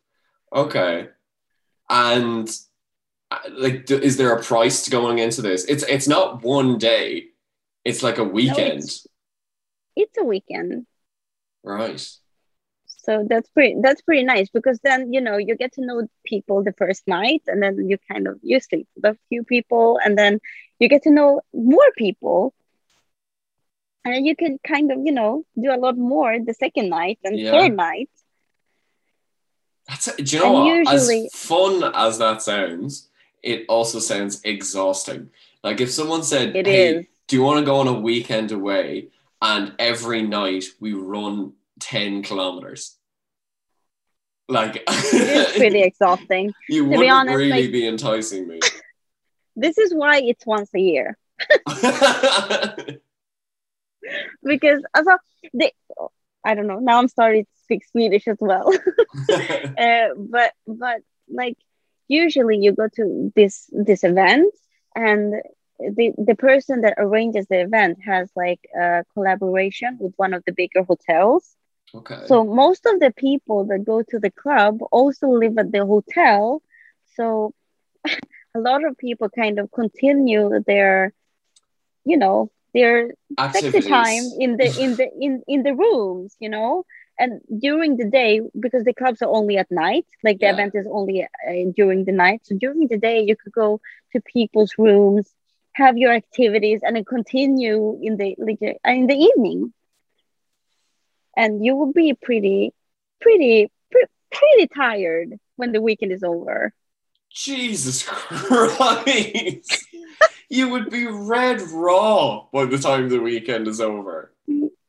Okay, 0.54 1.10
and 1.89 2.50
uh, 3.32 3.39
like, 3.52 3.89
is 3.91 4.18
there 4.18 4.34
a 4.34 4.41
price 4.41 4.84
to 4.86 4.91
going 4.91 5.20
into 5.20 5.41
this? 5.41 5.66
It's 5.66 5.84
it's 5.84 6.08
not 6.08 6.43
one 6.43 6.78
day; 6.78 7.28
it's 7.84 8.02
like 8.04 8.18
a 8.18 8.24
weekend. 8.24 8.80
it's, 8.84 9.08
it's 9.95 10.18
a 10.18 10.24
weekend. 10.24 10.86
right. 11.64 12.08
So 12.86 13.26
that's 13.30 13.50
pretty 13.52 13.76
that's 13.82 14.02
pretty 14.02 14.24
nice 14.24 14.50
because 14.50 14.80
then 14.84 15.14
you 15.14 15.22
know 15.22 15.38
you 15.38 15.56
get 15.56 15.72
to 15.74 15.86
know 15.86 16.08
people 16.26 16.62
the 16.64 16.74
first 16.74 17.08
night 17.08 17.41
and 17.48 17.64
then 17.64 17.88
you 17.88 17.98
kind 18.12 18.28
of 18.28 18.38
you 18.41 18.60
sleep 18.60 18.86
with 18.95 19.06
a 19.06 19.18
few 19.30 19.45
people 19.45 19.98
and 20.04 20.18
then 20.18 20.41
you 20.80 20.89
get 20.89 21.04
to 21.04 21.12
know 21.12 21.39
more 21.54 21.89
people 21.98 22.54
and 24.04 24.26
you 24.26 24.36
can 24.36 24.60
kind 24.68 24.91
of 24.91 25.00
you 25.06 25.14
know 25.14 25.43
do 25.62 25.72
a 25.74 25.80
lot 25.80 25.98
more 25.98 26.38
the 26.38 26.54
second 26.54 26.89
night 26.89 27.18
and 27.24 27.39
Yeah. 27.39 27.52
third 27.52 27.78
night. 27.78 28.10
That's 29.88 30.14
do 30.16 30.24
you 30.36 30.42
know 30.44 30.56
And 30.68 30.86
what? 30.86 30.94
usually- 30.94 31.26
As 31.28 31.34
fun 31.34 31.92
as 31.96 32.18
that 32.20 32.42
sounds, 32.42 33.10
it 33.44 33.66
also 33.70 34.00
sounds 34.00 34.42
exhausting. 34.44 35.30
Like 35.64 35.80
if 35.82 35.92
someone 35.92 36.24
said, 36.24 36.56
It 36.56 36.66
"Hey, 36.68 36.96
is. 36.96 37.06
do 37.28 37.36
you 37.36 37.44
want 37.44 37.60
to 37.60 37.66
go 37.66 37.78
on 37.78 37.88
a 37.88 37.94
weekend 37.94 38.52
away?" 38.52 39.10
and 39.42 39.74
every 39.80 40.24
night 40.24 40.66
we 40.80 40.94
run 40.94 41.54
ten 41.80 42.24
kilometers, 42.24 42.98
like 44.50 44.84
It's 44.88 45.58
pretty 45.58 45.82
exhausting. 45.90 46.54
you 46.68 46.84
be 46.84 46.90
wouldn't 46.90 47.12
honest, 47.12 47.36
really 47.38 47.64
like- 47.64 47.72
be 47.72 47.88
enticing 47.88 48.48
me. 48.48 48.60
This 49.60 49.78
is 49.80 49.92
why 49.94 50.20
it's 50.22 50.46
once 50.46 50.70
a 50.76 50.80
year 50.80 51.18
because 54.44 54.84
also 54.96 55.18
they 55.54 55.72
I 56.46 56.54
don't 56.56 56.68
know 56.68 56.80
now 56.80 57.00
I'm 57.00 57.08
starting 57.08 57.46
to 57.46 57.50
speak 57.64 57.84
Swedish 57.92 58.28
as 58.28 58.38
well. 58.40 58.72
uh, 59.78 60.09
but 60.18 60.53
but 60.68 61.01
like 61.30 61.57
usually 62.07 62.57
you 62.57 62.72
go 62.72 62.88
to 62.95 63.32
this 63.36 63.70
this 63.72 64.03
event 64.03 64.53
and 64.95 65.36
the 65.80 66.13
the 66.18 66.36
person 66.36 66.82
that 66.82 66.95
arranges 66.97 67.47
the 67.47 67.61
event 67.61 67.99
has 68.03 68.30
like 68.36 68.59
a 68.80 69.03
collaboration 69.13 69.97
with 69.99 70.13
one 70.18 70.34
of 70.34 70.43
the 70.45 70.51
bigger 70.51 70.84
hotels. 70.84 71.55
Okay. 71.95 72.20
so 72.26 72.43
most 72.43 72.86
of 72.86 72.99
the 72.99 73.11
people 73.11 73.63
that 73.65 73.86
go 73.86 74.01
to 74.01 74.20
the 74.20 74.30
club 74.30 74.80
also 74.91 75.28
live 75.30 75.57
at 75.57 75.72
the 75.72 75.86
hotel. 75.86 76.61
So 77.15 77.53
a 78.05 78.59
lot 78.59 78.84
of 78.84 78.97
people 78.97 79.30
kind 79.30 79.59
of 79.59 79.72
continue 79.72 80.63
their 80.65 81.13
you 82.03 82.18
know 82.18 82.49
their 82.74 83.11
sexy 83.51 83.82
time 83.82 84.32
in 84.39 84.57
the 84.57 84.68
in 84.80 84.95
the 84.95 85.09
in 85.20 85.43
in 85.47 85.63
the 85.63 85.74
rooms 85.74 86.36
you 86.39 86.49
know 86.49 86.86
and 87.20 87.41
during 87.59 87.97
the 87.97 88.05
day 88.05 88.41
because 88.59 88.84
the 88.84 88.93
clubs 88.93 89.22
are 89.22 89.30
only 89.30 89.57
at 89.57 89.70
night 89.72 90.05
like 90.24 90.39
the 90.39 90.45
Yeah. 90.45 90.53
event 90.53 90.74
is 90.76 90.88
only 90.91 91.24
uh, 91.24 91.28
during 91.76 92.05
the 92.05 92.11
night 92.11 92.41
so 92.43 92.55
during 92.57 92.88
the 92.88 92.97
day 92.97 93.22
you 93.22 93.36
could 93.36 93.53
go 93.53 93.82
to 94.11 94.22
people's 94.22 94.74
rooms 94.78 95.26
have 95.74 95.97
your 95.97 96.11
activities 96.11 96.82
and 96.84 96.95
then 96.95 97.05
continue 97.05 97.99
in 98.01 98.18
the 98.18 98.36
like 98.38 98.61
uh, 98.61 98.91
in 98.91 99.07
the 99.07 99.15
evening 99.15 99.74
and 101.36 101.63
you 101.65 101.76
will 101.76 101.93
be 101.93 102.13
pretty 102.13 102.74
pretty 103.22 103.72
pre- 103.91 104.05
pretty 104.32 104.68
tired 104.68 105.30
when 105.55 105.72
the 105.72 105.82
weekend 105.82 106.11
is 106.11 106.24
over 106.24 106.74
Jesus 107.32 108.03
Christ! 108.07 109.86
you 110.49 110.70
would 110.70 110.89
be 110.89 111.05
red 111.07 111.61
raw 111.72 112.45
by 112.51 112.65
the 112.65 112.78
time 112.80 113.09
the 113.09 113.20
weekend 113.20 113.68
is 113.68 113.80
over. 113.82 114.34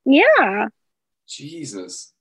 yeah 0.04 0.68
Jesus. 1.26 2.14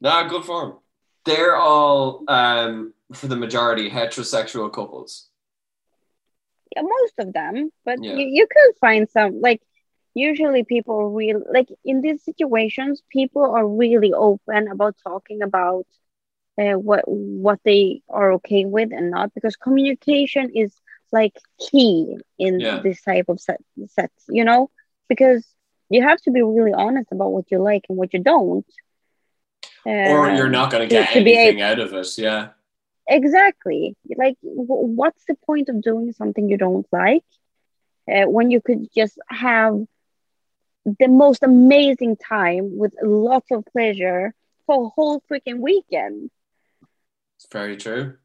Nah, 0.00 0.28
good 0.28 0.44
for 0.44 0.60
them. 0.66 0.76
They're 1.24 1.56
all, 1.56 2.24
um, 2.28 2.94
for 3.12 3.26
the 3.26 3.36
majority, 3.36 3.90
heterosexual 3.90 4.72
couples. 4.72 5.28
yeah, 6.74 6.82
most 6.82 7.14
of 7.18 7.32
them, 7.32 7.70
but 7.84 7.98
Yeah. 7.98 8.12
you, 8.12 8.26
you 8.26 8.46
could 8.50 8.76
find 8.80 9.08
some 9.08 9.40
like 9.40 9.60
usually 10.14 10.64
people 10.64 10.98
are 10.98 11.08
real 11.10 11.42
like 11.52 11.68
in 11.84 12.00
these 12.00 12.22
situations 12.24 13.02
people 13.10 13.42
are 13.54 13.66
really 13.66 14.12
open 14.12 14.68
about 14.68 14.94
talking 15.02 15.42
about 15.42 15.86
uh, 16.60 16.72
what 16.74 17.02
what 17.06 17.58
they 17.64 18.00
are 18.08 18.32
okay 18.34 18.64
with 18.64 18.90
and 18.92 19.10
not 19.10 19.32
because 19.34 19.56
communication 19.56 20.50
is 20.54 20.74
like 21.12 21.32
key 21.70 22.16
in 22.38 22.64
Yeah. 22.64 22.80
this 22.82 23.02
type 23.02 23.26
of 23.28 23.40
set, 23.40 23.60
sets 23.88 24.24
you 24.28 24.44
know 24.44 24.70
because 25.08 25.46
you 25.90 26.02
have 26.02 26.20
to 26.22 26.30
be 26.30 26.42
really 26.42 26.72
honest 26.72 27.10
about 27.12 27.32
what 27.32 27.50
you 27.50 27.58
like 27.58 27.84
and 27.88 27.98
what 27.98 28.12
you 28.12 28.20
don't 28.22 28.66
or 29.84 30.30
you're 30.30 30.48
not 30.48 30.70
going 30.70 30.88
to 30.88 30.92
get 30.94 31.10
to 31.10 31.18
anything 31.18 31.60
out 31.62 31.78
of 31.78 31.92
it. 31.92 32.18
Yeah. 32.18 32.50
exactly 33.08 33.96
like 34.16 34.36
w- 34.42 34.66
what's 34.66 35.24
the 35.26 35.34
point 35.46 35.68
of 35.68 35.82
doing 35.82 36.12
something 36.12 36.48
you 36.48 36.56
don't 36.56 36.86
like 36.92 37.24
uh, 38.12 38.24
when 38.24 38.50
you 38.50 38.60
could 38.60 38.88
just 38.94 39.18
have 39.28 39.80
the 40.98 41.08
most 41.08 41.42
amazing 41.42 42.16
time 42.16 42.76
with 42.76 42.92
lots 43.02 43.50
of 43.50 43.64
pleasure 43.72 44.34
for 44.66 44.86
a 44.86 44.88
whole 44.88 45.22
freaking 45.30 45.58
weekend 45.58 46.30
It's 47.36 47.46
very 47.52 47.76
true. 47.76 48.16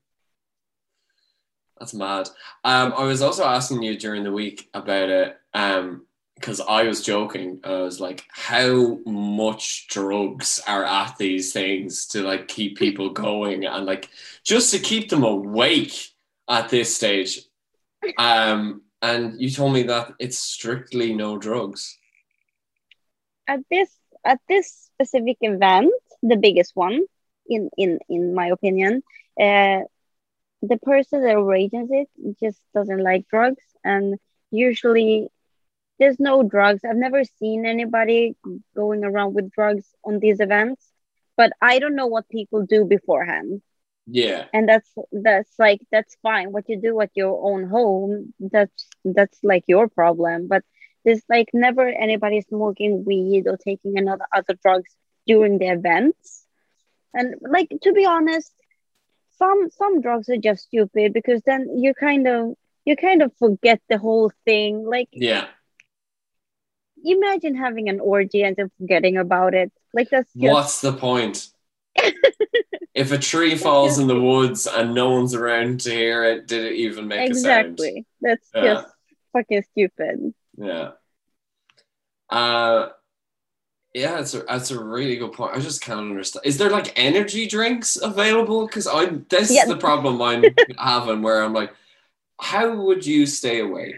That's 1.79 1.93
mad. 1.93 2.29
Um, 2.63 2.93
I 2.97 3.03
was 3.03 3.21
also 3.21 3.43
asking 3.45 3.83
you 3.83 3.97
during 3.97 4.23
the 4.23 4.31
week 4.31 4.67
about 4.73 5.09
it 5.09 5.37
um, 5.53 6.06
because 6.37 6.61
I 6.61 6.83
was 6.83 7.03
joking. 7.03 7.59
I 7.63 7.81
was 7.81 7.99
like, 7.99 8.23
how 8.31 8.99
much 9.05 9.87
drugs 9.89 10.61
are 10.67 10.85
at 10.85 11.17
these 11.17 11.53
things 11.53 12.07
to 12.09 12.23
like 12.23 12.47
keep 12.47 12.77
people 12.77 13.09
going 13.11 13.65
and 13.65 13.85
like 13.85 14.09
just 14.43 14.71
to 14.73 14.79
keep 14.79 15.09
them 15.09 15.23
awake 15.23 16.09
at 16.49 16.69
this 16.69 16.95
stage. 16.95 17.41
Um, 18.17 18.83
and 19.01 19.39
you 19.41 19.49
told 19.51 19.73
me 19.73 19.83
that 19.83 20.13
it's 20.19 20.37
strictly 20.39 21.13
no 21.13 21.37
drugs. 21.37 21.97
at 23.47 23.59
this 23.69 23.89
at 24.25 24.39
this 24.47 24.89
specific 24.93 25.37
event 25.41 25.91
the 26.23 26.37
biggest 26.37 26.75
one 26.75 27.01
in 27.47 27.69
in 27.77 27.99
in 28.09 28.33
my 28.33 28.47
opinion 28.47 29.01
uh 29.41 29.81
the 30.61 30.77
person 30.83 31.23
that 31.23 31.35
arranges 31.35 31.89
it 31.91 32.07
just 32.39 32.59
doesn't 32.73 33.03
like 33.03 33.27
drugs 33.27 33.63
and 33.83 34.15
usually 34.51 35.29
there's 35.99 36.19
no 36.19 36.43
drugs. 36.43 36.81
I've 36.83 36.95
never 36.95 37.23
seen 37.39 37.65
anybody 37.65 38.35
going 38.75 39.03
around 39.03 39.33
with 39.33 39.51
drugs 39.51 39.85
on 40.03 40.19
these 40.19 40.39
events 40.39 40.91
but 41.37 41.51
i 41.61 41.79
don't 41.79 41.95
know 41.95 42.07
what 42.07 42.27
people 42.27 42.65
do 42.65 42.83
beforehand. 42.83 43.61
Yeah. 44.09 44.45
and 44.53 44.67
that's 44.67 44.89
that's 45.11 45.51
like 45.59 45.81
that's 45.91 46.15
fine. 46.23 46.53
What 46.53 46.69
you 46.69 46.79
do 46.79 46.99
at 47.01 47.11
your 47.13 47.33
own 47.49 47.69
home 47.69 48.33
that's 48.39 48.87
that's 49.03 49.37
like 49.43 49.65
your 49.67 49.89
problem. 49.89 50.47
But 50.47 50.63
there's 51.03 51.23
like 51.29 51.49
never 51.53 51.85
anybody 51.87 52.39
smoking 52.41 53.03
weed 53.05 53.47
or 53.47 53.57
taking 53.57 53.97
another 53.97 54.25
other 54.33 54.55
drugs 54.63 54.95
during 55.25 55.57
the 55.57 55.67
events. 55.67 56.45
And 57.13 57.35
like 57.41 57.69
to 57.83 57.91
be 57.91 58.05
honest 58.05 58.53
some 59.37 59.69
some 59.71 59.99
drugs 60.01 60.29
are 60.29 60.37
just 60.37 60.63
stupid 60.63 61.11
because 61.11 61.41
then 61.45 61.77
you 61.77 61.93
kind 61.93 62.27
of 62.27 62.55
you 62.85 62.95
kind 62.95 63.21
of 63.21 63.33
forget 63.37 63.81
the 63.89 63.97
whole 63.97 64.31
thing. 64.45 64.85
Like 64.87 65.09
Yeah. 65.11 65.47
Imagine 67.15 67.55
having 67.55 67.89
an 67.89 67.99
orgy 67.99 68.43
and 68.43 68.55
then 68.55 68.71
forgetting 68.79 69.17
about 69.17 69.53
it 69.53 69.71
like 69.93 70.09
that's 70.09 70.33
just 70.41 70.61
What's 70.61 70.79
the 70.79 70.93
point? 70.93 71.49
if 72.93 73.11
a 73.11 73.17
tree 73.17 73.55
falls 73.55 73.99
in 73.99 74.07
the 74.07 74.19
woods 74.19 74.67
and 74.67 74.93
no 74.93 75.11
one's 75.11 75.35
around 75.35 75.81
to 75.81 75.91
hear 75.91 76.23
it, 76.23 76.47
did 76.47 76.65
it 76.65 76.73
even 76.73 77.07
make 77.07 77.29
a 77.29 77.35
sound? 77.35 77.79
exactly 77.79 78.05
that's 78.21 78.53
Yeah. 78.53 78.61
just 78.61 78.85
fucking 79.33 79.63
stupid 79.71 80.33
Yeah. 80.57 80.91
Uh, 82.29 82.89
yeah, 83.93 84.19
it's 84.19 84.33
a, 84.33 84.39
that's 84.43 84.69
a 84.71 84.83
really 84.83 85.15
good 85.17 85.33
point. 85.33 85.55
I 85.55 85.59
just 85.59 85.81
can't 85.81 85.99
understand. 85.99 86.45
Is 86.45 86.57
there 86.57 86.69
like 86.69 86.93
energy 86.99 87.47
drinks 87.47 87.95
available? 88.01 88.67
Because 88.67 88.85
I'm 88.87 89.25
this 89.29 89.49
Yeah. 89.49 89.63
is 89.63 89.65
the 89.65 89.77
problem 89.77 90.21
I'm 90.21 90.59
having 90.77 91.21
where 91.21 91.43
I'm 91.43 91.53
like, 91.53 91.73
how 92.41 92.75
would 92.75 93.05
you 93.05 93.25
stay 93.27 93.61
awake? 93.61 93.95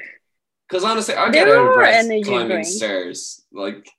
Because 0.70 0.84
honestly, 0.84 1.15
I 1.15 1.32
get 1.32 1.45
There 1.45 1.57
are 1.59 1.84
energy 1.84 2.24
climbing 2.24 2.47
drinks. 2.47 2.76
stairs. 2.76 3.45
Like, 3.51 3.89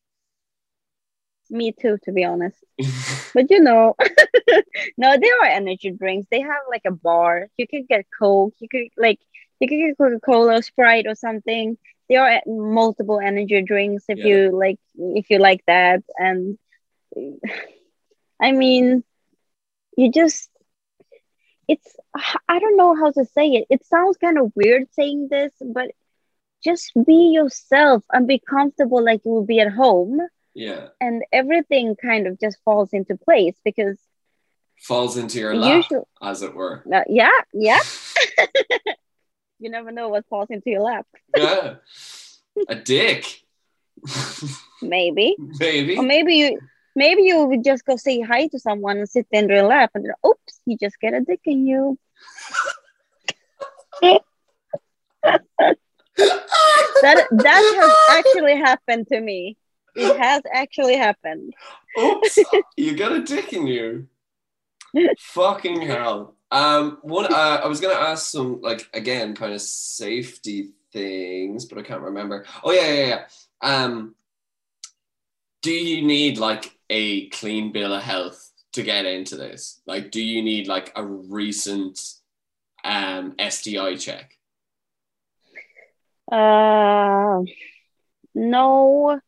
me 1.51 1.73
too 1.73 1.99
to 2.05 2.13
be 2.13 2.25
honest 2.25 2.63
but 3.35 3.51
you 3.51 3.59
know 3.61 3.95
no 4.97 5.17
there 5.21 5.41
are 5.43 5.47
energy 5.47 5.91
drinks 5.91 6.29
they 6.31 6.41
have 6.41 6.63
like 6.71 6.83
a 6.87 6.93
bar 6.93 7.49
you 7.57 7.67
could 7.67 7.89
get 7.89 8.07
coke 8.17 8.55
you 8.61 8.69
could 8.69 8.87
like 8.97 9.19
you 9.59 9.67
could 9.69 9.77
get 9.79 9.99
coca-cola 9.99 10.63
sprite 10.63 11.07
or 11.09 11.15
something 11.17 11.77
there 12.09 12.23
are 12.23 12.41
multiple 12.47 13.19
energy 13.21 13.63
drinks 13.63 14.05
if 14.09 14.19
Yeah. 14.19 14.27
you 14.27 14.51
like 14.57 14.79
if 14.97 15.29
you 15.29 15.39
like 15.39 15.65
that 15.67 16.05
and 16.17 16.57
i 18.41 18.53
mean 18.53 19.03
you 19.97 20.11
just 20.13 20.51
it's 21.69 21.97
I 22.49 22.59
don't 22.59 22.77
know 22.77 22.97
how 22.97 23.13
to 23.13 23.25
say 23.25 23.47
it. 23.51 23.67
It 23.71 23.85
sounds 23.85 24.17
kind 24.17 24.39
of 24.39 24.53
weird 24.57 24.93
saying 24.93 25.29
this, 25.31 25.53
but 25.61 25.91
just 26.63 26.93
be 27.07 27.31
yourself 27.33 28.03
and 28.13 28.27
be 28.27 28.39
comfortable 28.39 29.03
like 29.05 29.25
you 29.25 29.33
would 29.33 29.47
be 29.47 29.61
at 29.61 29.73
home 29.73 30.21
Yeah. 30.55 30.89
and 31.01 31.23
everything 31.33 31.97
kind 31.97 32.27
of 32.27 32.39
just 32.41 32.59
falls 32.65 32.93
into 32.93 33.17
place 33.17 33.57
because 33.65 33.99
Falls 34.83 35.17
into 35.19 35.39
your 35.39 35.55
lap, 35.55 35.77
usually 35.77 36.01
as 36.23 36.43
it 36.43 36.55
were. 36.55 36.83
uh, 36.93 37.03
yeah, 37.07 37.29
yeah. 37.53 37.79
you 39.59 39.69
never 39.71 39.91
know 39.93 40.09
what 40.09 40.25
falls 40.31 40.49
into 40.51 40.71
your 40.71 40.81
lap. 40.81 41.07
Yeah. 41.37 41.75
A 42.69 42.75
dick. 42.77 43.27
Maybe. 44.83 45.37
Maybe. 45.39 45.99
Or 45.99 46.03
maybe 46.03 46.35
you 46.37 46.59
maybe 46.97 47.23
you 47.25 47.45
would 47.45 47.63
just 47.63 47.85
go 47.85 47.97
say 47.97 48.21
hi 48.23 48.47
to 48.49 48.59
someone 48.59 48.97
and 48.99 49.09
sit 49.09 49.27
in 49.31 49.47
their 49.49 49.63
lap 49.65 49.91
and 49.95 50.05
then, 50.07 50.15
oops, 50.27 50.61
you 50.65 50.79
just 50.79 50.99
get 50.99 51.13
a 51.13 51.21
dick 51.21 51.41
in 51.45 51.67
you. 51.67 51.99
That 57.03 57.27
that 57.31 57.81
has 57.81 58.19
actually 58.19 58.57
happened 58.57 59.07
to 59.09 59.21
me. 59.21 59.57
It 59.97 60.17
has 60.19 60.43
actually 60.53 60.97
happened. 60.97 61.55
Oops, 61.99 62.39
you 62.77 62.97
got 62.97 63.13
a 63.13 63.23
dick 63.23 63.53
in 63.53 63.67
you. 63.67 64.07
Fucking 65.19 65.83
hell. 65.83 66.37
Um, 66.51 66.99
one. 67.03 67.33
Uh, 67.33 67.61
I 67.65 67.67
was 67.67 67.81
gonna 67.81 67.95
ask 67.95 68.31
some 68.31 68.61
like 68.61 68.89
again, 68.93 69.35
kind 69.35 69.53
of 69.53 69.61
safety 69.61 70.71
things, 70.93 71.65
but 71.65 71.79
I 71.79 71.83
can't 71.83 72.03
remember. 72.03 72.45
Oh 72.63 72.73
yeah, 72.73 72.93
yeah, 72.93 73.07
yeah. 73.07 73.25
Um, 73.63 74.15
do 75.63 75.73
you 75.73 76.07
need 76.07 76.39
like 76.39 76.77
a 76.89 77.29
clean 77.29 77.73
bill 77.73 77.95
of 77.95 78.03
health 78.03 78.51
to 78.73 78.83
get 78.83 79.07
into 79.07 79.37
this? 79.37 79.81
Like, 79.87 80.11
do 80.11 80.23
you 80.23 80.43
need 80.43 80.67
like 80.67 80.93
a 80.97 81.05
recent 81.05 82.15
um 82.85 83.35
STI 83.39 83.97
check? 83.97 84.37
Uh, 86.31 87.43
no, 88.35 89.21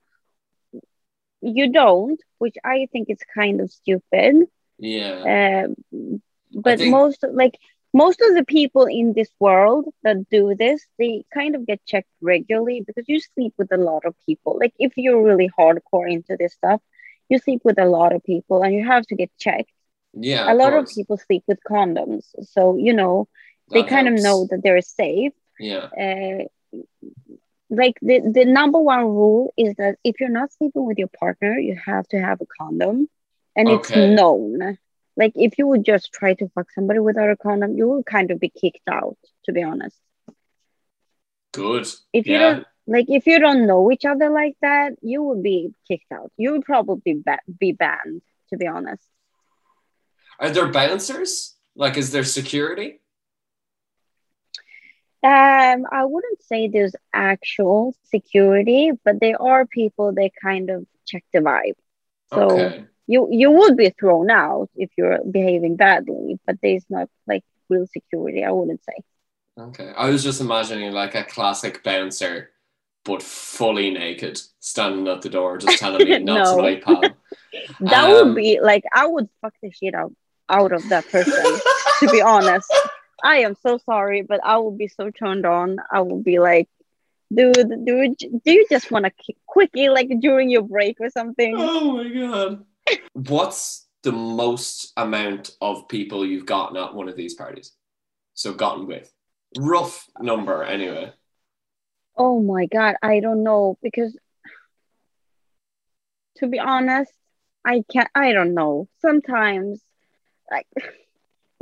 you 1.41 1.73
don't, 1.73 2.21
which 2.39 2.57
I 2.65 2.89
think 2.93 3.11
is 3.11 3.19
kind 3.35 3.61
of 3.61 3.71
stupid. 3.71 4.47
Yeah. 4.79 5.67
Uh, 5.71 6.09
but 6.55 6.79
think- 6.79 6.91
most 6.91 7.25
like 7.33 7.59
most 7.95 8.23
of 8.23 8.35
the 8.35 8.45
people 8.45 8.87
in 8.87 9.13
this 9.13 9.29
world 9.39 9.87
that 10.03 10.29
do 10.31 10.55
this, 10.55 10.87
they 10.99 11.25
kind 11.33 11.55
of 11.55 11.67
get 11.67 11.85
checked 11.85 12.09
regularly 12.23 12.81
because 12.81 13.05
you 13.07 13.21
sleep 13.21 13.53
with 13.59 13.71
a 13.73 13.77
lot 13.77 14.07
of 14.07 14.15
people. 14.25 14.59
Like 14.59 14.73
if 14.79 14.93
you're 14.97 15.23
really 15.23 15.51
hardcore 15.59 16.11
into 16.11 16.37
this 16.39 16.55
stuff, 16.55 16.81
you 17.29 17.39
sleep 17.39 17.63
with 17.65 17.79
a 17.79 17.85
lot 17.85 18.15
of 18.15 18.25
people 18.25 18.63
and 18.63 18.75
you 18.75 18.85
have 18.87 19.07
to 19.09 19.15
get 19.15 19.31
checked. 19.39 19.71
Yeah. 20.15 20.53
a 20.53 20.55
lot 20.55 20.75
of 20.75 20.89
people 20.95 21.17
sleep 21.17 21.43
with 21.47 21.59
condoms, 21.67 22.25
so 22.53 22.77
you 22.77 22.93
know 22.93 23.29
they 23.71 23.81
That 23.81 23.89
kind 23.89 24.09
of 24.09 24.15
know 24.15 24.47
that 24.51 24.63
they're 24.63 24.83
safe. 24.83 25.33
Yeah. 25.59 25.89
Uh, 26.05 26.45
like 27.71 27.99
the, 28.03 28.21
the 28.21 28.45
number 28.45 28.79
one 28.79 29.05
rule 29.05 29.53
is 29.57 29.75
that 29.77 29.97
if 30.05 30.21
you're 30.21 30.29
not 30.29 30.53
sleeping 30.53 30.85
with 30.87 30.99
your 30.99 31.09
partner, 31.09 31.59
you 31.59 31.77
have 31.87 32.07
to 32.09 32.21
have 32.21 32.41
a 32.41 32.47
condom, 32.59 33.09
and 33.57 33.69
Okay. 33.69 33.79
it's 34.05 34.17
known. 34.17 34.79
Like 35.17 35.33
if 35.35 35.59
you 35.59 35.67
would 35.67 35.85
just 35.85 36.13
try 36.13 36.35
to 36.35 36.49
fuck 36.55 36.71
somebody 36.73 37.01
without 37.01 37.31
a 37.31 37.37
condom, 37.37 37.77
you 37.77 37.89
will 37.89 38.03
kind 38.03 38.31
of 38.31 38.41
be 38.41 38.51
kicked 38.51 38.89
out. 38.89 39.17
To 39.45 39.53
be 39.53 39.63
honest, 39.63 39.99
Good. 41.53 41.87
if 42.13 42.27
you 42.27 42.39
don't 42.39 42.67
like 42.87 43.07
if 43.09 43.27
you 43.27 43.39
don't 43.39 43.67
know 43.67 43.91
each 43.93 44.05
other 44.05 44.31
like 44.31 44.57
that, 44.63 44.95
you 45.03 45.23
would 45.23 45.43
be 45.43 45.75
kicked 45.89 46.13
out. 46.13 46.33
You 46.37 46.53
would 46.53 46.65
probably 46.65 47.21
ba- 47.25 47.41
be 47.59 47.73
banned. 47.73 48.23
To 48.51 48.57
be 48.59 48.67
honest. 48.67 49.07
Are 50.39 50.51
there 50.51 50.69
bouncers? 50.69 51.57
Like, 51.75 51.97
is 51.97 52.11
there 52.13 52.25
security? 52.25 53.01
Um, 55.25 55.87
I 55.91 56.05
wouldn't 56.05 56.43
say 56.43 56.69
there's 56.69 56.95
actual 57.13 57.95
security, 58.05 58.91
but 59.05 59.21
there 59.21 59.41
are 59.41 59.67
people 59.67 60.13
that 60.15 60.31
kind 60.43 60.69
of 60.71 60.87
check 61.07 61.25
the 61.33 61.39
vibe. 61.41 61.75
So 62.33 62.51
okay. 62.51 62.85
you 63.07 63.29
you 63.31 63.51
would 63.53 63.77
be 63.77 63.91
thrown 63.91 64.31
out 64.31 64.71
if 64.75 64.91
you're 64.97 65.19
behaving 65.25 65.77
badly, 65.77 66.39
but 66.47 66.57
there's 66.63 66.85
not 66.91 67.09
like 67.27 67.45
real 67.69 67.87
security. 67.87 68.45
I 68.45 68.51
wouldn't 68.51 68.83
say. 68.85 68.95
Okay. 69.59 69.93
I 69.97 70.09
was 70.11 70.23
just 70.25 70.41
imagining 70.41 70.93
like 70.93 71.15
a 71.15 71.25
classic 71.25 71.85
bouncer, 71.85 72.51
but 73.05 73.23
fully 73.23 73.91
naked, 73.91 74.41
standing 74.61 75.07
at 75.09 75.23
the 75.23 75.29
door, 75.29 75.59
just 75.59 75.79
telling 75.79 76.05
me 76.05 76.19
not 76.25 76.57
No. 76.57 76.77
pal. 76.81 77.03
That 77.81 78.11
Um, 78.11 78.29
would 78.29 78.35
be 78.35 78.61
like 78.61 78.85
I 78.93 79.07
would 79.07 79.29
fuck 79.41 79.55
the 79.63 79.71
shit 79.71 79.95
out 79.95 80.13
out 80.49 80.73
of 80.73 80.89
that 80.89 81.07
person. 81.11 81.61
to 82.01 82.09
be 82.11 82.21
honest, 82.35 82.71
I 83.23 83.39
am 83.39 83.55
so 83.63 83.79
sorry, 83.79 84.23
but 84.23 84.41
I 84.45 84.59
will 84.59 84.77
be 84.77 84.89
so 84.89 85.11
turned 85.11 85.47
on. 85.47 85.79
I 85.91 86.01
will 86.01 86.23
be 86.23 86.39
like, 86.39 86.69
dude, 87.33 87.85
dude, 87.85 88.19
do 88.19 88.53
you 88.53 88.67
just 88.69 88.91
want 88.91 89.07
to 89.07 89.35
quickly 89.47 89.89
like 89.89 90.11
during 90.21 90.51
your 90.51 90.63
break 90.63 90.99
or 91.01 91.11
something? 91.11 91.55
oh 91.57 91.97
my 91.97 92.09
god. 92.09 92.65
What's 93.13 93.89
the 94.03 94.13
most 94.13 94.93
amount 94.97 95.53
of 95.61 95.89
people 95.89 96.27
you've 96.27 96.47
gotten 96.47 96.77
at 96.77 96.95
one 96.95 97.09
of 97.09 97.17
these 97.17 97.35
parties? 97.35 97.73
So 98.35 98.53
gotten 98.53 98.87
with. 98.87 99.13
Rough 99.59 100.07
number 100.21 100.63
anyway. 100.65 101.13
Oh 102.17 102.43
my 102.43 102.67
god, 102.67 102.97
I 103.03 103.21
don't 103.21 103.43
know 103.43 103.79
because 103.83 104.17
to 106.39 106.47
be 106.49 106.59
honest, 106.59 107.13
I 107.65 107.85
can't 107.91 108.11
I 108.15 108.33
don't 108.33 108.55
know. 108.55 108.89
Sometimes 109.01 109.81
like 110.51 110.67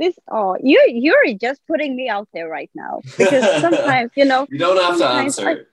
this 0.01 0.15
oh 0.29 0.57
you 0.61 0.79
you're 1.05 1.33
just 1.47 1.61
putting 1.67 1.95
me 1.95 2.09
out 2.09 2.27
there 2.33 2.49
right 2.49 2.71
now 2.75 3.01
because 3.17 3.45
sometimes 3.61 4.11
you 4.15 4.25
know 4.25 4.47
You 4.49 4.59
don't 4.59 4.81
have 4.85 4.97
to 4.99 5.07
answer. 5.07 5.67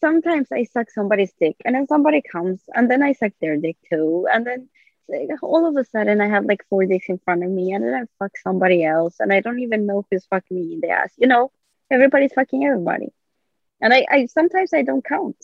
sometimes 0.00 0.48
I 0.52 0.64
suck 0.64 0.90
somebody's 0.90 1.32
dick 1.40 1.56
and 1.64 1.74
then 1.74 1.86
somebody 1.88 2.22
comes 2.22 2.60
and 2.74 2.90
then 2.90 3.02
I 3.02 3.12
suck 3.12 3.32
their 3.40 3.56
dick 3.56 3.76
too 3.90 4.26
and 4.32 4.46
then 4.46 4.68
like, 5.08 5.42
all 5.42 5.66
of 5.66 5.74
a 5.76 5.84
sudden 5.84 6.20
I 6.20 6.28
have 6.28 6.44
like 6.44 6.62
four 6.70 6.84
dicks 6.86 7.08
in 7.08 7.18
front 7.18 7.42
of 7.44 7.50
me 7.50 7.72
and 7.72 7.82
then 7.84 7.94
I 7.94 8.04
fuck 8.18 8.32
somebody 8.38 8.84
else 8.84 9.16
and 9.20 9.32
I 9.32 9.40
don't 9.40 9.60
even 9.60 9.86
know 9.86 10.04
who's 10.10 10.26
fucking 10.26 10.56
me 10.60 10.74
in 10.74 10.80
the 10.80 10.90
ass. 10.90 11.12
You 11.16 11.26
know, 11.28 11.50
everybody's 11.90 12.34
fucking 12.34 12.62
everybody. 12.64 13.08
And 13.80 13.94
I, 13.94 14.06
I 14.10 14.26
sometimes 14.26 14.74
I 14.74 14.82
don't 14.82 15.04
count. 15.04 15.36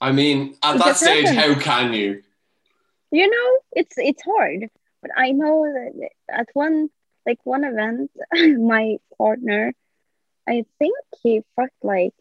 I 0.00 0.12
mean, 0.12 0.56
at 0.62 0.76
It 0.76 0.78
that 0.84 0.96
stage, 0.96 1.28
happens. 1.30 1.36
how 1.40 1.60
can 1.60 1.92
you? 1.94 2.22
You 3.10 3.28
know, 3.30 3.58
it's 3.72 3.96
it's 3.98 4.22
hard. 4.22 4.68
But 5.04 5.10
I 5.18 5.32
know 5.32 5.66
that 5.70 6.08
at 6.30 6.48
one 6.54 6.88
like 7.26 7.38
one 7.44 7.62
event, 7.64 8.10
my 8.58 8.96
partner, 9.18 9.74
I 10.48 10.64
think 10.78 10.94
he 11.22 11.42
fucked 11.56 11.82
like 11.82 12.14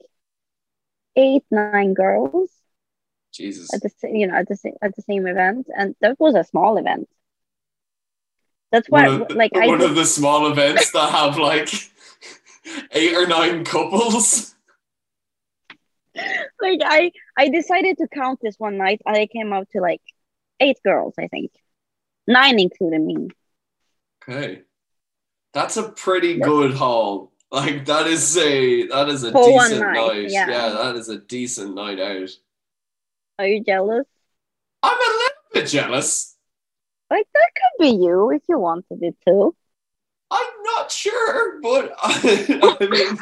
eight, 1.15 1.43
nine 1.49 1.93
girls 1.93 2.49
Jesus. 3.31 3.73
at 3.73 3.81
the 3.81 3.89
you 4.11 4.27
know 4.27 4.35
at 4.35 4.49
the 4.49 4.57
same 4.57 4.73
at 4.81 4.93
the 4.97 5.01
same 5.03 5.27
event, 5.27 5.67
and 5.73 5.95
that 6.01 6.19
was 6.19 6.35
a 6.35 6.43
small 6.43 6.75
event. 6.75 7.07
That's 8.73 8.89
why, 8.89 9.07
one 9.07 9.21
of, 9.21 9.35
like, 9.37 9.51
I 9.55 9.67
one 9.67 9.79
did- 9.79 9.89
of 9.91 9.95
the 9.95 10.05
small 10.05 10.51
events 10.51 10.91
that 10.91 11.09
have 11.09 11.37
like 11.37 11.69
eight 12.91 13.15
or 13.15 13.27
nine 13.27 13.63
couples. 13.63 14.53
like 16.61 16.81
I 16.83 17.13
I 17.37 17.47
decided 17.47 17.97
to 17.99 18.09
count 18.09 18.39
this 18.41 18.55
one 18.57 18.75
night, 18.77 18.99
and 19.05 19.15
I 19.15 19.27
came 19.27 19.53
out 19.53 19.69
to 19.71 19.79
like 19.79 20.01
eight 20.59 20.79
girls, 20.83 21.13
I 21.17 21.27
think, 21.29 21.51
nine 22.27 22.59
including 22.59 23.05
me. 23.05 23.27
Okay, 24.27 24.61
that's 25.53 25.77
a 25.77 25.89
pretty 25.89 26.39
good 26.39 26.73
haul. 26.73 27.31
Like 27.51 27.85
that 27.85 28.07
is 28.07 28.35
a 28.37 28.87
that 28.87 29.09
is 29.09 29.23
a 29.23 29.31
For 29.31 29.43
decent 29.45 29.81
night, 29.81 29.93
night. 29.93 30.31
yeah. 30.31 30.49
yeah, 30.49 30.69
that 30.69 30.95
is 30.95 31.09
a 31.09 31.19
decent 31.19 31.75
night 31.75 31.99
out. 31.99 32.29
Are 33.37 33.47
you 33.47 33.63
jealous? 33.63 34.05
I'm 34.81 34.97
a 34.97 35.13
little 35.17 35.37
bit 35.53 35.67
jealous. 35.67 36.35
Like 37.11 37.27
that 37.33 37.47
could 37.55 37.83
be 37.83 37.89
you 38.03 38.31
if 38.31 38.41
you 38.49 38.57
wanted 38.57 39.03
it 39.03 39.15
to. 39.27 39.55
I'm 40.31 40.63
not 40.63 40.91
sure, 40.91 41.61
but 41.61 41.93
I, 42.01 42.77
I 42.81 42.87
mean, 42.87 43.17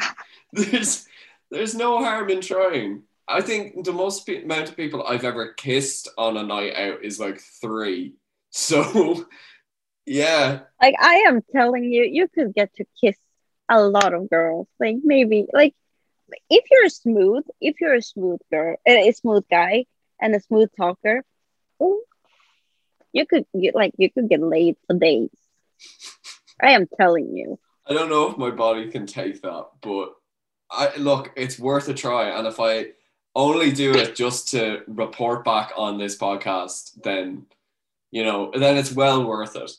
there's 0.54 1.06
there's 1.50 1.74
no 1.74 1.98
harm 1.98 2.30
in 2.30 2.40
trying. 2.40 3.02
I 3.28 3.42
think 3.42 3.84
the 3.84 3.92
most 3.92 4.26
pe- 4.26 4.44
amount 4.44 4.70
of 4.70 4.76
people 4.76 5.06
I've 5.06 5.24
ever 5.24 5.52
kissed 5.52 6.08
on 6.16 6.38
a 6.38 6.42
night 6.42 6.74
out 6.74 7.04
is 7.04 7.20
like 7.20 7.38
three. 7.38 8.14
So, 8.52 9.26
yeah, 10.06 10.60
Like 10.80 10.94
I 11.00 11.24
am 11.28 11.42
telling 11.52 11.84
you, 11.84 12.04
you 12.04 12.28
could 12.28 12.54
get 12.54 12.74
to 12.74 12.84
kiss 13.00 13.16
a 13.68 13.80
lot 13.80 14.14
of 14.14 14.30
girls. 14.30 14.68
Like 14.78 14.96
maybe 15.02 15.46
like 15.52 15.74
if 16.50 16.64
you're 16.70 16.88
smooth, 16.88 17.44
if 17.60 17.80
you're 17.80 17.94
a 17.94 18.02
smooth 18.02 18.40
girl, 18.50 18.76
a 18.86 19.08
a 19.08 19.12
smooth 19.12 19.44
guy, 19.50 19.86
and 20.20 20.34
a 20.34 20.40
smooth 20.40 20.70
talker, 20.76 21.24
you 23.12 23.26
could 23.26 23.46
get 23.60 23.74
like 23.74 23.92
you 23.98 24.10
could 24.10 24.28
get 24.28 24.42
laid 24.42 24.76
for 24.86 24.98
days. 24.98 25.30
I 26.60 26.72
am 26.72 26.86
telling 27.00 27.36
you. 27.36 27.58
I 27.86 27.94
don't 27.94 28.10
know 28.10 28.30
if 28.30 28.38
my 28.38 28.50
body 28.50 28.90
can 28.90 29.06
take 29.06 29.42
that, 29.42 29.66
but 29.80 30.14
I 30.70 30.96
look, 30.96 31.32
it's 31.36 31.58
worth 31.58 31.88
a 31.88 31.94
try. 31.94 32.28
And 32.30 32.46
if 32.46 32.60
I 32.60 32.88
only 33.34 33.72
do 33.72 33.92
it 33.92 34.14
just 34.14 34.48
to 34.48 34.82
report 34.86 35.44
back 35.44 35.72
on 35.76 35.98
this 35.98 36.16
podcast, 36.16 37.02
then 37.02 37.46
you 38.12 38.22
know, 38.24 38.52
then 38.54 38.76
it's 38.76 38.92
well 38.92 39.24
worth 39.24 39.56
it. 39.56 39.72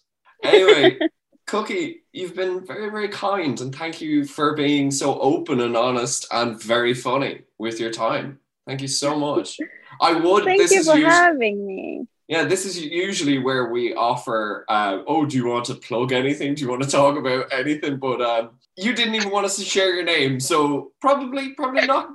Anyway, 0.44 1.00
Cookie, 1.48 2.04
you've 2.12 2.36
been 2.36 2.66
very, 2.66 2.90
very 2.90 3.08
kind, 3.08 3.60
and 3.62 3.74
thank 3.74 4.02
you 4.02 4.26
for 4.26 4.56
being 4.56 4.92
so 4.92 5.20
open 5.20 5.62
and 5.62 5.78
honest 5.78 6.28
and 6.32 6.62
very 6.62 6.94
funny 6.94 7.42
with 7.58 7.80
your 7.80 7.92
time. 7.92 8.40
Thank 8.68 8.82
you 8.82 8.88
so 8.88 9.18
much. 9.18 9.60
I 10.02 10.14
would. 10.14 10.44
Thank 10.44 10.62
this 10.62 10.72
you 10.72 10.80
is 10.80 10.90
for 10.90 10.98
having 10.98 11.66
me. 11.66 12.08
yeah, 12.28 12.44
this 12.46 12.66
is 12.66 12.82
usually 12.84 13.38
where 13.38 13.70
we 13.70 13.94
offer. 13.94 14.66
Uh, 14.68 15.04
oh, 15.06 15.26
do 15.26 15.38
you 15.38 15.46
want 15.46 15.66
to 15.66 15.76
plug 15.76 16.12
anything? 16.12 16.56
Do 16.56 16.64
you 16.64 16.70
want 16.70 16.82
to 16.84 16.90
talk 16.90 17.18
about 17.18 17.54
anything? 17.54 17.98
But 17.98 18.22
um, 18.22 18.52
you 18.76 18.94
didn't 18.94 19.16
even 19.16 19.30
want 19.30 19.46
us 19.46 19.58
to 19.58 19.64
share 19.64 19.94
your 19.94 20.06
name, 20.06 20.40
so 20.40 20.92
probably, 21.02 21.54
probably 21.54 21.86
not. 21.86 22.10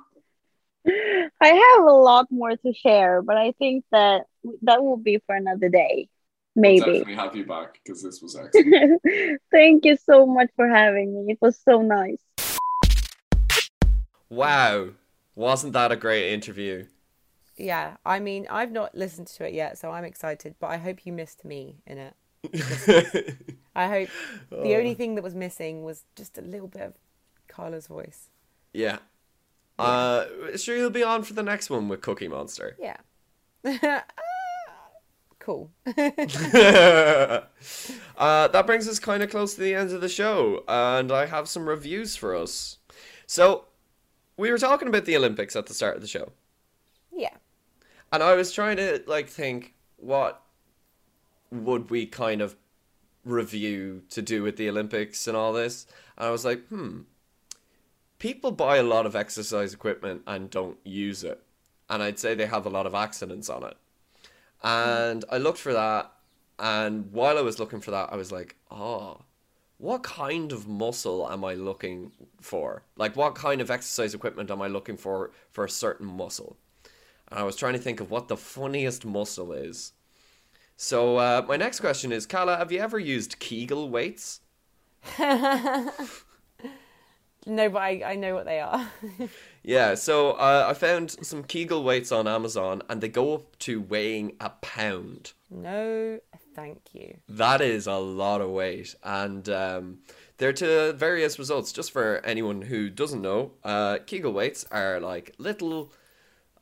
I 1.41 1.49
have 1.49 1.84
a 1.84 1.93
lot 1.93 2.26
more 2.30 2.57
to 2.57 2.72
share, 2.74 3.22
but 3.22 3.36
I 3.36 3.53
think 3.53 3.84
that 3.93 4.22
that 4.62 4.82
will 4.82 4.97
be 4.97 5.22
for 5.24 5.36
another 5.36 5.68
day. 5.68 6.09
Maybe. 6.57 6.80
We'll 6.80 6.86
Maybe. 6.86 6.99
definitely 6.99 7.22
have 7.22 7.36
you 7.36 7.47
back 7.47 7.78
because 7.84 8.03
this 8.03 8.20
was 8.20 8.34
excellent. 8.34 9.01
Thank 9.53 9.84
you 9.84 9.97
so 9.97 10.26
much 10.26 10.51
for 10.57 10.68
having 10.68 11.14
me. 11.14 11.32
It 11.32 11.39
was 11.41 11.57
so 11.57 11.82
nice. 11.82 12.18
wow, 14.28 14.89
wasn't 15.36 15.74
that 15.74 15.93
a 15.93 15.97
great 15.97 16.32
interview? 16.32 16.86
Yeah, 17.57 17.97
I 18.05 18.18
mean, 18.18 18.47
I've 18.51 18.72
not 18.72 18.95
listened 18.97 19.28
to 19.28 19.47
it 19.47 19.55
yet, 19.55 19.78
so 19.78 19.91
I'm 19.93 20.05
excited. 20.05 20.57
But 20.59 20.68
I 20.68 20.78
hope 20.78 21.07
you 21.07 21.12
missed 21.12 21.45
me 21.45 21.76
in 21.86 21.99
it. 21.99 22.14
I 23.76 23.86
hope 23.86 24.09
the 24.51 24.76
only 24.76 24.93
oh. 24.93 24.95
thing 24.95 25.14
that 25.14 25.22
was 25.22 25.36
missing 25.36 25.84
was 25.84 26.05
just 26.16 26.36
a 26.39 26.43
little 26.43 26.68
bit 26.68 26.82
of 26.82 26.95
Carla's 27.47 27.86
voice. 27.86 28.30
Yeah. 28.72 28.99
Uh, 29.79 30.26
sure, 30.57 30.76
he'll 30.76 30.91
be 30.91 31.05
on 31.05 31.22
for 31.22 31.35
the 31.35 31.43
next 31.43 31.70
one 31.70 31.89
with 31.89 32.01
Cookie 32.01 32.29
Monster. 32.29 32.76
Yeah. 32.81 32.97
cool. 35.39 35.70
uh, 35.87 35.93
that 38.49 38.64
brings 38.66 38.89
us 38.89 38.99
kind 38.99 39.22
of 39.22 39.31
close 39.31 39.55
to 39.55 39.61
the 39.61 39.74
end 39.74 39.93
of 39.93 40.01
the 40.01 40.09
show, 40.09 40.64
and 40.68 41.12
I 41.12 41.26
have 41.26 41.49
some 41.49 41.68
reviews 41.68 42.16
for 42.16 42.35
us. 42.35 42.79
So, 43.26 43.64
we 44.37 44.51
were 44.51 44.59
talking 44.59 44.89
about 44.89 45.05
the 45.05 45.16
Olympics 45.16 45.57
at 45.57 45.66
the 45.66 45.74
start 45.74 45.97
of 45.97 46.03
the 46.03 46.09
show, 46.09 46.33
yeah. 47.12 47.37
and 48.12 48.22
I 48.22 48.35
was 48.35 48.53
trying 48.53 48.76
to 48.76 49.03
like 49.07 49.29
think 49.29 49.74
what 49.97 50.43
would 51.51 51.91
we 51.91 52.07
kind 52.07 52.41
of 52.41 52.57
review 53.24 54.03
to 54.11 54.22
do 54.22 54.43
with 54.43 54.57
the 54.57 54.68
Olympics 54.68 55.26
and 55.26 55.37
all 55.37 55.53
this, 55.53 55.87
and 56.16 56.26
I 56.26 56.31
was 56.31 56.45
like, 56.45 56.66
hmm, 56.68 57.01
people 58.19 58.51
buy 58.51 58.77
a 58.77 58.83
lot 58.83 59.07
of 59.07 59.16
exercise 59.16 59.73
equipment 59.73 60.23
and 60.27 60.51
don't 60.51 60.79
use 60.85 61.25
it, 61.25 61.43
and 61.89 62.03
I'd 62.03 62.19
say 62.19 62.35
they 62.35 62.47
have 62.47 62.66
a 62.66 62.71
lot 62.71 62.87
of 62.87 62.95
accidents 62.95 63.49
on 63.49 63.64
it. 63.64 63.77
And 64.62 65.25
I 65.31 65.39
looked 65.39 65.59
for 65.59 65.73
that, 65.73 66.12
and 66.59 67.12
while 67.12 67.39
I 67.39 67.43
was 67.43 67.59
looking 67.59 67.81
for 67.81 67.91
that, 67.93 68.12
I 68.12 68.16
was 68.16 68.33
like, 68.33 68.57
oh, 68.71 69.23
what 69.79 70.03
kind 70.03 70.51
of 70.51 70.66
muscle 70.66 71.31
am 71.31 71.45
I 71.45 71.55
looking 71.55 72.11
for? 72.41 72.83
Like, 72.97 73.14
what 73.16 73.37
kind 73.37 73.61
of 73.61 73.71
exercise 73.71 74.12
equipment 74.12 74.51
am 74.51 74.61
I 74.61 74.66
looking 74.66 74.97
for 74.97 75.31
for 75.51 75.64
a 75.64 75.71
certain 75.71 76.07
muscle? 76.07 76.57
And 77.29 77.39
I 77.39 77.45
was 77.45 77.57
trying 77.57 77.75
to 77.75 77.79
think 77.79 78.01
of 78.01 78.11
what 78.11 78.29
the 78.29 78.37
funniest 78.37 79.05
muscle 79.05 79.53
is. 79.53 79.93
So, 80.77 81.19
uh, 81.19 81.45
my 81.47 81.57
next 81.57 81.81
question 81.81 82.12
is 82.12 82.27
Carla, 82.27 82.57
have 82.57 82.73
you 82.73 82.81
ever 82.81 82.99
used 82.99 83.39
Kegel 83.39 83.89
weights? 83.89 84.41
No, 87.47 87.68
but 87.70 87.82
I, 87.82 88.03
I 88.05 88.14
know 88.16 88.34
what 88.34 88.45
they 88.45 88.61
are. 88.61 88.89
Yeah, 89.64 89.97
so 89.97 90.30
uh, 90.30 90.66
I 90.70 90.72
found 90.72 91.11
some 91.11 91.43
Kegel 91.45 91.84
weights 91.84 92.11
on 92.11 92.26
Amazon, 92.26 92.80
and 92.89 93.03
they 93.03 93.09
go 93.09 93.34
up 93.34 93.59
to 93.59 93.82
weighing 93.82 94.32
a 94.41 94.49
pound. 94.62 95.32
no, 95.51 96.20
thank 96.55 96.80
you. 96.95 97.18
That 97.28 97.61
is 97.61 97.86
a 97.86 97.97
lot 97.97 98.41
of 98.41 98.49
weight, 98.49 98.95
and 99.05 99.47
um, 99.51 99.99
they're 100.39 100.55
to 100.55 100.95
various 100.95 101.39
results. 101.39 101.72
Just 101.72 101.91
for 101.91 102.22
anyone 102.24 102.62
who 102.62 102.89
doesn't 102.89 103.20
know, 103.20 103.53
uh, 103.62 103.99
Kegel 104.07 104.32
weights 104.32 104.64
are 104.70 105.01
like 105.01 105.34
little 105.36 105.93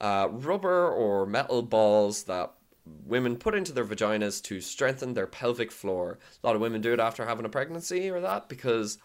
uh, 0.00 0.26
rubber 0.30 0.90
or 0.90 1.26
metal 1.26 1.62
balls 1.62 2.24
that 2.24 2.54
women 3.04 3.36
put 3.36 3.54
into 3.54 3.72
their 3.72 3.84
vaginas 3.84 4.42
to 4.44 4.60
strengthen 4.60 5.14
their 5.14 5.26
pelvic 5.26 5.70
floor. 5.70 6.18
A 6.42 6.46
lot 6.46 6.56
of 6.56 6.62
women 6.62 6.80
do 6.80 6.92
it 6.92 7.00
after 7.00 7.24
having 7.26 7.44
a 7.44 7.48
pregnancy 7.48 8.10
or 8.10 8.20
that 8.20 8.48
because 8.48 8.98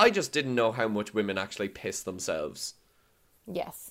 I 0.00 0.10
just 0.10 0.32
didn't 0.32 0.54
know 0.54 0.72
how 0.72 0.88
much 0.88 1.14
women 1.14 1.38
actually 1.38 1.68
piss 1.68 2.02
themselves. 2.02 2.74
Yes. 3.46 3.90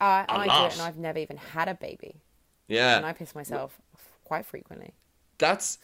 Uh, 0.00 0.24
I 0.28 0.48
do 0.48 0.64
it, 0.64 0.72
and 0.72 0.82
I've 0.82 0.96
never 0.98 1.18
even 1.18 1.36
had 1.36 1.68
a 1.68 1.74
baby. 1.74 2.22
Yeah. 2.68 2.96
And 2.96 3.06
I 3.06 3.12
piss 3.12 3.34
myself 3.34 3.80
quite 4.24 4.46
frequently. 4.46 4.94
that's 5.38 5.78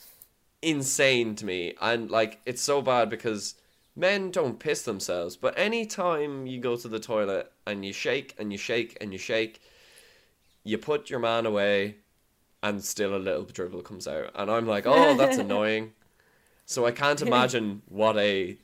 insane 0.62 1.34
to 1.36 1.46
me 1.46 1.74
and 1.80 2.10
like 2.10 2.40
it's 2.46 2.62
so 2.62 2.82
bad 2.82 3.08
because 3.08 3.54
men 3.96 4.30
don't 4.30 4.58
piss 4.58 4.82
themselves 4.82 5.36
but 5.36 5.54
any 5.56 5.86
time 5.86 6.46
you 6.46 6.60
go 6.60 6.76
to 6.76 6.88
the 6.88 7.00
toilet 7.00 7.50
and 7.66 7.84
you 7.84 7.92
shake 7.92 8.34
and 8.38 8.52
you 8.52 8.58
shake 8.58 8.96
and 9.00 9.12
you 9.12 9.18
shake 9.18 9.60
you 10.64 10.78
put 10.78 11.10
your 11.10 11.20
man 11.20 11.46
away 11.46 11.96
and 12.62 12.84
still 12.84 13.14
a 13.16 13.18
little 13.18 13.44
dribble 13.44 13.82
comes 13.82 14.06
out 14.08 14.30
and 14.34 14.50
i'm 14.50 14.66
like 14.66 14.86
oh 14.86 15.14
that's 15.16 15.38
annoying 15.46 15.92
so 16.66 16.86
i 16.86 16.92
can't 16.92 17.22
imagine 17.28 17.82
what 17.88 18.16
a 18.18 18.58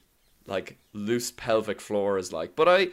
like 0.46 0.78
loose 0.92 1.30
pelvic 1.30 1.80
floor 1.80 2.18
is 2.18 2.32
like 2.32 2.54
but 2.56 2.68
i 2.68 2.88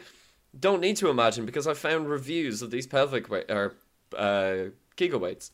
don't 0.58 0.80
need 0.80 0.96
to 0.96 1.08
imagine 1.08 1.44
because 1.46 1.66
i 1.66 1.74
found 1.74 2.08
reviews 2.08 2.62
of 2.62 2.70
these 2.70 2.86
pelvic 2.86 3.28
weight 3.28 3.50
or 3.50 3.74
uh 4.16 4.64
kegel 4.96 5.20
weights 5.20 5.50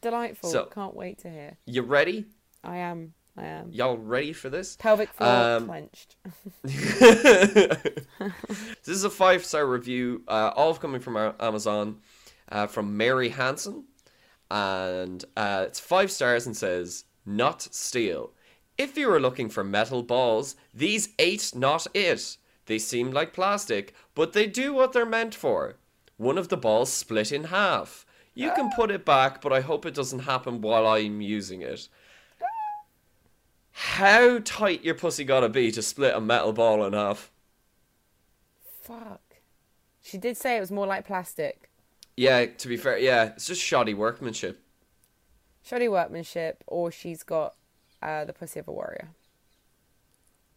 Delightful. 0.00 0.50
So- 0.50 0.64
Can't 0.66 0.96
wait 0.96 1.18
to 1.20 1.30
hear. 1.30 1.58
you 1.66 1.82
ready 1.82 2.24
I 2.64 2.78
am. 2.78 3.12
I 3.36 3.44
am. 3.44 3.70
y'all 3.70 3.96
ready 3.96 4.32
for 4.32 4.50
this 4.50 4.76
Pelvic 4.76 5.10
floor 5.12 5.30
Um, 5.56 5.66
clenched. 5.66 6.16
this 6.62 7.96
is 8.86 9.04
a 9.04 9.10
five 9.10 9.44
star 9.44 9.66
review, 9.66 10.22
uh, 10.28 10.50
all 10.54 10.74
coming 10.74 11.00
from 11.00 11.16
Amazon, 11.40 11.98
uh, 12.50 12.66
from 12.66 12.96
Mary 12.96 13.30
Hansen, 13.30 13.84
and 14.50 15.24
uh, 15.36 15.64
it's 15.66 15.80
five 15.80 16.10
stars 16.10 16.46
and 16.46 16.56
says, 16.56 17.04
"Not 17.24 17.62
steel. 17.62 18.32
If 18.78 18.96
you 18.96 19.10
are 19.12 19.20
looking 19.20 19.48
for 19.48 19.62
metal 19.62 20.02
balls, 20.02 20.56
these 20.72 21.10
ain't 21.18 21.54
not 21.54 21.86
it. 21.94 22.36
They 22.66 22.78
seem 22.78 23.10
like 23.10 23.32
plastic, 23.32 23.94
but 24.14 24.32
they 24.32 24.46
do 24.46 24.72
what 24.72 24.92
they're 24.92 25.04
meant 25.04 25.34
for. 25.34 25.76
One 26.16 26.38
of 26.38 26.48
the 26.48 26.56
balls 26.56 26.92
split 26.92 27.32
in 27.32 27.44
half. 27.44 28.06
You 28.34 28.52
can 28.52 28.70
put 28.74 28.90
it 28.90 29.04
back, 29.04 29.42
but 29.42 29.52
I 29.52 29.60
hope 29.60 29.84
it 29.84 29.94
doesn't 29.94 30.20
happen 30.20 30.60
while 30.60 30.86
I'm 30.86 31.20
using 31.20 31.60
it." 31.60 31.88
How 33.72 34.38
tight 34.38 34.84
your 34.84 34.94
pussy 34.94 35.24
gotta 35.24 35.48
be 35.48 35.70
to 35.72 35.82
split 35.82 36.14
a 36.14 36.20
metal 36.20 36.52
ball 36.52 36.84
in 36.84 36.92
half? 36.92 37.30
Fuck. 38.80 39.20
She 40.02 40.18
did 40.18 40.36
say 40.36 40.56
it 40.56 40.60
was 40.60 40.70
more 40.70 40.86
like 40.86 41.06
plastic. 41.06 41.70
Yeah, 42.16 42.46
to 42.46 42.68
be 42.68 42.76
fair, 42.76 42.98
yeah, 42.98 43.32
it's 43.34 43.46
just 43.46 43.60
shoddy 43.60 43.94
workmanship. 43.94 44.62
Shoddy 45.62 45.88
workmanship, 45.88 46.62
or 46.66 46.90
she's 46.90 47.22
got 47.22 47.54
uh, 48.02 48.24
the 48.24 48.32
pussy 48.32 48.58
of 48.60 48.68
a 48.68 48.72
warrior. 48.72 49.10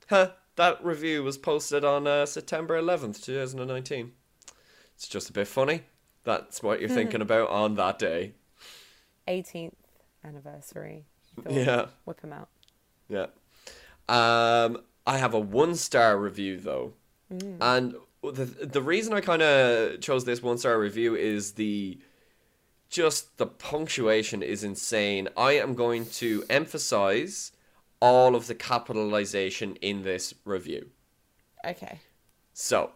Huh, 0.10 0.32
that 0.56 0.84
review 0.84 1.24
was 1.24 1.38
posted 1.38 1.84
on 1.84 2.06
uh, 2.08 2.26
September 2.26 2.80
11th, 2.80 3.24
2019. 3.24 4.12
It's 4.96 5.08
just 5.08 5.30
a 5.30 5.34
bit 5.34 5.48
funny. 5.48 5.82
That's 6.24 6.62
what 6.64 6.80
you're 6.80 6.89
thinking 6.89 7.22
about 7.22 7.50
on 7.50 7.76
that 7.76 8.00
day. 8.00 8.34
18th 9.28 9.74
anniversary. 10.24 11.06
Yeah, 11.50 11.88
Whip 12.06 12.22
him 12.22 12.32
out. 12.34 12.50
yeah. 13.10 13.26
Um, 14.08 14.78
I 15.08 15.18
have 15.18 15.34
a 15.34 15.39
one 15.39 15.76
star 15.76 16.18
review 16.18 16.60
though, 16.60 16.93
and 17.30 17.96
the 18.24 18.46
the 18.46 18.82
reason 18.82 19.14
I 19.14 19.22
kind 19.22 19.41
of 19.41 20.00
chose 20.00 20.24
this 20.26 20.41
one 20.43 20.58
star 20.60 20.80
review 20.80 21.16
is 21.16 21.54
the 21.54 22.00
just 22.90 23.38
the 23.38 23.48
punctuation 23.48 24.42
is 24.42 24.64
insane. 24.64 25.30
I 25.36 25.54
am 25.54 25.76
going 25.76 26.06
to 26.08 26.44
emphasize 26.50 27.52
all 28.00 28.36
of 28.36 28.48
the 28.48 28.56
capitalization 28.56 29.76
in 29.78 30.04
this 30.04 30.34
review. 30.44 30.90
Okay. 31.66 32.00
So, 32.54 32.92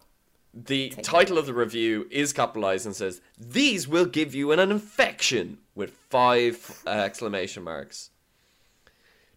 the 0.52 0.90
Take 0.90 0.98
it 0.98 1.04
title 1.04 1.38
of 1.38 1.46
the 1.46 1.54
review 1.54 2.06
is 2.10 2.32
capitalized 2.32 2.86
and 2.86 2.96
says, 2.96 3.20
These 3.38 3.86
will 3.86 4.06
give 4.06 4.34
you 4.34 4.52
an 4.52 4.58
infection 4.58 5.58
with 5.74 5.90
five 6.08 6.82
uh, 6.86 6.90
exclamation 6.90 7.62
marks. 7.62 8.10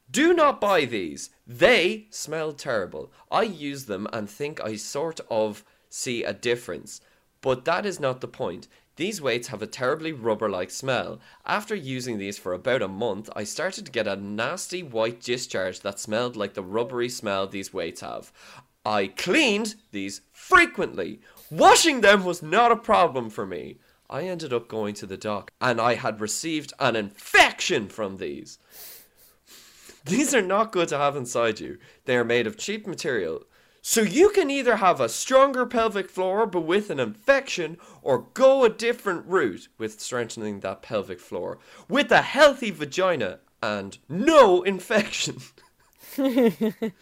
Do 0.09 0.33
not 0.33 0.61
buy 0.61 0.85
these. 0.85 1.29
They 1.47 2.07
smell 2.09 2.53
terrible. 2.53 3.11
I 3.31 3.43
use 3.43 3.85
them 3.85 4.07
and 4.13 4.29
think 4.29 4.61
I 4.61 4.75
sort 4.75 5.19
of 5.29 5.63
see 5.89 6.23
a 6.23 6.33
difference. 6.33 7.01
But 7.41 7.65
that 7.65 7.85
is 7.85 7.99
not 7.99 8.21
the 8.21 8.27
point. 8.27 8.67
These 8.95 9.21
weights 9.21 9.47
have 9.47 9.61
a 9.61 9.67
terribly 9.67 10.11
rubber 10.11 10.49
like 10.49 10.69
smell. 10.69 11.19
After 11.45 11.73
using 11.73 12.17
these 12.19 12.37
for 12.37 12.53
about 12.53 12.83
a 12.83 12.87
month, 12.87 13.29
I 13.35 13.43
started 13.43 13.85
to 13.85 13.91
get 13.91 14.07
a 14.07 14.15
nasty 14.15 14.83
white 14.83 15.19
discharge 15.19 15.79
that 15.79 15.99
smelled 15.99 16.35
like 16.35 16.53
the 16.53 16.61
rubbery 16.61 17.09
smell 17.09 17.47
these 17.47 17.73
weights 17.73 18.01
have. 18.01 18.31
I 18.85 19.07
cleaned 19.07 19.75
these 19.91 20.21
frequently. 20.31 21.21
Washing 21.49 22.01
them 22.01 22.23
was 22.23 22.43
not 22.43 22.71
a 22.71 22.75
problem 22.75 23.29
for 23.29 23.45
me. 23.45 23.77
I 24.09 24.23
ended 24.23 24.53
up 24.53 24.67
going 24.67 24.93
to 24.95 25.07
the 25.07 25.17
doc 25.17 25.51
and 25.59 25.81
I 25.81 25.95
had 25.95 26.21
received 26.21 26.73
an 26.79 26.95
infection 26.95 27.87
from 27.87 28.17
these. 28.17 28.59
These 30.05 30.35
are 30.35 30.41
not 30.41 30.71
good 30.71 30.89
to 30.89 30.97
have 30.97 31.15
inside 31.15 31.59
you. 31.59 31.79
They 32.05 32.17
are 32.17 32.25
made 32.25 32.45
of 32.45 32.57
cheap 32.57 32.85
material. 32.85 33.45
So 33.85 34.01
you 34.01 34.29
can 34.29 34.49
either 34.49 34.77
have 34.77 35.01
a 35.01 35.09
stronger 35.09 35.65
pelvic 35.65 36.09
floor 36.09 36.47
but 36.47 36.61
with 36.61 36.89
an 36.89 37.01
infection 37.01 37.77
or 38.01 38.27
go 38.33 38.63
a 38.63 38.69
different 38.69 39.25
route 39.25 39.67
with 39.77 39.99
strengthening 39.99 40.61
that 40.61 40.81
pelvic 40.81 41.19
floor 41.19 41.59
with 41.89 42.09
a 42.09 42.21
healthy 42.21 42.71
vagina 42.71 43.39
and 43.61 43.97
no 44.07 44.63
infection. 44.63 45.39
the 46.15 46.93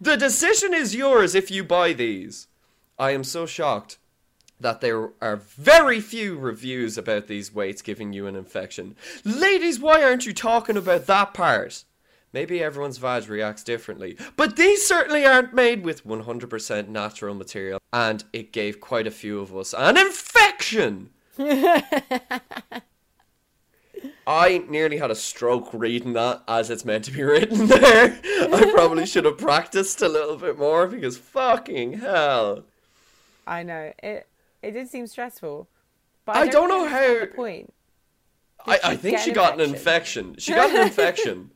decision 0.00 0.74
is 0.74 0.94
yours 0.94 1.34
if 1.34 1.50
you 1.50 1.64
buy 1.64 1.94
these. 1.94 2.48
I 2.98 3.12
am 3.12 3.24
so 3.24 3.46
shocked 3.46 3.96
that 4.60 4.82
there 4.82 5.12
are 5.22 5.36
very 5.36 5.98
few 5.98 6.36
reviews 6.36 6.98
about 6.98 7.26
these 7.26 7.54
weights 7.54 7.80
giving 7.80 8.12
you 8.12 8.26
an 8.26 8.36
infection. 8.36 8.94
Ladies, 9.24 9.80
why 9.80 10.02
aren't 10.02 10.26
you 10.26 10.34
talking 10.34 10.76
about 10.76 11.06
that 11.06 11.32
part? 11.32 11.84
Maybe 12.36 12.62
everyone's 12.62 12.98
vag 12.98 13.30
reacts 13.30 13.62
differently, 13.64 14.18
but 14.36 14.56
these 14.56 14.84
certainly 14.84 15.24
aren't 15.24 15.54
made 15.54 15.86
with 15.86 16.06
100% 16.06 16.86
natural 16.88 17.34
material, 17.34 17.80
and 17.94 18.24
it 18.30 18.52
gave 18.52 18.78
quite 18.78 19.06
a 19.06 19.10
few 19.10 19.40
of 19.40 19.56
us 19.56 19.72
an 19.72 19.96
infection! 19.96 21.08
I 24.26 24.58
nearly 24.68 24.98
had 24.98 25.10
a 25.10 25.14
stroke 25.14 25.70
reading 25.72 26.12
that 26.12 26.42
as 26.46 26.68
it's 26.68 26.84
meant 26.84 27.04
to 27.04 27.10
be 27.10 27.22
written 27.22 27.68
there. 27.68 28.20
I 28.22 28.70
probably 28.70 29.06
should 29.06 29.24
have 29.24 29.38
practiced 29.38 30.02
a 30.02 30.08
little 30.10 30.36
bit 30.36 30.58
more 30.58 30.86
because 30.86 31.16
fucking 31.16 31.94
hell. 32.00 32.64
I 33.46 33.62
know 33.62 33.94
it. 34.02 34.28
It 34.62 34.72
did 34.72 34.90
seem 34.90 35.06
stressful, 35.06 35.68
but 36.26 36.36
I 36.36 36.40
I, 36.40 36.48
don't 36.48 36.68
don't, 36.68 36.82
know 36.82 36.86
how- 36.86 37.20
The 37.20 37.28
point. 37.34 37.72
I, 38.66 38.78
I 38.84 38.96
think 38.96 39.20
she 39.20 39.30
an 39.30 39.34
got 39.36 39.54
an 39.54 39.60
infection? 39.60 40.26
infection. 40.34 40.38
She 40.38 40.52
got 40.52 40.68
an 40.74 40.82
infection. 40.82 41.50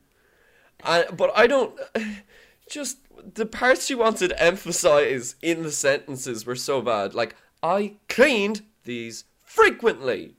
But 0.83 1.31
I 1.35 1.47
don't. 1.47 1.79
Just 2.69 2.99
the 3.33 3.45
parts 3.45 3.85
she 3.85 3.95
wanted 3.95 4.29
to 4.29 4.41
emphasize 4.41 5.35
in 5.41 5.63
the 5.63 5.71
sentences 5.71 6.45
were 6.45 6.55
so 6.55 6.81
bad. 6.81 7.13
Like, 7.13 7.35
I 7.61 7.95
cleaned 8.07 8.61
these 8.85 9.25
frequently. 9.43 10.35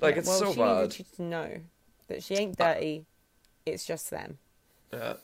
Like, 0.00 0.14
Yeah, 0.14 0.18
it's 0.20 0.28
well, 0.28 0.38
so 0.38 0.52
she 0.52 0.58
bad. 0.60 0.76
needed 0.82 0.98
you 1.00 1.04
to 1.16 1.22
know 1.22 1.60
that 2.08 2.22
she 2.22 2.34
ain't 2.36 2.56
dirty. 2.56 3.06
It's 3.64 3.84
just 3.84 4.10
them. 4.10 4.38
Yeah. 4.92 5.14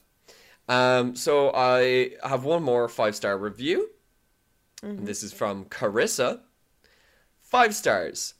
Um, 0.68 1.14
so 1.14 1.52
I 1.54 2.12
have 2.24 2.44
one 2.44 2.62
more 2.64 2.88
five 2.88 3.14
star 3.14 3.38
review. 3.38 3.90
And 4.82 5.06
This 5.06 5.22
is 5.22 5.32
from 5.32 5.66
Carissa. 5.66 6.40
Five 7.40 7.74
stars. 7.74 8.34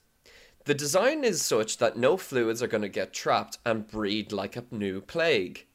The 0.65 0.75
design 0.75 1.23
is 1.23 1.43
such 1.43 1.79
that 1.79 1.97
no 1.97 2.17
fluids 2.17 2.63
are 2.63 2.69
going 2.69 2.83
to 2.83 2.89
get 2.89 3.13
trapped 3.13 3.59
and 3.65 3.87
breed 3.87 4.33
like 4.33 4.57
a 4.57 4.65
new 4.71 5.01
plague. 5.01 5.67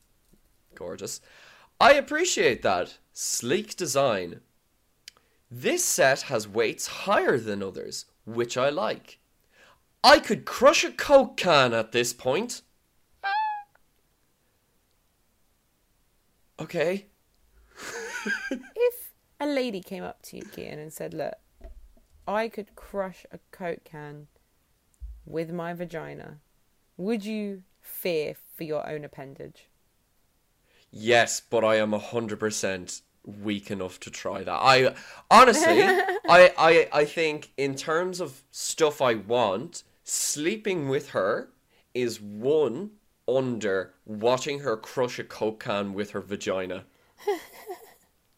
Gorgeous. 0.77 1.21
I 1.81 1.93
appreciate 1.93 2.61
that. 2.61 2.99
Sleek 3.11 3.75
design. 3.75 4.41
This 5.49 5.83
set 5.83 6.21
has 6.23 6.47
weights 6.47 6.85
higher 6.85 7.39
than 7.39 7.63
others, 7.63 8.05
which 8.25 8.57
I 8.57 8.69
like. 8.69 9.17
I 10.03 10.19
could 10.19 10.45
crush 10.45 10.83
a 10.83 10.91
Coke 10.91 11.35
can 11.35 11.73
at 11.73 11.93
this 11.93 12.13
point. 12.13 12.61
Ah. 13.23 13.29
Okay. 16.59 17.07
If 18.51 19.13
a 19.39 19.47
lady 19.47 19.81
came 19.81 20.03
up 20.03 20.21
to 20.23 20.37
you, 20.37 20.43
Kian, 20.43 20.79
and 20.79 20.93
said, 20.93 21.13
"Look, 21.13 21.35
I 22.27 22.49
could 22.49 22.75
crush 22.75 23.25
a 23.31 23.39
Coke 23.51 23.83
can 23.83 24.27
with 25.25 25.51
my 25.51 25.73
vagina," 25.73 26.39
would 26.97 27.25
you 27.25 27.63
fear 27.81 28.35
for 28.55 28.63
your 28.63 28.87
own 28.87 29.05
appendage? 29.05 29.69
Yes, 30.91 31.41
but 31.41 31.63
I 31.63 31.75
am 31.75 31.93
hundred 31.93 32.39
percent 32.39 33.01
weak 33.25 33.69
enough 33.69 33.99
to 33.99 34.09
try 34.09 34.43
that. 34.43 34.51
I 34.51 34.95
honestly, 35.29 35.81
I, 36.29 36.53
I, 36.57 36.87
I 36.93 37.05
think 37.05 37.51
in 37.57 37.75
terms 37.75 38.21
of 38.21 38.43
stuff 38.51 39.01
I 39.01 39.15
want, 39.15 39.83
sleeping 40.03 40.87
with 40.87 41.09
her 41.09 41.49
is 41.93 42.21
one 42.21 42.91
under 43.27 43.93
watching 44.05 44.59
her 44.59 44.77
crush 44.77 45.19
a 45.19 45.23
coke 45.23 45.59
can 45.63 45.93
with 45.93 46.11
her 46.11 46.21
vagina. 46.21 46.85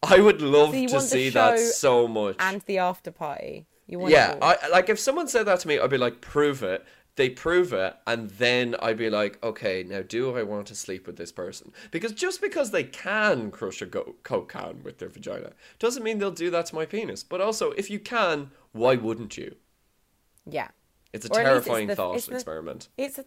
I 0.02 0.20
would 0.20 0.42
love 0.42 0.72
So 0.72 0.88
to 0.88 1.02
see 1.02 1.30
that 1.30 1.60
so 1.60 2.08
much. 2.08 2.38
And 2.40 2.62
the 2.62 2.80
after 2.80 3.12
party. 3.12 3.68
You 3.86 4.00
want 4.00 4.12
yeah. 4.12 4.38
I 4.42 4.68
like 4.70 4.90
if 4.90 5.00
someone 5.00 5.28
said 5.28 5.48
that 5.48 5.60
to 5.62 5.68
me, 5.68 5.80
I'd 5.80 5.90
be 5.90 5.98
like, 5.98 6.22
prove 6.22 6.62
it. 6.62 6.86
They 7.20 7.30
prove 7.30 7.74
it, 7.74 7.98
and 8.08 8.30
then 8.30 8.78
I'd 8.82 8.98
be 8.98 9.10
like, 9.10 9.44
okay, 9.44 9.84
now 9.84 10.02
do 10.02 10.38
I 10.38 10.44
want 10.44 10.68
to 10.68 10.76
sleep 10.76 11.06
with 11.06 11.18
this 11.18 11.34
person? 11.34 11.74
Because 11.92 12.14
just 12.14 12.40
because 12.42 12.72
they 12.72 12.86
can 12.86 13.52
crush 13.52 13.82
a 13.82 13.86
go- 13.86 14.16
coke 14.24 14.54
can 14.54 14.82
with 14.84 15.00
their 15.00 15.10
vagina 15.10 15.52
doesn't 15.80 16.02
mean 16.02 16.20
they'll 16.20 16.32
do 16.32 16.50
that 16.52 16.68
to 16.68 16.76
my 16.76 16.86
penis. 16.86 17.22
But 17.26 17.42
also, 17.42 17.72
if 17.72 17.90
you 17.90 18.00
can, 18.00 18.52
why 18.72 18.96
wouldn't 18.96 19.38
you? 19.38 19.58
yeah. 20.46 20.70
It's 21.12 21.26
a 21.26 21.30
Or 21.30 21.32
least 21.32 21.40
it's 21.40 21.50
terrifying 21.66 21.88
the- 21.88 21.96
thought 21.98 22.16
it's 22.16 22.28
the- 22.28 22.36
experiment. 22.36 22.88
It's 22.98 23.18
a 23.20 23.26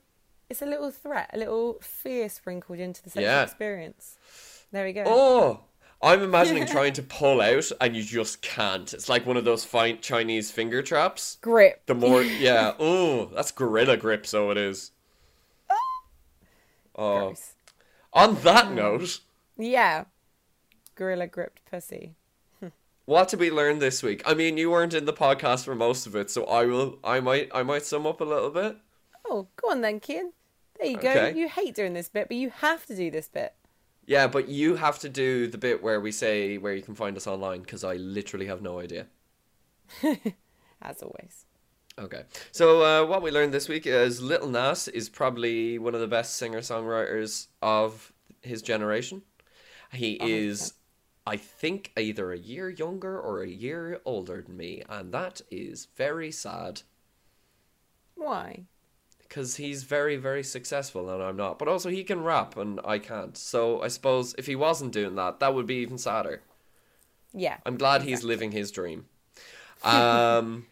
it's 0.49 0.63
a 0.63 0.67
little 0.67 0.91
threat, 0.91 1.29
a 1.35 1.39
little 1.39 1.79
fear 1.83 2.29
sprinkled 2.31 2.79
into 2.79 3.03
the 3.03 3.11
sexual 3.11 3.25
Yeah. 3.31 3.43
experience. 3.43 4.17
There 4.71 4.85
we 4.87 4.93
go. 4.95 5.05
Oh, 5.07 5.65
I'm 6.03 6.23
imagining 6.23 6.67
trying 6.67 6.93
to 6.95 7.03
pull 7.03 7.41
out 7.41 7.71
and 7.81 7.95
you 7.97 8.03
just 8.03 8.43
can't. 8.43 8.93
It's 8.93 9.09
like 9.09 9.25
one 9.27 9.37
of 9.37 9.45
those 9.45 9.65
fine 9.65 10.01
Chinese 10.01 10.51
finger 10.51 10.83
traps. 10.83 11.39
Grip. 11.41 11.83
The 11.87 11.95
more, 11.95 12.23
yeah, 12.23 12.75
oh, 12.79 13.27
that's 13.35 13.53
gorilla 13.53 13.97
grip, 13.97 14.27
so 14.27 14.51
it 14.51 14.57
is. 14.57 14.91
Oh, 16.95 17.19
Gross. 17.21 17.53
on 18.13 18.35
that 18.43 18.71
note, 18.73 19.21
Yeah. 19.57 20.05
Gorilla 20.95 21.27
gripped 21.27 21.65
pussy. 21.65 22.17
what 23.07 23.29
did 23.29 23.41
we 23.41 23.51
learn 23.51 23.79
this 23.79 24.03
week? 24.03 24.23
I 24.27 24.35
mean, 24.35 24.59
you 24.59 24.71
weren't 24.71 24.93
in 24.93 25.07
the 25.07 25.13
podcast 25.13 25.65
for 25.65 25.75
most 25.75 26.07
of 26.07 26.15
it, 26.15 26.31
so 26.31 26.45
I 26.45 26.67
will. 26.67 26.99
I 27.03 27.21
might. 27.21 27.51
I 27.55 27.63
might 27.63 27.85
sum 27.87 28.07
up 28.07 28.21
a 28.21 28.25
little 28.25 28.51
bit. 28.51 28.77
Oh, 29.27 29.49
go 29.57 29.71
on 29.71 29.81
then, 29.81 30.01
Kian. 30.01 30.33
There 30.79 30.91
you 30.91 30.99
go. 30.99 31.09
Okay. 31.11 31.39
You 31.39 31.49
hate 31.49 31.75
doing 31.75 31.95
this 31.95 32.11
bit, 32.11 32.29
but 32.29 32.37
you 32.37 32.51
have 32.51 32.85
to 32.87 32.95
do 32.95 33.11
this 33.11 33.29
bit. 33.29 33.55
Yeah, 34.07 34.27
but 34.27 34.49
you 34.49 34.77
have 34.77 34.99
to 35.01 35.09
do 35.09 35.47
the 35.47 35.59
bit 35.59 35.83
where 35.83 36.01
we 36.01 36.13
say 36.13 36.59
where 36.59 36.75
you 36.75 36.83
can 36.83 36.95
find 36.95 37.17
us 37.17 37.27
online 37.27 37.61
because 37.63 37.85
I 37.85 37.95
literally 37.97 38.47
have 38.47 38.61
no 38.63 38.79
idea. 38.81 39.07
As 40.83 41.03
always. 41.03 41.47
Okay. 41.99 42.25
So 42.53 42.83
uh, 42.83 43.07
what 43.07 43.23
we 43.23 43.31
learned 43.31 43.53
this 43.53 43.69
week 43.69 43.87
is 43.87 44.21
Little 44.21 44.49
Nas 44.49 44.89
is 44.89 45.09
probably 45.09 45.79
one 45.79 45.95
of 45.95 46.01
the 46.01 46.09
best 46.09 46.37
singer-songwriters 46.37 47.49
of 47.61 48.13
his 48.41 48.63
generation. 48.63 49.23
He 49.93 50.15
is, 50.15 50.75
I 51.27 51.37
think, 51.37 51.93
either 51.99 52.33
a 52.33 52.39
year 52.39 52.71
younger 52.71 53.21
or 53.21 53.43
a 53.43 53.49
year 53.49 54.01
older 54.05 54.43
than 54.43 54.57
me, 54.57 54.83
and 54.89 55.13
that 55.13 55.43
is 55.51 55.87
very 55.97 56.33
sad 56.33 56.83
Why? 58.15 58.65
Because 59.33 59.57
he's 59.57 59.85
very, 59.85 60.17
very 60.17 60.43
successful 60.43 61.09
and 61.09 61.23
I'm 61.23 61.39
not. 61.39 61.59
But 61.59 61.67
also 61.67 61.89
he 61.89 62.05
can 62.05 62.23
rap 62.23 62.59
and 62.59 62.79
I 62.85 62.99
can't. 62.99 63.35
So 63.35 63.81
I 63.81 63.89
suppose 63.89 64.35
if 64.37 64.45
he 64.45 64.55
wasn't 64.55 64.93
doing 64.93 65.15
that, 65.15 65.41
that 65.41 65.55
would 65.55 65.65
be 65.67 65.77
even 65.77 65.97
sadder. 65.97 66.43
Yeah. 67.33 67.57
I'm 67.65 67.79
glad 67.79 68.03
he's 68.03 68.25
living 68.25 68.53
his 68.53 68.71
dream. 68.71 69.07
Um, 69.85 70.67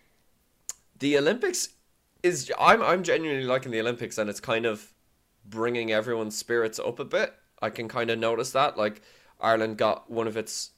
the 0.99 1.17
Olympics 1.17 1.71
is 2.23 2.53
I'm 2.61 2.83
I'm 2.83 3.03
genuinely 3.03 3.47
liking 3.47 3.73
the 3.73 3.81
Olympics, 3.81 4.19
and 4.19 4.29
it's 4.29 4.41
kind 4.41 4.67
of 4.67 4.93
bringing 5.47 5.91
everyone's 5.91 6.37
spirits 6.37 6.79
up 6.79 6.99
a 6.99 7.05
bit. 7.07 7.33
I 7.63 7.71
can 7.71 7.89
kind 7.89 8.11
of 8.11 8.19
notice 8.19 8.53
that. 8.53 8.77
Like 8.77 9.01
Ireland 9.41 9.79
got 9.79 10.11
one 10.11 10.27
of 10.29 10.37
its 10.37 10.73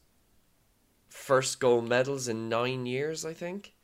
first 1.08 1.58
gold 1.58 1.88
medals 1.88 2.28
in 2.28 2.48
nine 2.48 2.86
years, 2.86 3.24
I 3.24 3.32
think, 3.34 3.74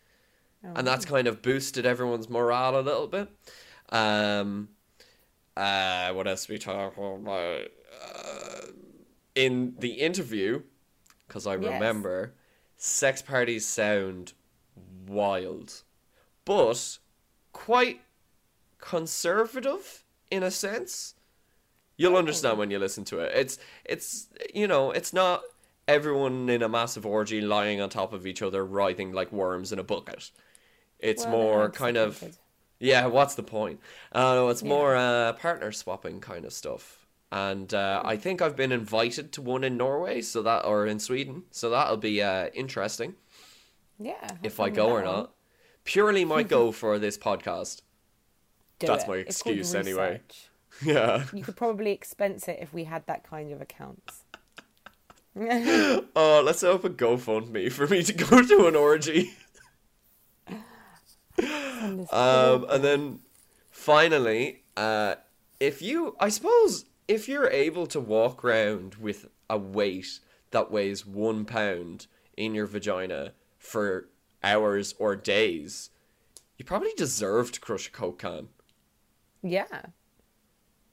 Oh, 0.65 0.73
and 0.77 0.87
that's 0.87 1.05
kind 1.05 1.27
of 1.27 1.43
boosted 1.43 1.85
everyone's 1.85 2.29
morale 2.29 2.79
a 2.79 2.81
little 2.81 3.09
bit. 3.09 3.29
Um, 3.91 4.71
uh, 5.57 6.13
what 6.13 6.29
else 6.29 6.49
we 6.49 6.59
talk 6.59 6.97
about? 6.97 7.69
Uh, 8.05 8.61
in 9.35 9.75
the 9.79 9.93
interview, 9.95 10.63
because 11.27 11.47
I 11.47 11.55
Yes. 11.55 11.73
remember, 11.73 12.35
sex 12.77 13.23
parties 13.23 13.67
sound 13.67 14.33
wild, 15.07 15.83
but 16.45 16.99
quite 17.53 18.03
conservative 18.79 20.05
in 20.31 20.43
a 20.43 20.51
sense. 20.51 21.15
You'll 21.97 22.17
understand 22.17 22.59
when 22.59 22.71
you 22.71 22.79
listen 22.79 23.05
to 23.07 23.21
it. 23.21 23.33
It's 23.35 23.59
it's 23.85 24.29
you 24.55 24.69
know 24.69 24.91
it's 24.93 25.13
not 25.13 25.43
everyone 25.89 26.49
in 26.49 26.63
a 26.63 26.69
massive 26.69 27.05
orgy 27.07 27.41
lying 27.41 27.81
on 27.81 27.91
top 27.91 28.13
of 28.13 28.27
each 28.27 28.43
other 28.43 28.65
writhing 28.65 29.13
like 29.13 29.33
worms 29.33 29.73
in 29.73 29.79
a 29.79 29.85
bucket. 29.85 30.31
It's 30.99 31.27
Well, 31.27 31.29
more 31.29 31.71
kind 31.71 31.97
of. 31.97 32.39
Yeah. 32.81 33.07
What's 33.07 33.35
the 33.35 33.43
point? 33.43 33.81
Uh, 34.13 34.35
no, 34.35 34.49
it's 34.49 34.63
Yeah. 34.63 34.69
more 34.69 34.97
uh, 34.97 35.33
partner 35.35 35.73
swapping 35.73 36.21
kind 36.21 36.45
of 36.45 36.53
stuff. 36.53 37.07
And 37.31 37.75
uh, 37.75 38.01
I 38.05 38.17
think 38.17 38.41
I've 38.41 38.57
been 38.57 38.73
invited 38.73 39.33
to 39.33 39.43
one 39.43 39.63
in 39.65 39.77
Norway, 39.77 40.23
so 40.23 40.43
that 40.43 40.65
or 40.65 40.87
in 40.87 40.99
Sweden, 40.99 41.43
so 41.51 41.69
that'll 41.71 41.99
be 41.99 42.23
uh, 42.23 42.49
interesting 42.55 43.17
Yeah. 43.99 44.37
if 44.43 44.59
I 44.61 44.71
go 44.71 44.89
or 44.89 45.03
one. 45.03 45.05
not. 45.05 45.33
Purely 45.85 46.25
might 46.25 46.49
go 46.49 46.73
for 46.81 46.99
this 46.99 47.19
podcast. 47.19 47.83
Do 48.79 48.87
That's 48.87 49.05
it. 49.05 49.09
my 49.09 49.17
excuse 49.17 49.75
anyway. 49.75 50.21
Yeah. 50.81 51.25
You 51.35 51.43
could 51.43 51.57
probably 51.57 51.91
expense 51.91 52.47
it 52.47 52.59
if 52.61 52.73
we 52.73 52.85
had 52.85 53.05
that 53.09 53.25
kind 53.25 53.51
of 53.53 53.61
accounts. 53.61 54.23
Oh, 55.37 56.43
let's 56.45 56.63
a 56.85 56.91
GoFundMe 56.91 57.71
for 57.73 57.87
me 57.89 58.03
to 58.05 58.13
go 58.13 58.43
to 58.43 58.67
an 58.67 58.77
orgy. 58.77 59.33
Um, 61.39 62.67
and 62.69 62.83
then 62.85 63.21
finally, 63.71 64.63
uh, 64.77 65.17
if 65.61 65.81
you, 65.83 66.17
I 66.19 66.29
suppose, 66.29 66.85
if 67.07 67.29
you're 67.29 67.49
able 67.51 67.87
to 67.89 68.01
walk 68.01 68.45
around 68.45 68.97
with 68.97 69.27
a 69.49 69.57
weight 69.59 70.21
that 70.51 70.71
weighs 70.71 71.07
one 71.07 71.45
pound 71.45 72.07
in 72.37 72.55
your 72.55 72.67
vagina 72.67 73.33
for 73.59 74.09
hours 74.43 74.95
or 74.99 75.17
days, 75.17 75.91
you 76.57 76.65
probably 76.65 76.93
deserve 76.97 77.53
to 77.53 77.61
crush 77.61 77.89
a 77.89 77.91
coke 77.91 78.19
can. 78.21 78.49
Yeah. 79.43 79.87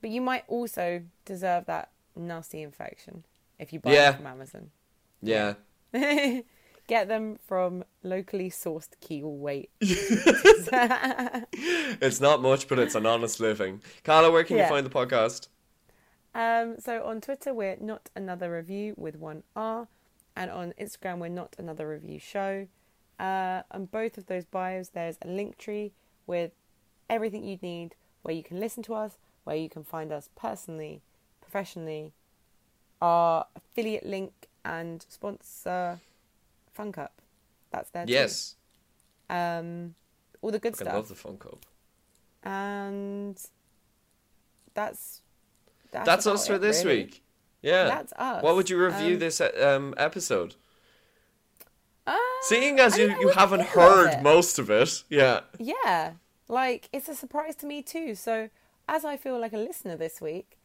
But 0.02 0.10
you 0.12 0.22
might 0.22 0.43
also 0.48 1.04
deserve 1.26 1.66
that 1.66 1.89
nasty 2.16 2.62
infection 2.62 3.24
if 3.60 3.74
you 3.74 3.80
buy 3.80 3.93
Yeah. 3.93 4.12
it 4.12 4.18
from 4.18 4.28
Amazon. 4.28 4.70
Yeah. 5.22 5.56
Get 6.88 7.08
them 7.08 7.40
from 7.48 7.84
locally 8.04 8.50
sourced 8.50 8.90
keel 9.02 9.32
weight. 9.32 9.72
It's 12.02 12.20
not 12.22 12.42
much, 12.42 12.68
but 12.68 12.78
it's 12.80 12.96
an 12.96 13.06
honest 13.06 13.40
living. 13.40 13.82
Carla, 14.04 14.32
where 14.32 14.44
can 14.44 14.58
Yeah. 14.58 14.64
you 14.64 14.70
find 14.70 14.86
the 14.86 14.90
podcast? 14.90 15.48
Um, 16.36 16.76
so 16.80 17.04
on 17.04 17.22
Twitter, 17.22 17.54
we're 17.54 17.78
not 17.80 18.10
another 18.16 18.52
review 18.52 18.94
with 18.98 19.16
one 19.16 19.44
R, 19.56 19.88
and 20.36 20.52
on 20.52 20.74
Instagram, 20.80 21.20
we're 21.20 21.30
not 21.30 21.56
another 21.58 21.88
review 21.90 22.20
show. 22.20 22.68
Uh, 23.20 23.62
on 23.72 23.86
both 23.86 24.18
of 24.18 24.26
those 24.28 24.44
bios, 24.46 24.90
there's 24.90 25.18
a 25.22 25.28
Linktree 25.28 25.92
with 26.28 26.52
everything 27.10 27.46
you'd 27.46 27.64
need 27.64 27.96
where 28.22 28.36
you 28.36 28.44
can 28.44 28.60
listen 28.60 28.84
to 28.84 28.94
us, 28.94 29.18
where 29.46 29.56
you 29.56 29.70
can 29.70 29.84
find 29.86 30.12
us 30.12 30.30
personally, 30.36 31.02
professionally, 31.42 32.12
our 33.02 33.46
affiliate 33.56 34.06
link 34.06 34.50
and 34.66 35.06
sponsor, 35.08 36.02
Fun 36.76 36.91
Cup. 36.91 37.21
That's 37.71 37.89
there 37.89 38.05
too. 38.05 38.13
Yes. 38.13 38.55
Um, 39.30 39.95
all 40.41 40.51
the 40.51 40.59
good 40.59 40.73
I 40.73 40.76
stuff. 40.76 40.88
I 40.93 40.95
love 40.97 41.07
the 41.09 41.15
Fun 41.15 41.38
Cup. 41.38 41.59
and 42.43 43.39
that's 44.73 45.21
that's, 45.91 46.05
That's 46.05 46.28
us 46.28 46.47
for 46.47 46.55
it, 46.55 46.61
this 46.61 46.84
really. 46.84 47.03
week. 47.03 47.23
Yeah. 47.61 47.86
That's 47.86 48.13
us. 48.17 48.43
What 48.43 48.55
would 48.55 48.69
you 48.69 48.78
review 48.78 49.13
Um, 49.13 49.19
this 49.19 49.39
um, 49.41 49.93
episode? 49.97 50.55
Uh, 52.05 52.17
Seeing 52.41 52.80
as 52.80 52.93
I 52.95 52.97
you, 52.97 53.19
you 53.21 53.30
haven't 53.30 53.61
heard 53.61 54.21
most 54.21 54.59
of 54.59 54.69
it, 54.69 55.03
yeah. 55.09 55.39
Yeah, 55.57 56.13
like 56.47 56.89
it's 56.93 57.07
a 57.09 57.15
surprise 57.15 57.55
to 57.57 57.65
me 57.65 57.82
too. 57.82 58.13
So 58.13 58.49
as 58.88 59.03
I 59.05 59.17
feel 59.17 59.39
like 59.39 59.53
a 59.53 59.57
listener 59.57 59.95
this 59.95 60.21
week, 60.21 60.57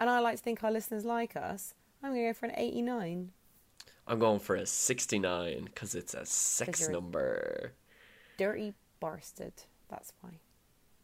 and 0.00 0.10
I 0.10 0.18
like 0.18 0.38
to 0.38 0.42
think 0.42 0.64
our 0.64 0.72
listeners 0.72 1.04
like 1.04 1.36
us, 1.36 1.74
I'm 2.02 2.10
gonna 2.10 2.22
go 2.28 2.32
for 2.32 2.46
an 2.46 2.54
89. 2.56 3.30
I'm 4.08 4.18
going 4.18 4.40
for 4.40 4.56
a 4.56 4.66
69 4.66 5.64
because 5.66 5.94
it's 5.94 6.14
a 6.14 6.24
sex 6.26 6.80
you're- 6.80 6.92
number. 6.92 7.72
Dirty 8.36 8.74
bastard. 9.00 9.52
That's 9.88 10.12
why. 10.20 10.40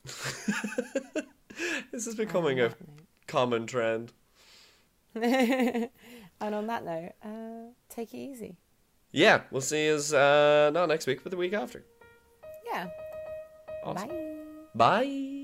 This 1.93 2.07
is 2.07 2.15
becoming 2.15 2.61
a 2.61 2.75
common 3.27 3.67
trend. 3.67 4.13
and 5.15 5.91
on 6.41 6.67
that 6.67 6.85
note, 6.85 7.13
uh, 7.25 7.73
take 7.89 8.13
it 8.13 8.19
easy. 8.19 8.57
Yeah, 9.13 9.43
we'll 9.51 9.61
see 9.61 9.87
you 9.87 9.95
uh, 9.95 10.71
not 10.75 10.89
next 10.89 11.07
week, 11.07 11.23
but 11.23 11.31
the 11.31 11.37
week 11.37 11.53
after. 11.53 11.85
Yeah. 12.67 12.89
Awesome. 13.85 14.09
Bye. 14.09 14.25
Bye. 14.75 15.44